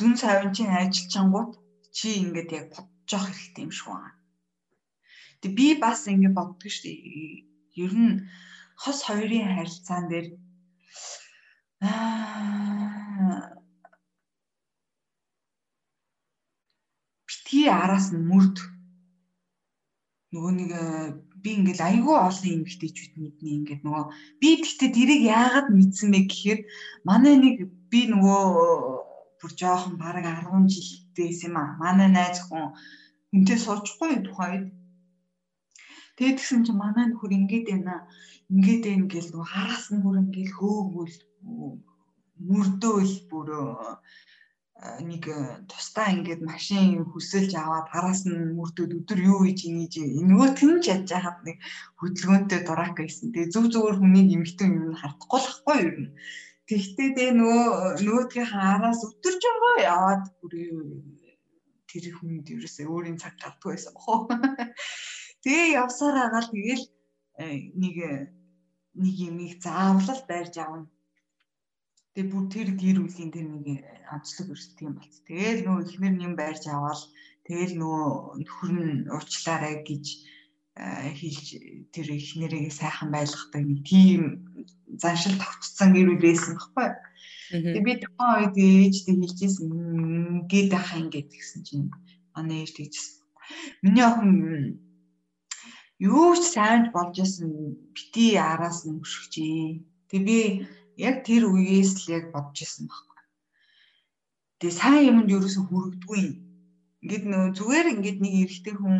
зүн 0.01 0.13
савин 0.17 0.51
чинь 0.57 0.73
ажиллачангууд 0.81 1.51
чи 1.93 2.07
ингээд 2.25 2.49
яг 2.59 2.67
бодож 2.73 3.21
хэрэгтэй 3.21 3.63
юм 3.65 3.71
шиг 3.77 3.87
байна. 3.93 4.17
Тэг 5.41 5.51
би 5.57 5.67
бас 5.77 6.09
ингээд 6.09 6.37
боддог 6.37 6.69
шүү 6.73 6.83
дээ. 6.89 7.45
Ер 7.85 7.93
нь 7.93 8.13
хос 8.81 8.99
хоёрын 9.05 9.53
харилцаан 9.55 10.05
дээр 10.09 10.27
битгий 17.29 17.67
араас 17.69 18.07
нь 18.13 18.25
мөрд 18.29 18.57
нөгөө 20.33 20.53
нэг 20.59 20.71
би 21.43 21.49
ингээл 21.57 21.87
айгүй 21.89 22.15
олон 22.27 22.53
эмгтээчүүд 22.57 23.13
мэднэ 23.21 23.49
ингээд 23.57 23.81
нөгөө 23.83 24.05
би 24.41 24.49
тэгтээ 24.63 24.89
тэрийг 24.95 25.21
яагаад 25.25 25.67
мэдсэн 25.73 26.09
бэ 26.13 26.19
гэхээр 26.29 26.59
манай 27.07 27.35
нэг 27.41 27.55
би 27.91 27.99
нөгөө 28.13 28.45
бүр 29.41 29.51
жоохон 29.59 29.95
бараг 29.97 30.25
10 30.25 30.69
жилдээс 30.73 31.39
юм 31.47 31.55
аа. 31.57 31.75
Манай 31.81 32.09
найз 32.13 32.39
хүн 32.45 32.71
үнтэй 33.35 33.57
суучгүй 33.57 34.11
тухайд. 34.27 34.63
Тэгээд 36.15 36.37
тэгсэн 36.37 36.61
чинь 36.65 36.81
манай 36.83 37.05
нөхөр 37.09 37.31
ингээд 37.39 37.65
байна. 37.69 37.95
Ингээд 38.53 38.83
байна 38.85 39.05
гэл 39.13 39.29
нөгөө 39.31 39.49
хараас 39.53 39.85
нь 39.91 40.03
бүр 40.03 40.15
ингээд 40.21 40.51
хөөгөл 40.57 41.15
мөрдөөл 42.49 43.15
бүр 43.31 43.49
нэг 45.09 45.23
тустаа 45.69 46.09
ингээд 46.15 46.41
машин 46.41 47.05
хүсэлж 47.11 47.53
аваад 47.53 47.87
хараас 47.93 48.21
нь 48.25 48.57
мөрдөд 48.57 48.91
өдөр 48.99 49.19
юу 49.31 49.39
хийж 49.45 49.59
инеж 49.69 49.93
нөгөө 50.29 50.49
тэнж 50.57 50.83
ядж 50.95 51.09
хахад 51.13 51.37
нэг 51.45 51.57
хөдөлгөөнтэй 52.01 52.59
дурак 52.65 52.97
гэсэн. 52.97 53.29
Тэгээ 53.29 53.53
зүг 53.53 53.65
зүгээр 53.73 53.97
хүнийг 54.01 54.27
эмхтэн 54.37 54.69
юм 54.77 54.97
хардахгүй 54.97 55.39
л 55.41 55.49
хгүй 55.53 55.77
юу. 55.85 56.05
Тэгтээ 56.71 57.09
тэгээ 57.11 57.31
нөгөө 57.35 57.67
нөгөөдгийнхээ 57.99 58.63
араас 58.71 59.03
өдөржингөө 59.03 59.75
яваад 59.91 60.23
бүр 60.39 60.53
тэр 61.91 62.05
хүнд 62.15 62.47
ерөөсөө 62.47 62.87
өөрийн 62.87 63.19
цаг 63.19 63.35
гардгүй 63.43 63.75
байсан 63.75 63.91
бохоо. 63.91 64.31
Тэгээ 65.43 65.75
явсаар 65.83 66.15
агаал 66.31 66.47
тэгэл 66.47 66.85
э, 67.43 67.75
нэг 67.75 67.95
нэг 69.03 69.15
юмыг 69.27 69.59
заавал 69.59 70.21
байрж 70.31 70.55
авна. 70.63 70.87
Тэгээ 72.15 72.31
бүр 72.31 72.45
тэр 72.47 72.69
гэр 72.79 72.97
бүлийн 73.03 73.31
тэр 73.35 73.47
нэг 73.51 73.83
онцлог 74.07 74.47
өрсөлдөг 74.55 74.87
юм 74.87 74.95
болц. 74.95 75.15
Тэгэл 75.27 75.63
нөгөө 75.67 75.83
ихнэр 75.91 76.15
юм 76.23 76.33
байрж 76.39 76.63
аваад 76.71 77.01
тэгэл 77.47 77.73
нөгөө 77.83 78.07
нөхөр 78.39 78.71
нь 78.79 79.07
уучлаарай 79.11 79.75
гэж 79.83 80.05
хэлж 80.75 81.47
тэр 81.91 82.07
ихнэрийг 82.15 82.71
сайхан 82.71 83.11
байлгадаг 83.11 83.63
нэг 83.67 83.79
тийм 83.83 84.21
заншил 85.01 85.35
тогтцсон 85.35 85.91
гэр 85.91 86.07
бүл 86.15 86.23
байсан 86.23 86.55
байхгүй. 86.55 86.89
Тэгээ 87.51 87.83
би 87.87 87.93
тухайн 87.99 88.35
үед 88.39 88.55
ээжтэй 88.55 89.15
хэлчихсэн 89.19 89.67
ингээд 89.67 90.69
байх 90.71 90.87
юм 90.95 91.07
гээд 91.11 91.29
гисэн 91.35 91.61
чинь 91.67 91.91
манай 92.31 92.63
ээж 92.63 92.71
тэгжсэн. 92.75 93.19
Миний 93.83 94.05
охин 94.07 94.31
юу 95.99 96.31
ч 96.39 96.43
сайнж 96.55 96.85
болж 96.95 97.15
исэн 97.19 97.51
бити 97.91 98.39
араас 98.39 98.87
нь 98.87 98.95
өшгчээ. 99.03 99.83
Тэгээ 100.07 100.27
би 100.27 100.39
яг 100.95 101.15
тэр 101.27 101.51
үеэс 101.51 101.91
л 101.99 102.15
яг 102.15 102.31
бодож 102.31 102.63
исэн 102.63 102.87
байхгүй. 102.87 103.19
Тэгээ 104.63 104.79
сайн 104.79 105.03
юмд 105.11 105.33
ерөөсө 105.35 105.61
хүрэгдгүй 105.67 106.19
юм 106.23 106.50
Ингээд 107.01 107.25
нөө 107.31 107.45
зүгээр 107.57 107.87
ингээд 107.93 108.19
нэг 108.21 108.33
эрэгтэй 108.45 108.75
хүн 108.77 108.97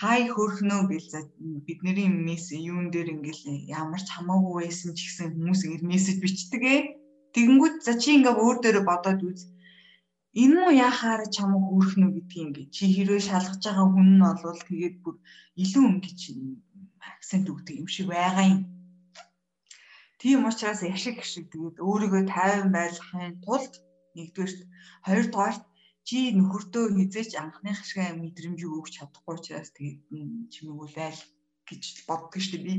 хай 0.00 0.20
хөрхнөө 0.24 0.80
за 1.12 1.20
бидний 1.68 2.08
месс 2.08 2.48
юун 2.48 2.88
дээр 2.88 3.12
ингээл 3.14 3.68
ямар 3.80 4.00
ч 4.00 4.08
хамаагүй 4.08 4.54
байсан 4.64 4.96
ч 4.96 5.00
гэсэн 5.04 5.28
хүмүүс 5.36 5.60
ингээд 5.64 5.84
мессеж 5.92 6.16
бичдэг 6.24 6.62
ээ. 6.74 6.80
Тэгэнгүүт 7.36 7.76
за 7.84 7.92
чи 8.00 8.08
ингээд 8.16 8.40
өөр 8.40 8.56
дээрээ 8.60 8.84
бодоод 8.88 9.20
үз. 9.28 9.40
Энэ 10.42 10.54
муу 10.56 10.72
яхаар 10.88 11.22
чамаа 11.36 11.60
хөрхнө 11.68 12.08
гэдгийг 12.16 12.44
ингээд 12.44 12.70
чи 12.76 12.84
хэрвээ 12.88 13.20
шалгаж 13.28 13.60
байгаа 13.68 13.86
хүн 13.92 14.08
нь 14.16 14.28
олвол 14.32 14.60
тэгээд 14.68 14.96
бүр 15.04 15.16
илүү 15.62 15.84
ингэж 15.92 16.20
акцент 17.10 17.46
өгдөг 17.52 17.76
юм 17.84 17.88
шиг 17.92 18.06
байгаа 18.08 18.46
юм. 18.54 18.60
Тийм 20.20 20.40
учраас 20.48 20.80
яшиг 20.80 21.20
шиг 21.20 21.52
тэгээд 21.52 21.76
өөрийгөө 21.84 22.22
тайван 22.32 22.70
байлгахын 22.72 23.44
тулд 23.44 23.72
нэгдүгээрт 24.16 24.60
хоёрдугаарт 25.04 25.62
чи 26.02 26.34
нөхөртөө 26.34 26.98
хизээч 26.98 27.38
анхных 27.38 27.86
шиг 27.86 28.02
мэдрэмжийг 28.18 28.72
өгч 28.74 28.92
чадахгүй 28.98 29.34
учраас 29.38 29.70
тэгээд 29.70 30.50
чимээг 30.50 30.80
үлээл 30.82 31.20
гэж 31.68 31.82
боддог 32.08 32.42
шүү 32.42 32.58
дээ 32.58 32.66
би. 32.66 32.74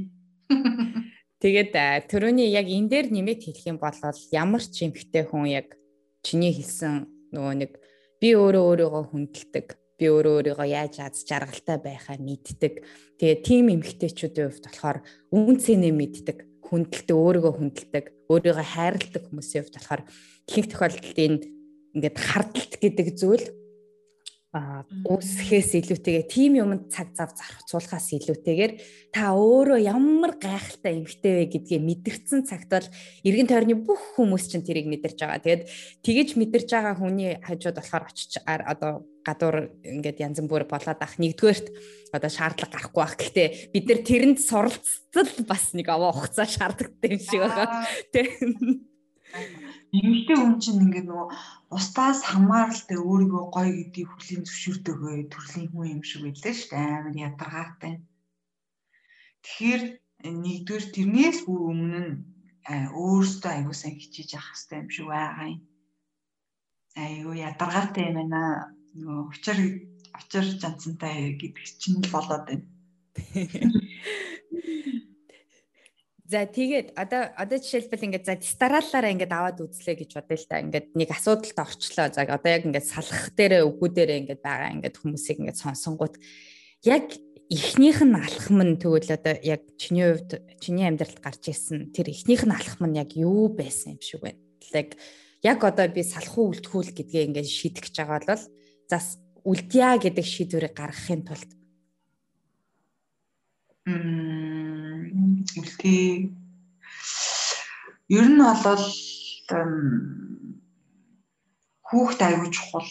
Тэгээд 1.43 1.71
төрөний 2.07 2.51
яг 2.51 2.67
энэ 2.67 2.89
дээр 2.91 3.07
нэмээд 3.11 3.41
хэлэх 3.47 3.67
юм 3.67 3.79
бол 3.79 3.95
ямар 4.31 4.63
ч 4.63 4.87
эмхтэй 4.87 5.23
хүн 5.27 5.47
яг 5.51 5.75
чиний 6.23 6.51
хэлсэн 6.55 7.07
нөгөө 7.35 7.55
нэг 7.63 7.71
би 8.19 8.29
өөрөө 8.35 8.63
өөрийгөө 8.63 9.03
хүндэлдэг 9.11 9.67
би 9.99 10.05
өөрөө 10.11 10.33
өөрийгөө 10.39 10.67
яаж 10.67 10.95
аз 10.99 11.23
жаргалтай 11.27 11.77
байхаа 11.79 12.17
мэддэг. 12.19 12.83
Тэгээ 13.19 13.37
тийм 13.43 13.65
эмгтээчүүдийн 13.75 14.49
хувьд 14.51 14.65
болохоор 14.67 14.99
үн 15.31 15.55
цэнэ 15.59 15.91
мэддэг, 15.91 16.37
хүндэлдэг, 16.65 17.15
өөрийгөө 17.15 17.53
хүндэлдэг, 17.55 18.05
өөрийгөө 18.31 18.67
хайрладаг 18.73 19.23
хүмүүсийн 19.27 19.61
хувьд 19.63 19.75
болохоор 19.77 20.01
ихэнх 20.49 20.67
тохиолдолд 20.71 21.19
энэ 21.23 21.39
ингээд 21.93 22.17
хардалт 22.17 22.73
гэдэг 22.81 23.07
зүйл 23.17 23.45
а 24.53 24.85
үүсэхээс 25.09 25.81
илүүтэйгээр 25.81 26.27
тийм 26.29 26.61
юмд 26.61 26.93
цаг 26.93 27.09
зав 27.17 27.33
зарцуулахаас 27.33 28.13
илүүтэйгээр 28.13 28.73
та 29.09 29.33
өөрөө 29.33 29.81
ямар 29.81 30.37
гайхалтай 30.37 31.01
эмгтэй 31.01 31.33
вэ 31.41 31.45
гэдгийг 31.57 31.81
мэдэрсэн 31.81 32.45
цагт 32.45 32.69
бол 32.69 32.87
эргэн 33.25 33.49
тойрны 33.49 33.73
бүх 33.81 34.13
хүмүүс 34.13 34.53
чинь 34.53 34.61
тэрийг 34.61 34.85
мэдэрч 34.93 35.25
байгаа. 35.25 35.41
Тэгээд 35.41 35.63
тэгэж 36.05 36.29
мэдэрч 36.37 36.69
байгаа 36.69 36.93
хүний 37.01 37.41
хажууд 37.41 37.81
болохоор 37.81 38.05
очиж 38.05 38.45
одоо 38.45 39.09
гадуур 39.25 39.73
ингээд 39.81 40.21
янз 40.21 40.37
бүр 40.45 40.69
болоод 40.69 41.01
ах 41.01 41.17
нэгдүгээрт 41.17 42.13
одоо 42.13 42.29
шаардлага 42.29 42.77
гарахгүй 42.77 43.01
бах. 43.01 43.17
Гэхдээ 43.17 43.73
бид 43.73 43.85
нар 43.89 44.01
тэрэнд 44.05 44.37
суралцтал 44.37 45.33
бас 45.49 45.73
нэг 45.73 45.89
аваа 45.89 46.13
хугацаа 46.13 46.45
шаардлагатай 46.45 47.09
юм 47.09 47.21
шиг 47.25 47.41
байгаа. 47.41 47.89
Тэ 48.13 48.37
Эмэгтэй 49.93 50.37
хүн 50.41 50.57
чинь 50.57 50.81
ингээд 50.85 51.05
нөгөө 51.05 51.27
бусдаас 51.69 52.19
хамааралтай 52.25 52.97
өөрийгөө 52.97 53.43
гоё 53.53 53.71
гэдгийг 53.77 54.09
хүлийн 54.09 54.41
зөвшөөрдөгөө 54.45 55.13
төрлийн 55.29 55.69
хүн 55.69 55.91
юм 55.93 56.01
шиг 56.01 56.21
байлаа 56.25 56.53
шүү 56.57 56.69
дээ. 56.73 56.97
Амар 56.97 57.15
ядаргаатай. 57.27 57.93
Тэгэхээр 59.45 59.83
нэгдүгээр 60.43 60.85
тэрнээс 60.95 61.39
бүр 61.45 61.61
өмнө 61.71 61.99
нь 62.05 62.13
өөртөө 62.97 63.51
аягүй 63.53 63.75
сайн 63.77 63.95
хичээж 64.01 64.31
авах 64.33 64.49
хэрэгтэй 64.57 64.79
юм 64.81 64.89
шиг 64.95 65.07
байгаа 65.13 65.47
юм. 65.53 65.61
Аягүй 67.03 67.37
ядаргаатай 67.49 68.03
юм 68.09 68.15
байна. 68.17 68.41
Нөгөө 68.97 69.29
учир 69.29 69.57
учир 70.17 70.45
жанцантай 70.61 71.37
гэдэг 71.37 71.65
чинь 71.81 72.01
л 72.01 72.09
болоод 72.09 72.43
байна. 72.49 72.65
За 76.33 76.49
тэгээд 76.49 76.97
одоо 76.97 77.29
одоо 77.37 77.61
жишээлбэл 77.61 78.09
ингээд 78.09 78.25
за 78.25 78.33
дистаралаараа 78.41 79.13
ингээд 79.13 79.37
аваад 79.37 79.61
үзлээ 79.69 80.01
гэж 80.01 80.17
бодъё 80.17 80.37
л 80.41 80.49
та. 80.49 80.65
Ингээд 80.65 80.87
нэг 80.97 81.09
асуудалд 81.13 81.59
орчлоо. 81.61 82.09
За 82.09 82.25
одоо 82.25 82.49
яг 82.49 82.65
ингээд 82.65 82.89
салах 82.89 83.29
дээрээ 83.37 83.61
үгүү 83.69 83.89
дээрээ 83.93 84.19
ингээд 84.25 84.41
байгаа 84.41 84.73
ингээд 84.73 84.97
хүмүүсийг 84.97 85.37
ингээд 85.45 85.61
сонсонгууд 85.61 86.17
яг 86.89 87.05
эхнийх 87.53 88.01
нь 88.01 88.17
алхам 88.17 88.65
нь 88.65 88.81
тэгвэл 88.81 89.13
одоо 89.13 89.35
яг 89.45 89.61
чиний 89.77 90.09
хувьд 90.09 90.41
чиний 90.57 90.89
амьдралд 90.89 91.21
гарч 91.21 91.53
ирсэн 91.53 91.93
тэр 91.93 92.09
эхнийх 92.09 92.49
нь 92.49 92.57
алхам 92.57 92.89
нь 92.89 92.97
яг 92.97 93.13
юу 93.13 93.53
байсан 93.53 93.93
юм 93.93 94.01
шиг 94.01 94.25
байна. 94.25 94.41
Яг 94.73 94.97
яг 95.45 95.61
одоо 95.61 95.85
би 95.85 96.01
салах 96.01 96.33
уу 96.33 96.49
үлдэхүү 96.49 96.81
л 96.81 96.97
гэдгээ 96.97 97.27
ингээд 97.29 97.45
шийдэх 97.45 97.93
гэж 97.93 97.95
байгаа 98.01 98.25
бол 98.25 98.45
зас 98.89 99.21
үлдъя 99.45 100.01
гэдэг 100.01 100.25
шийдвэрийг 100.25 100.73
гаргахын 100.73 101.29
тулд 101.29 101.51
үлдээ. 103.85 106.31
Ер 108.17 108.27
нь 108.31 108.43
бол 108.63 108.85
хүүхд 111.87 112.19
аягүй 112.23 112.49
чухал. 112.55 112.89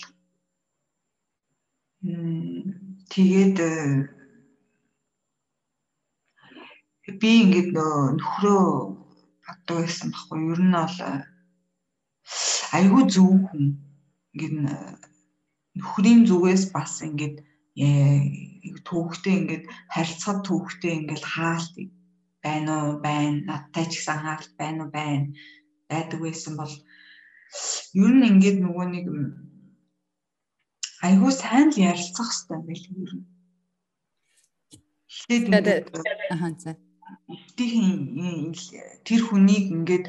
Тэгээд 3.12 3.56
би 7.20 7.30
ингээд 7.42 7.70
нөхрөө 8.18 8.64
боддог 9.44 9.76
байсан 9.80 10.08
байхгүй. 10.12 10.38
Ер 10.52 10.60
нь 10.60 10.76
бол 10.76 10.98
аягүй 12.76 13.02
зөв 13.12 13.32
хүн. 13.48 13.64
Ингээд 14.32 14.56
нөхрийн 15.78 16.20
зүгээс 16.28 16.64
бас 16.74 17.00
ингээд 17.00 17.36
төвхтэй 17.76 19.34
ингээд 19.40 19.64
харилцаад 19.94 20.38
төвхтэй 20.44 20.92
ингээд 21.00 21.24
хаалт 21.24 21.74
байна 22.44 22.72
уу 22.84 23.00
байна 23.00 23.38
надтай 23.48 23.86
ч 23.88 23.92
гэсэн 23.96 24.18
хаалт 24.24 24.52
байна 24.60 24.84
уу 24.84 24.90
байна 24.92 25.26
байдаг 25.88 26.20
байсан 26.20 26.52
бол 26.60 26.74
ер 28.04 28.12
нь 28.16 28.28
ингээд 28.30 28.58
нөгөө 28.60 28.86
нэг 28.92 29.06
айгүй 31.06 31.32
сайн 31.32 31.68
л 31.72 31.82
ярилцах 31.90 32.28
хэрэгтэй 32.30 32.60
байл 32.68 32.84
ер 33.02 33.12
нь. 33.16 33.26
Тэгээд 35.28 35.88
аа 36.30 36.50
за. 36.62 36.76
Тэр 39.06 39.20
хүнийг 39.26 39.66
ингээд 39.76 40.06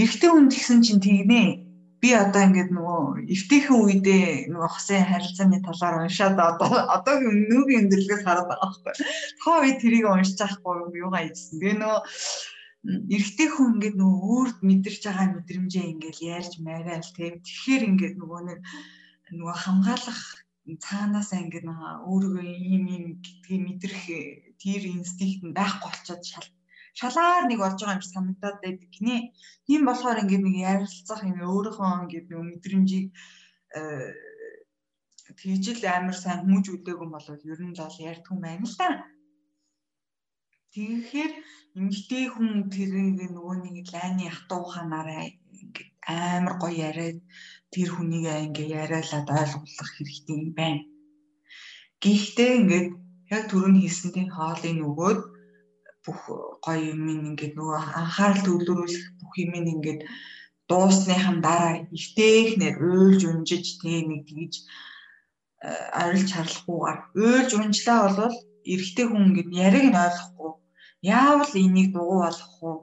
эрэгтэй 0.00 0.30
хүн 0.30 0.46
гэсэн 0.52 0.78
чинь 0.84 1.02
тэгнэ 1.02 1.63
би 2.04 2.10
одоо 2.12 2.42
ингээд 2.44 2.70
нөгөө 2.76 3.00
эвтэйхэн 3.34 3.80
үедээ 3.80 4.26
нөгөө 4.52 4.70
хосын 4.76 5.08
харилцааны 5.08 5.58
талаар 5.64 6.04
уншаад 6.04 6.36
одоо 6.36 6.70
одоогийн 6.96 7.48
нүүгийн 7.48 7.80
өндөрлөгөөс 7.88 8.24
хараад 8.28 8.48
байгаа 8.50 8.68
байхгүй. 8.68 8.94
Тоо 9.40 9.56
би 9.64 9.70
тэрийг 9.80 10.04
уншиж 10.12 10.36
байхгүй 10.36 11.00
юугаа 11.00 11.22
ийдсэн. 11.24 11.56
Би 11.64 11.72
нөгөө 11.80 12.00
эрэгтэй 13.16 13.48
хүн 13.48 13.68
ингээд 13.74 13.96
нөгөө 13.96 14.20
өөрд 14.36 14.58
мэдэрч 14.68 15.02
байгаа 15.08 15.28
мэдрэмжээ 15.32 15.86
ингээд 15.92 16.18
ярьж 16.36 16.52
мараал 16.60 17.08
тийм. 17.16 17.34
Тэгэхээр 17.40 17.82
ингээд 17.88 18.14
нөгөө 18.20 18.40
нэг 18.48 18.60
нөгөө 19.32 19.56
хамгаалах 19.64 20.20
цаанаасаа 20.84 21.40
ингээд 21.44 21.64
нөгөө 21.68 21.92
өөрийгөө 22.10 22.44
ийм 22.44 22.84
ийм 22.94 23.04
гэдгийг 23.24 23.62
мэдрэх 23.64 24.02
тэр 24.60 24.82
инстинкт 24.92 25.42
нь 25.44 25.56
байхгүй 25.56 25.88
болчиход 25.88 26.22
шал 26.28 26.48
шалаар 26.98 27.44
нэг 27.50 27.60
орж 27.66 27.78
байгаа 27.80 27.96
юм 27.96 28.02
шиг 28.02 28.14
санагдаад 28.14 28.58
байдаг 28.62 28.90
гинэ. 28.96 29.16
Тийм 29.66 29.82
болохоор 29.86 30.22
ингээд 30.22 30.44
нэг 30.46 30.56
ярилцах 30.72 31.20
юм 31.30 31.38
өөрийнхөө 31.42 31.90
ингээд 32.04 32.26
нэг 32.30 32.40
мэдрэмжийг 32.48 33.06
э, 33.78 34.12
тэгж 35.40 35.64
л 35.74 35.84
амар 35.90 36.16
сайн 36.22 36.38
хүмүүж 36.42 36.66
үлээгүй 36.70 37.08
бол 37.10 37.28
ер 37.52 37.60
нь 37.66 37.74
л 37.74 38.02
ярьдаг 38.10 38.30
юм 38.34 38.40
байна 38.46 38.66
л 38.70 38.76
да. 38.78 38.88
Тэгэхээр 40.74 41.32
эмгтэй 41.78 42.24
хүн 42.30 42.50
тэрийг 42.74 43.18
нөгөө 43.30 43.56
нэг 43.62 43.86
лайны 43.94 44.26
хатуу 44.30 44.62
ханаараа 44.74 45.22
ингээд 45.62 45.90
амар 46.06 46.54
гоё 46.62 46.74
яриад 46.88 47.18
тэр 47.74 47.88
хүнийг 47.94 48.26
ингээ 48.46 48.68
яриалаад 48.82 49.28
ойлгуулах 49.38 49.90
хэрэгтэй 49.94 50.36
юм 50.42 50.50
байна. 50.58 50.82
Гэхдээ 52.02 52.50
ингээд 52.58 52.88
яг 53.34 53.42
түрүүний 53.50 53.82
хэлсэнтэй 53.86 54.26
хоолыг 54.30 54.74
нөгөөд 54.78 55.20
бүх 56.04 56.20
гоё 56.64 56.80
юм 56.92 57.02
ингээд 57.12 57.54
нөгөө 57.56 57.78
анхаарал 58.00 58.42
төвлөрүүлэх 58.44 59.04
бүх 59.20 59.32
юм 59.44 59.52
ингээд 59.74 60.00
дуусныхан 60.68 61.38
дараа 61.46 61.72
ихтэйхнэр 61.96 62.76
уйлж 62.88 63.20
унжиж 63.30 63.66
тэг 63.82 64.04
нэг 64.10 64.22
тэгж 64.28 64.54
арилж 66.02 66.30
харлахгүйгээр 66.34 66.98
уйлж 67.24 67.50
унжлаа 67.60 67.98
болвол 68.04 68.36
эрэгтэй 68.72 69.06
хүн 69.08 69.26
ингээд 69.28 69.50
яриг 69.66 69.84
нь 69.88 70.00
ойлгохгүй. 70.04 70.52
Яавал 71.20 71.52
энийг 71.64 71.88
дугуй 71.92 72.18
болгох 72.24 72.54
уу? 72.68 72.78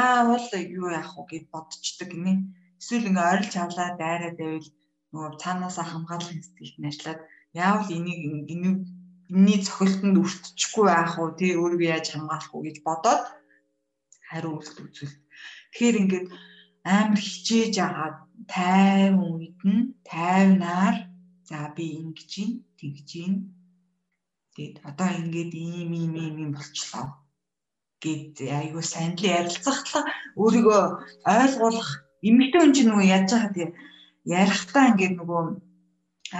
Яавал 0.00 0.46
юу 0.78 0.88
яах 0.98 1.12
вэ 1.16 1.22
гэд 1.30 1.44
бодчихдаг 1.52 2.08
гинэ 2.12 2.32
эсвэл 2.80 3.08
ингээ 3.08 3.30
арилж 3.32 3.52
авлаа 3.56 3.88
дайраад 4.00 4.36
байвал 4.40 4.68
нөгөө 5.12 5.40
цаанаасаа 5.42 5.86
хамгаалах 5.88 6.32
инстинкт 6.36 6.76
нь 6.80 6.88
ажиллаад 6.90 7.20
яавал 7.64 7.88
энийг 7.98 8.20
энийг 8.52 8.78
энэний 9.30 9.60
цохилтонд 9.66 10.16
өртчихгүй 10.22 10.84
байх 10.90 11.14
уу? 11.18 11.30
Тий 11.38 11.52
өөрийгөө 11.54 11.92
яаж 11.94 12.06
хамгаалах 12.10 12.52
уу 12.52 12.66
гэж 12.66 12.76
бодоод 12.86 13.22
хариу 14.28 14.52
үйлдэл 14.58 14.86
үзүүл. 14.86 15.14
Тэгэхээр 15.70 16.00
ингээд 16.02 16.26
амар 16.96 17.20
хичээж 17.20 17.74
агаад 17.86 18.16
тайван 18.50 19.28
үед 19.36 19.60
нь 19.72 19.82
тайвнаар 20.10 20.96
за 21.48 21.58
би 21.76 21.86
ингэж 22.02 22.32
ин 22.42 22.50
тэгж 22.78 23.08
ин 23.24 23.34
тэгээд 24.54 24.76
одоо 24.90 25.08
ингээд 25.20 25.52
ийм 25.54 25.90
ийм 26.00 26.14
ийм 26.24 26.36
ийм 26.42 26.50
болчлоо 26.56 27.06
гэд 28.02 28.34
айгуу 28.58 28.84
сайн 28.92 29.12
л 29.18 29.28
ярилцахлаа 29.36 30.04
өөрийгөө 30.40 30.82
ойлгуулах 31.36 31.90
эмэгтэй 32.28 32.60
хүн 32.60 32.74
чинь 32.74 32.88
нөгөө 32.90 33.06
яаж 33.14 33.28
байгаа 33.32 33.52
тийм. 33.56 33.70
Ярихтаа 34.40 34.84
ингээд 34.90 35.14
нөгөө 35.20 35.42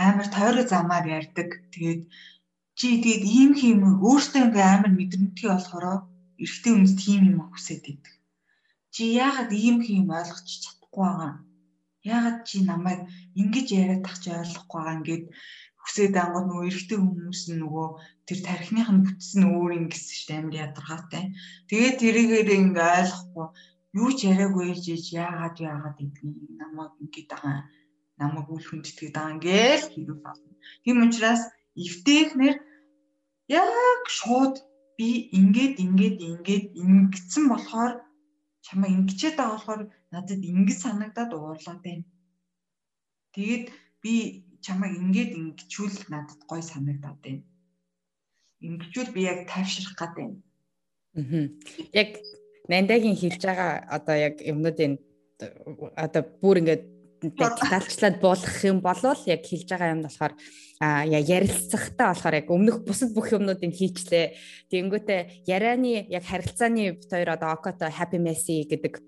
амар 0.07 0.29
тойрог 0.35 0.67
замаар 0.73 1.05
ярьдаг. 1.19 1.49
Тэгээд 1.73 2.03
чи 2.81 2.97
тэгээд 3.05 3.25
ийм 3.29 3.53
хийм 3.61 3.81
өөртөө 4.09 4.41
ингээ 4.49 4.67
амар 4.73 4.93
мэдрэмтгий 4.97 5.49
болохоор 5.53 5.85
эрэгтэй 6.41 6.73
хүмүүс 6.73 6.95
тийм 6.97 7.23
юм 7.29 7.41
хүсээд 7.53 7.85
идэг. 7.93 8.15
Чи 8.95 9.03
яагаад 9.21 9.53
ийм 9.53 9.85
хийм 9.85 10.09
ойлгож 10.09 10.49
чадахгүй 10.49 11.05
байгаа? 11.05 11.33
Яагаад 12.15 12.39
чи 12.49 12.57
намайг 12.65 13.01
ингэж 13.37 13.67
яриад 13.81 14.03
тах 14.09 14.17
чи 14.25 14.33
ойлгохгүй 14.33 14.81
байгаа 14.81 14.97
ингээд 14.97 15.25
хүсээд 15.85 16.15
ангууд 16.25 16.47
нөгөө 16.49 16.69
эрэгтэй 16.73 16.99
хүмүүс 17.01 17.41
нөгөө 17.61 17.87
тэр 18.25 18.39
тархиных 18.49 18.89
нь 18.89 19.05
бүтсэн 19.05 19.43
өөр 19.53 19.71
ингэсэн 19.77 20.17
шүү 20.17 20.27
дээ 20.29 20.41
амар 20.41 20.57
ядаргаатай. 20.65 21.25
Тэгээд 21.69 21.97
тэрийгээр 22.01 22.49
ингээ 22.65 22.91
ойлгохгүй 23.01 23.47
юу 24.01 24.11
ч 24.17 24.19
яриаггүй 24.33 24.65
ээж 24.73 25.05
яагаад 25.21 25.57
яагаад 25.69 25.97
гэдгийг 26.01 26.39
намайг 26.57 26.93
ингэж 27.05 27.27
байгаа 27.29 27.59
намайг 28.21 28.49
үл 28.49 28.65
хүндэтгээд 28.69 29.15
байгаа 29.17 29.35
ингээл 29.37 29.85
хэрэг 29.93 30.19
болно. 30.25 30.53
Тийм 30.85 30.97
учраас 31.05 31.43
эвтэйхнэр 31.77 32.57
яг 33.51 34.03
шууд 34.19 34.55
би 34.97 35.09
ингээд 35.39 35.75
ингээд 35.85 36.19
ингээд 36.31 36.65
ингэсэн 36.83 37.45
болохоор 37.51 37.93
чамаа 38.67 38.91
ингэчээд 38.97 39.37
байгаа 39.37 39.57
болохоор 39.57 39.83
надад 40.13 40.41
ингэж 40.51 40.79
санагдаад 40.85 41.31
уурлаад 41.35 41.81
байна. 41.87 42.05
Тэгээд 43.35 43.65
би 44.03 44.15
чамаа 44.65 44.91
ингээд 45.01 45.31
ингэчүүл 45.41 45.97
надад 46.13 46.41
гой 46.51 46.63
санагдаад 46.63 47.19
байна. 47.25 47.43
Ингэчүүл 48.67 49.11
би 49.17 49.21
яг 49.33 49.39
тайвшрах 49.51 49.95
гад 49.99 50.13
байна. 50.19 50.37
Аа. 51.17 51.49
Яг 52.01 52.11
Нандагийн 52.71 53.19
хэлж 53.19 53.43
байгаа 53.43 53.73
одоо 53.97 54.17
яг 54.29 54.35
юмнуудын 54.53 54.95
одоо 56.05 56.23
бүр 56.43 56.61
ингээд 56.63 56.85
детальчлаад 57.21 58.17
буулгах 58.21 58.65
юм 58.65 58.81
болвол 58.81 59.21
яг 59.29 59.45
хэлж 59.45 59.69
байгаа 59.69 59.93
юм 59.93 60.03
болохоор 60.05 60.35
а 60.81 61.05
ярилцахтаа 61.05 62.17
болохоор 62.17 62.35
яг 62.41 62.49
өмнөх 62.49 62.81
бусад 62.89 63.13
бүх 63.13 63.37
юмнуудыг 63.37 63.77
хийчлээ. 63.77 64.33
Тэнгүүтээ 64.73 65.45
ярианы 65.45 66.09
яг 66.09 66.25
харилцааны 66.25 66.97
бит 66.97 67.13
хоёр 67.13 67.37
одоо 67.37 67.53
Окото 67.53 67.93
Happy 67.93 68.17
Messy 68.17 68.65
гэдэг 68.65 69.05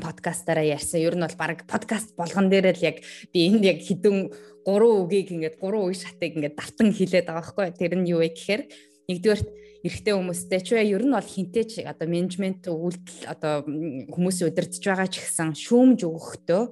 подкастаараа 0.00 0.64
ярьсан. 0.64 1.04
Ер 1.04 1.20
нь 1.20 1.24
бол 1.26 1.36
баг 1.36 1.68
подкаст 1.68 2.16
болгон 2.16 2.48
дээр 2.48 2.72
л 2.72 2.86
яг 2.88 3.04
би 3.34 3.52
энд 3.52 3.64
яг 3.68 3.84
хідэн 3.84 4.32
гурван 4.64 5.04
үгийг 5.04 5.34
ингээд 5.34 5.60
гурван 5.60 5.92
үе 5.92 5.98
шатыг 6.00 6.40
ингээд 6.40 6.56
давтан 6.56 6.88
хэлээд 6.94 7.28
байгаа 7.28 7.44
байхгүй. 7.44 7.66
Тэр 7.76 7.92
нь 8.00 8.08
юу 8.08 8.24
вэ 8.24 8.32
гэхээр 8.32 8.62
нэгдүгээрт 9.10 9.48
эрэгтэй 9.80 10.12
хүмүүстэй 10.12 10.60
ч 10.60 10.68
бай 10.76 10.92
ер 10.92 11.04
нь 11.04 11.14
бол 11.16 11.24
хинтэй 11.24 11.64
ч 11.64 11.72
одоо 11.80 12.04
менежмент 12.04 12.68
үйлдэл 12.68 13.20
одоо 13.32 13.64
хүмүүсийн 14.12 14.52
удирдах 14.52 14.84
байгаа 14.84 15.08
ч 15.08 15.24
гэсэн 15.24 15.56
шүүмж 15.56 16.00
өгөхдөө 16.04 16.62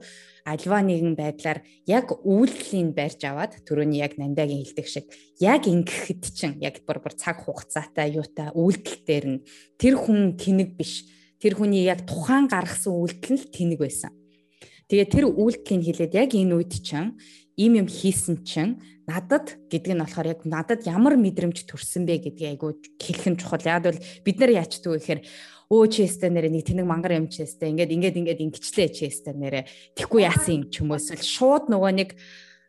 альва 0.44 0.78
нэгэн 0.84 1.16
байдлаар 1.16 1.64
яг 1.88 2.12
үйлдэлийн 2.24 2.92
барьж 2.92 3.20
аваад 3.24 3.64
түрүүний 3.64 4.00
яг 4.04 4.20
нандагийн 4.20 4.64
хэлдэг 4.64 4.86
шиг 4.88 5.06
яг 5.40 5.64
ингэхэд 5.64 6.22
чинь 6.32 6.60
яг 6.60 6.84
бүр 6.84 7.00
бүр 7.00 7.16
цаг 7.16 7.44
хугацаатай 7.44 8.16
юутай 8.16 8.52
үйлдэл 8.52 9.00
дээр 9.04 9.26
нь 9.28 9.44
тэр 9.80 9.94
хүн 9.96 10.36
тэнэг 10.36 10.76
биш 10.76 11.04
тэр 11.40 11.56
хүний 11.56 11.84
яг 11.84 12.04
тухайн 12.04 12.48
гаргасан 12.48 12.92
үйлдэл 12.92 13.36
нь 13.36 13.44
тэнэг 13.52 13.78
байсан. 13.80 14.12
Тэгээ 14.88 15.08
тэр 15.12 15.24
үйлдэлийн 15.28 15.82
хэлээд 15.84 16.12
яг 16.16 16.30
энэ 16.32 16.54
үед 16.56 16.72
чинь 16.80 17.16
ийм 17.58 17.82
юм 17.82 17.88
хийсэн 17.90 18.46
чинь 18.46 18.78
надад 19.08 19.58
гэдэг 19.66 19.92
нь 19.92 20.02
болохоор 20.04 20.30
яг 20.30 20.40
надад 20.46 20.86
ямар 20.86 21.18
мэдрэмж 21.18 21.66
төрсэн 21.66 22.06
бэ 22.06 22.30
гэдгийг 22.30 22.54
айгуу 22.54 22.78
хэлэх 23.02 23.26
нь 23.34 23.40
чухал. 23.40 23.64
Яг 23.66 23.82
бол 23.82 23.98
бид 23.98 24.36
нар 24.38 24.52
яачдаг 24.54 24.94
вэ 24.94 25.00
гэхээр 25.02 25.20
өө 25.68 25.84
чэстэ 25.90 26.30
нэрэ 26.30 26.48
нэг 26.54 26.64
тэнэг 26.70 26.86
мангар 26.86 27.18
юм 27.18 27.26
чэстэ 27.26 27.66
ингээд 27.72 27.92
ингээд 27.92 28.18
ингээд 28.20 28.44
ингэчлээ 28.46 28.88
чэстэ 28.88 29.32
нэрэ 29.34 29.66
тэггүй 29.98 30.22
яасан 30.24 30.54
юм 30.54 30.64
ч 30.70 30.80
юм 30.80 30.94
эсвэл 30.94 31.24
шууд 31.24 31.68
нөгөө 31.68 31.92
нэг 31.98 32.10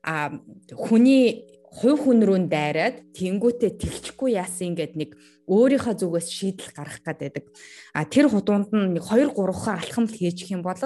а 0.04 0.36
хүний 0.74 1.48
хувь 1.70 2.02
хүн 2.10 2.26
рүү 2.26 2.40
дайраад 2.50 3.14
тэнгүүтээ 3.14 3.72
тэгчихгүй 3.78 4.36
яасан 4.36 4.74
ингээд 4.74 4.94
нэг 4.98 5.10
өөрийнхөө 5.46 5.96
зүгээс 6.02 6.28
шийдэл 6.30 6.74
гаргах 6.74 7.04
гэдэг. 7.04 7.46
А 7.94 8.06
тэр 8.06 8.30
худуунд 8.30 8.74
нь 8.74 8.98
нэг 8.98 9.04
2 9.06 9.34
3 9.34 9.54
хаа 9.54 9.78
алхам 9.78 10.06
л 10.10 10.14
хийж 10.14 10.46
их 10.46 10.54
юм 10.54 10.62
бол 10.66 10.78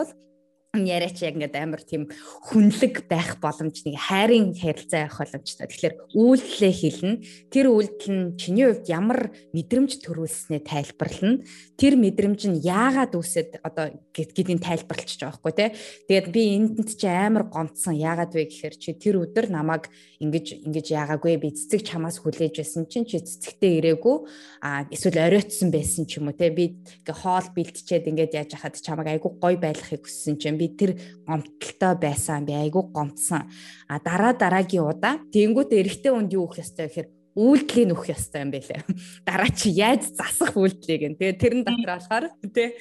яриач 0.74 1.22
яг 1.22 1.38
ингээд 1.38 1.54
амар 1.54 1.86
тийм 1.86 2.10
хүнлэг 2.50 3.06
байх 3.06 3.38
боломж 3.38 3.86
нэг 3.86 3.94
хайрын 3.94 4.58
харилцаа 4.58 5.06
явах 5.06 5.22
боломжтой. 5.22 5.70
Тэгэхээр 5.70 5.96
үйлдэлээ 6.18 6.74
хэлнэ. 6.74 7.22
Тэр 7.54 7.70
үйлдэл 7.70 8.10
нь 8.10 8.34
чиний 8.42 8.66
хувьд 8.66 8.90
ямар 8.90 9.30
мэдрэмж 9.54 10.02
төрүүлснээ 10.02 10.66
тайлбарлана. 10.66 11.46
Тэр 11.78 11.94
мэдрэмж 11.94 12.42
нь 12.50 12.66
яагаад 12.66 13.14
үүсэт 13.14 13.62
одоо 13.62 14.02
гэдгийг 14.18 14.66
тайлбарлчих 14.66 15.22
жоохгүй 15.22 15.54
тий. 15.54 15.70
Тэгээд 16.10 16.28
би 16.34 16.42
энд 16.58 16.90
чи 16.90 17.06
амар 17.06 17.54
гомцсон 17.54 17.94
яагаад 17.94 18.34
вэ 18.34 18.50
гэхээр 18.50 18.74
чи 18.74 18.98
тэр 18.98 19.22
өдөр 19.22 19.54
намайг 19.54 19.94
ингэж 20.26 20.66
ингэж 20.66 20.88
яагаагүй 20.90 21.38
би 21.38 21.54
цэцэг 21.54 21.86
чамаас 21.86 22.18
хүлээж 22.18 22.66
байсан 22.66 22.90
чинь 22.90 23.06
чи 23.06 23.22
цэцэгтэй 23.22 23.78
ирээгүй 23.78 24.18
а 24.66 24.90
эсвэл 24.90 25.22
оройтсон 25.22 25.70
байсан 25.70 26.10
ч 26.10 26.18
юм 26.18 26.34
уу 26.34 26.38
тий. 26.38 26.50
Би 26.50 26.82
ингээ 27.06 27.14
хоол 27.14 27.46
бэлтчихэд 27.54 28.10
ингээд 28.10 28.34
яаж 28.42 28.58
яхад 28.58 28.82
чамайг 28.82 29.22
айгу 29.22 29.38
гой 29.38 29.54
байлгахыг 29.62 30.10
хүссэн 30.10 30.42
чинь 30.42 30.63
би 30.64 30.72
тэр 30.80 30.96
гомдтолтой 31.28 31.94
байсан 32.00 32.48
би 32.48 32.56
айгүй 32.56 32.84
гомдсон 32.96 33.44
а 33.92 34.00
дараа 34.00 34.32
дараагийн 34.32 34.88
удаа 34.88 35.20
тэнгуут 35.36 35.76
эрэгтэй 35.76 36.12
хүнд 36.16 36.32
юу 36.32 36.48
өгөх 36.48 36.64
ёстой 36.64 36.88
гэхээр 36.88 37.10
үйлдэлийг 37.36 37.88
нөх 37.90 38.06
ёстой 38.14 38.42
юм 38.46 38.52
байлаа. 38.54 38.82
Дараа 39.28 39.50
чи 39.50 39.74
яаж 39.74 40.14
засах 40.14 40.54
үйлдэлийг 40.54 41.02
гэн. 41.02 41.18
Тэгээ 41.18 41.42
тэрэн 41.42 41.62
дотор 41.66 41.90
болохоор 41.98 42.26
тий 42.54 42.78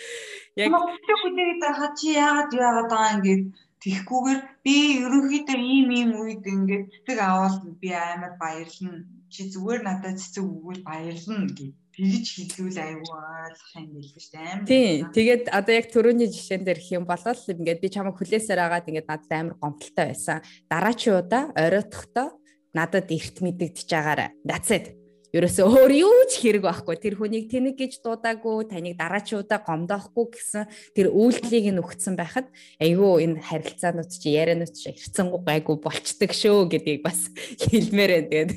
яг 0.60 0.70
хүлээгээд 0.76 1.60
байгаа 1.64 1.90
чи 1.96 2.08
яагаад 2.12 2.50
яагаад 2.52 2.88
байгаа 2.92 3.14
ингээд 3.16 3.42
тэгхгүйгээр 3.82 4.40
би 4.64 4.76
ерөнхийдөө 5.04 5.58
ийм 5.58 5.88
ийм 5.98 6.10
үед 6.20 6.44
ингээд 6.44 6.84
цэцэг 6.92 7.18
аваад 7.18 7.64
би 7.80 7.88
амар 7.96 8.36
баярлна. 8.36 9.08
Чи 9.32 9.48
зүгээр 9.48 9.80
надад 9.88 10.20
цэцэг 10.20 10.44
өгвөл 10.44 10.82
баярлна 10.84 11.48
гэж 11.48 11.72
тэгж 11.92 12.26
хэлүүл 12.56 12.78
аюу 12.80 13.04
ойлгох 13.04 13.72
юм 13.76 14.00
шүү 14.00 14.28
дээ 14.32 14.46
амар. 14.52 14.66
Тий. 14.68 15.04
Тэгээд 15.12 15.44
одоо 15.52 15.72
яг 15.76 15.86
төрөний 15.92 16.28
жишээн 16.32 16.64
дээр 16.64 16.80
их 16.80 16.90
юм 16.96 17.04
болол 17.04 17.36
ингээд 17.36 17.82
би 17.84 17.88
чамайг 17.92 18.16
хүлээсээр 18.16 18.60
агаад 18.64 18.88
ингээд 18.88 19.10
надад 19.10 19.32
амар 19.32 19.56
гомдолтой 19.60 20.06
байсан. 20.08 20.40
Дараачийн 20.72 21.20
удаа 21.20 21.44
оройтхдоо 21.52 22.28
надад 22.72 23.08
эрт 23.12 23.36
мэдэгдэж 23.44 23.88
байгаарай. 23.92 24.30
That's 24.46 24.70
it 24.72 25.01
ерөөсөө 25.32 25.64
өөр 25.64 25.92
юу 25.96 26.28
ч 26.28 26.44
хэрэг 26.44 26.68
байхгүй. 26.68 26.96
Тэр 27.00 27.16
хүнийг 27.16 27.48
тэнэг 27.48 27.80
гэж 27.80 28.04
дуудаагүй, 28.04 28.68
таныг 28.68 29.00
дараачуудаа 29.00 29.64
гомдоохгүй 29.64 30.26
гэсэн 30.28 30.68
тэр 30.92 31.08
үйлдэлийг 31.08 31.72
нь 31.72 31.80
өгцөн 31.80 32.20
байхад 32.20 32.52
айгүй 32.76 33.24
энэ 33.24 33.40
харилцаанууд 33.40 34.12
чи 34.12 34.28
ярианууд 34.36 34.76
чи 34.76 34.92
ирцэнгуй 34.92 35.40
гайгүй 35.40 35.76
болчдөг 35.80 36.36
шүү 36.36 36.68
гэдгийг 36.68 37.00
бас 37.00 37.32
хэлмээр 37.64 38.28
байна. 38.28 38.28
Тэгээд 38.28 38.52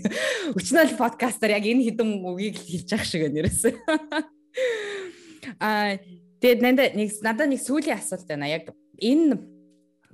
өчнөл 0.51 0.93
подкастаар 0.99 1.55
яг 1.55 1.63
энэ 1.63 1.85
хідэн 1.87 2.11
үгийг 2.27 2.59
л 2.59 2.67
хэлж 2.67 2.89
ах 2.91 3.07
шиг 3.07 3.23
байна 3.23 3.39
ерөөсөө. 3.47 3.73
Аа 5.63 5.95
тэгээд 6.43 6.59
надад 6.59 6.91
нэг 6.99 7.09
надад 7.23 7.47
нэг 7.55 7.63
сүүлийн 7.63 8.03
асуулт 8.03 8.27
байна. 8.27 8.51
Яг 8.51 8.75
энэ 8.99 9.39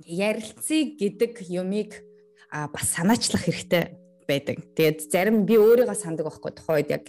ярилцыг 0.06 0.94
гэдэг 0.94 1.42
юмыг 1.50 2.06
а 2.54 2.68
бас 2.68 2.94
санаачлах 2.94 3.50
хэрэгтэй 3.50 4.01
байдаг. 4.26 4.56
Тэгээд 4.76 4.98
зарим 5.10 5.44
би 5.46 5.56
өөрийгөө 5.58 5.96
сандаг 5.96 6.26
байхгүй 6.28 6.52
тухайн 6.54 6.78
үед 6.82 6.90
яг 6.92 7.04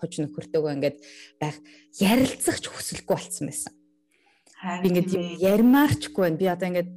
хуч 0.00 0.12
нөхөртөөгөө 0.20 0.72
ингээд 0.76 0.98
байх 1.40 1.56
ярилцах 1.98 2.58
ч 2.60 2.68
хүсэлгүй 2.68 3.14
болцсон 3.14 3.46
байсан. 3.48 3.72
Би 4.82 4.86
ингээд 4.92 5.10
ярмаарчгүй 5.40 6.22
байна. 6.24 6.40
Би 6.40 6.46
одоо 6.48 6.68
ингээд 6.72 6.90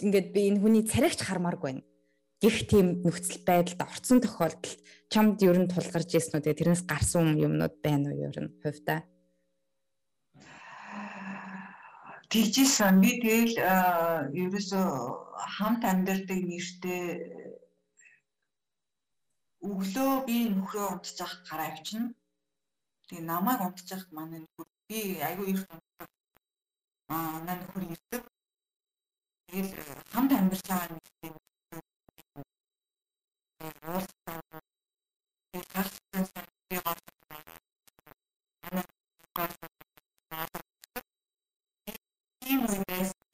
ингээд 0.00 0.28
би 0.32 0.40
энэ 0.50 0.60
хүний 0.60 0.84
царайгч 0.84 1.20
хармааргүй 1.24 1.68
байна. 1.80 1.84
Гэх 2.40 2.68
тийм 2.68 3.00
нөхцөл 3.00 3.40
байдалд 3.48 3.80
орцсон 3.80 4.20
тохиолдолд 4.20 4.80
чамд 5.08 5.40
ер 5.40 5.56
нь 5.56 5.72
тулгарч 5.72 6.10
ирсэн 6.12 6.36
үү? 6.36 6.44
Тэгээд 6.44 6.60
тэрнээс 6.60 6.84
гарсан 6.84 7.40
юмнууд 7.40 7.80
байна 7.80 8.12
уу 8.12 8.28
ер 8.28 8.36
нь 8.36 8.52
хувьдаа? 8.60 9.00
Тэгжсэн 12.26 13.00
би 13.00 13.22
тэгэл 13.22 13.54
ерөөсө 14.34 14.80
хамт 15.56 15.82
амьдардаг 15.86 16.40
нэртэй 16.42 17.02
өглөө 19.70 20.12
би 20.26 20.36
нөхрөө 20.54 20.86
унтчих 20.94 21.32
гараа 21.48 21.68
авчна. 21.72 22.14
Тэгээ 23.06 23.28
намайг 23.30 23.60
унтчихд 23.66 24.08
манай 24.18 24.40
нөхөр 24.42 24.68
би 24.88 24.98
аягүй 25.26 25.48
их 25.52 25.62
унтдаг. 25.74 26.08
Аа 27.14 27.28
манай 27.34 27.56
нөхөр 27.60 27.84
ирдэг. 27.94 28.22
Тэгэл 29.48 29.72
э, 29.82 29.84
хамт 30.12 30.32
амьдарч 30.38 30.66
байгаа 30.68 30.92
юм 30.94 31.00
тийм 31.20 31.34
уулсан. 33.88 34.40
Тэгээ 35.50 35.66
гарсан 35.74 36.24
сайн 36.30 36.48
би 36.68 36.76
гол 36.84 37.00
манай 38.62 38.84
гол 39.36 39.52
ийм 42.50 42.60
юм 42.74 42.82
байсан 42.88 43.25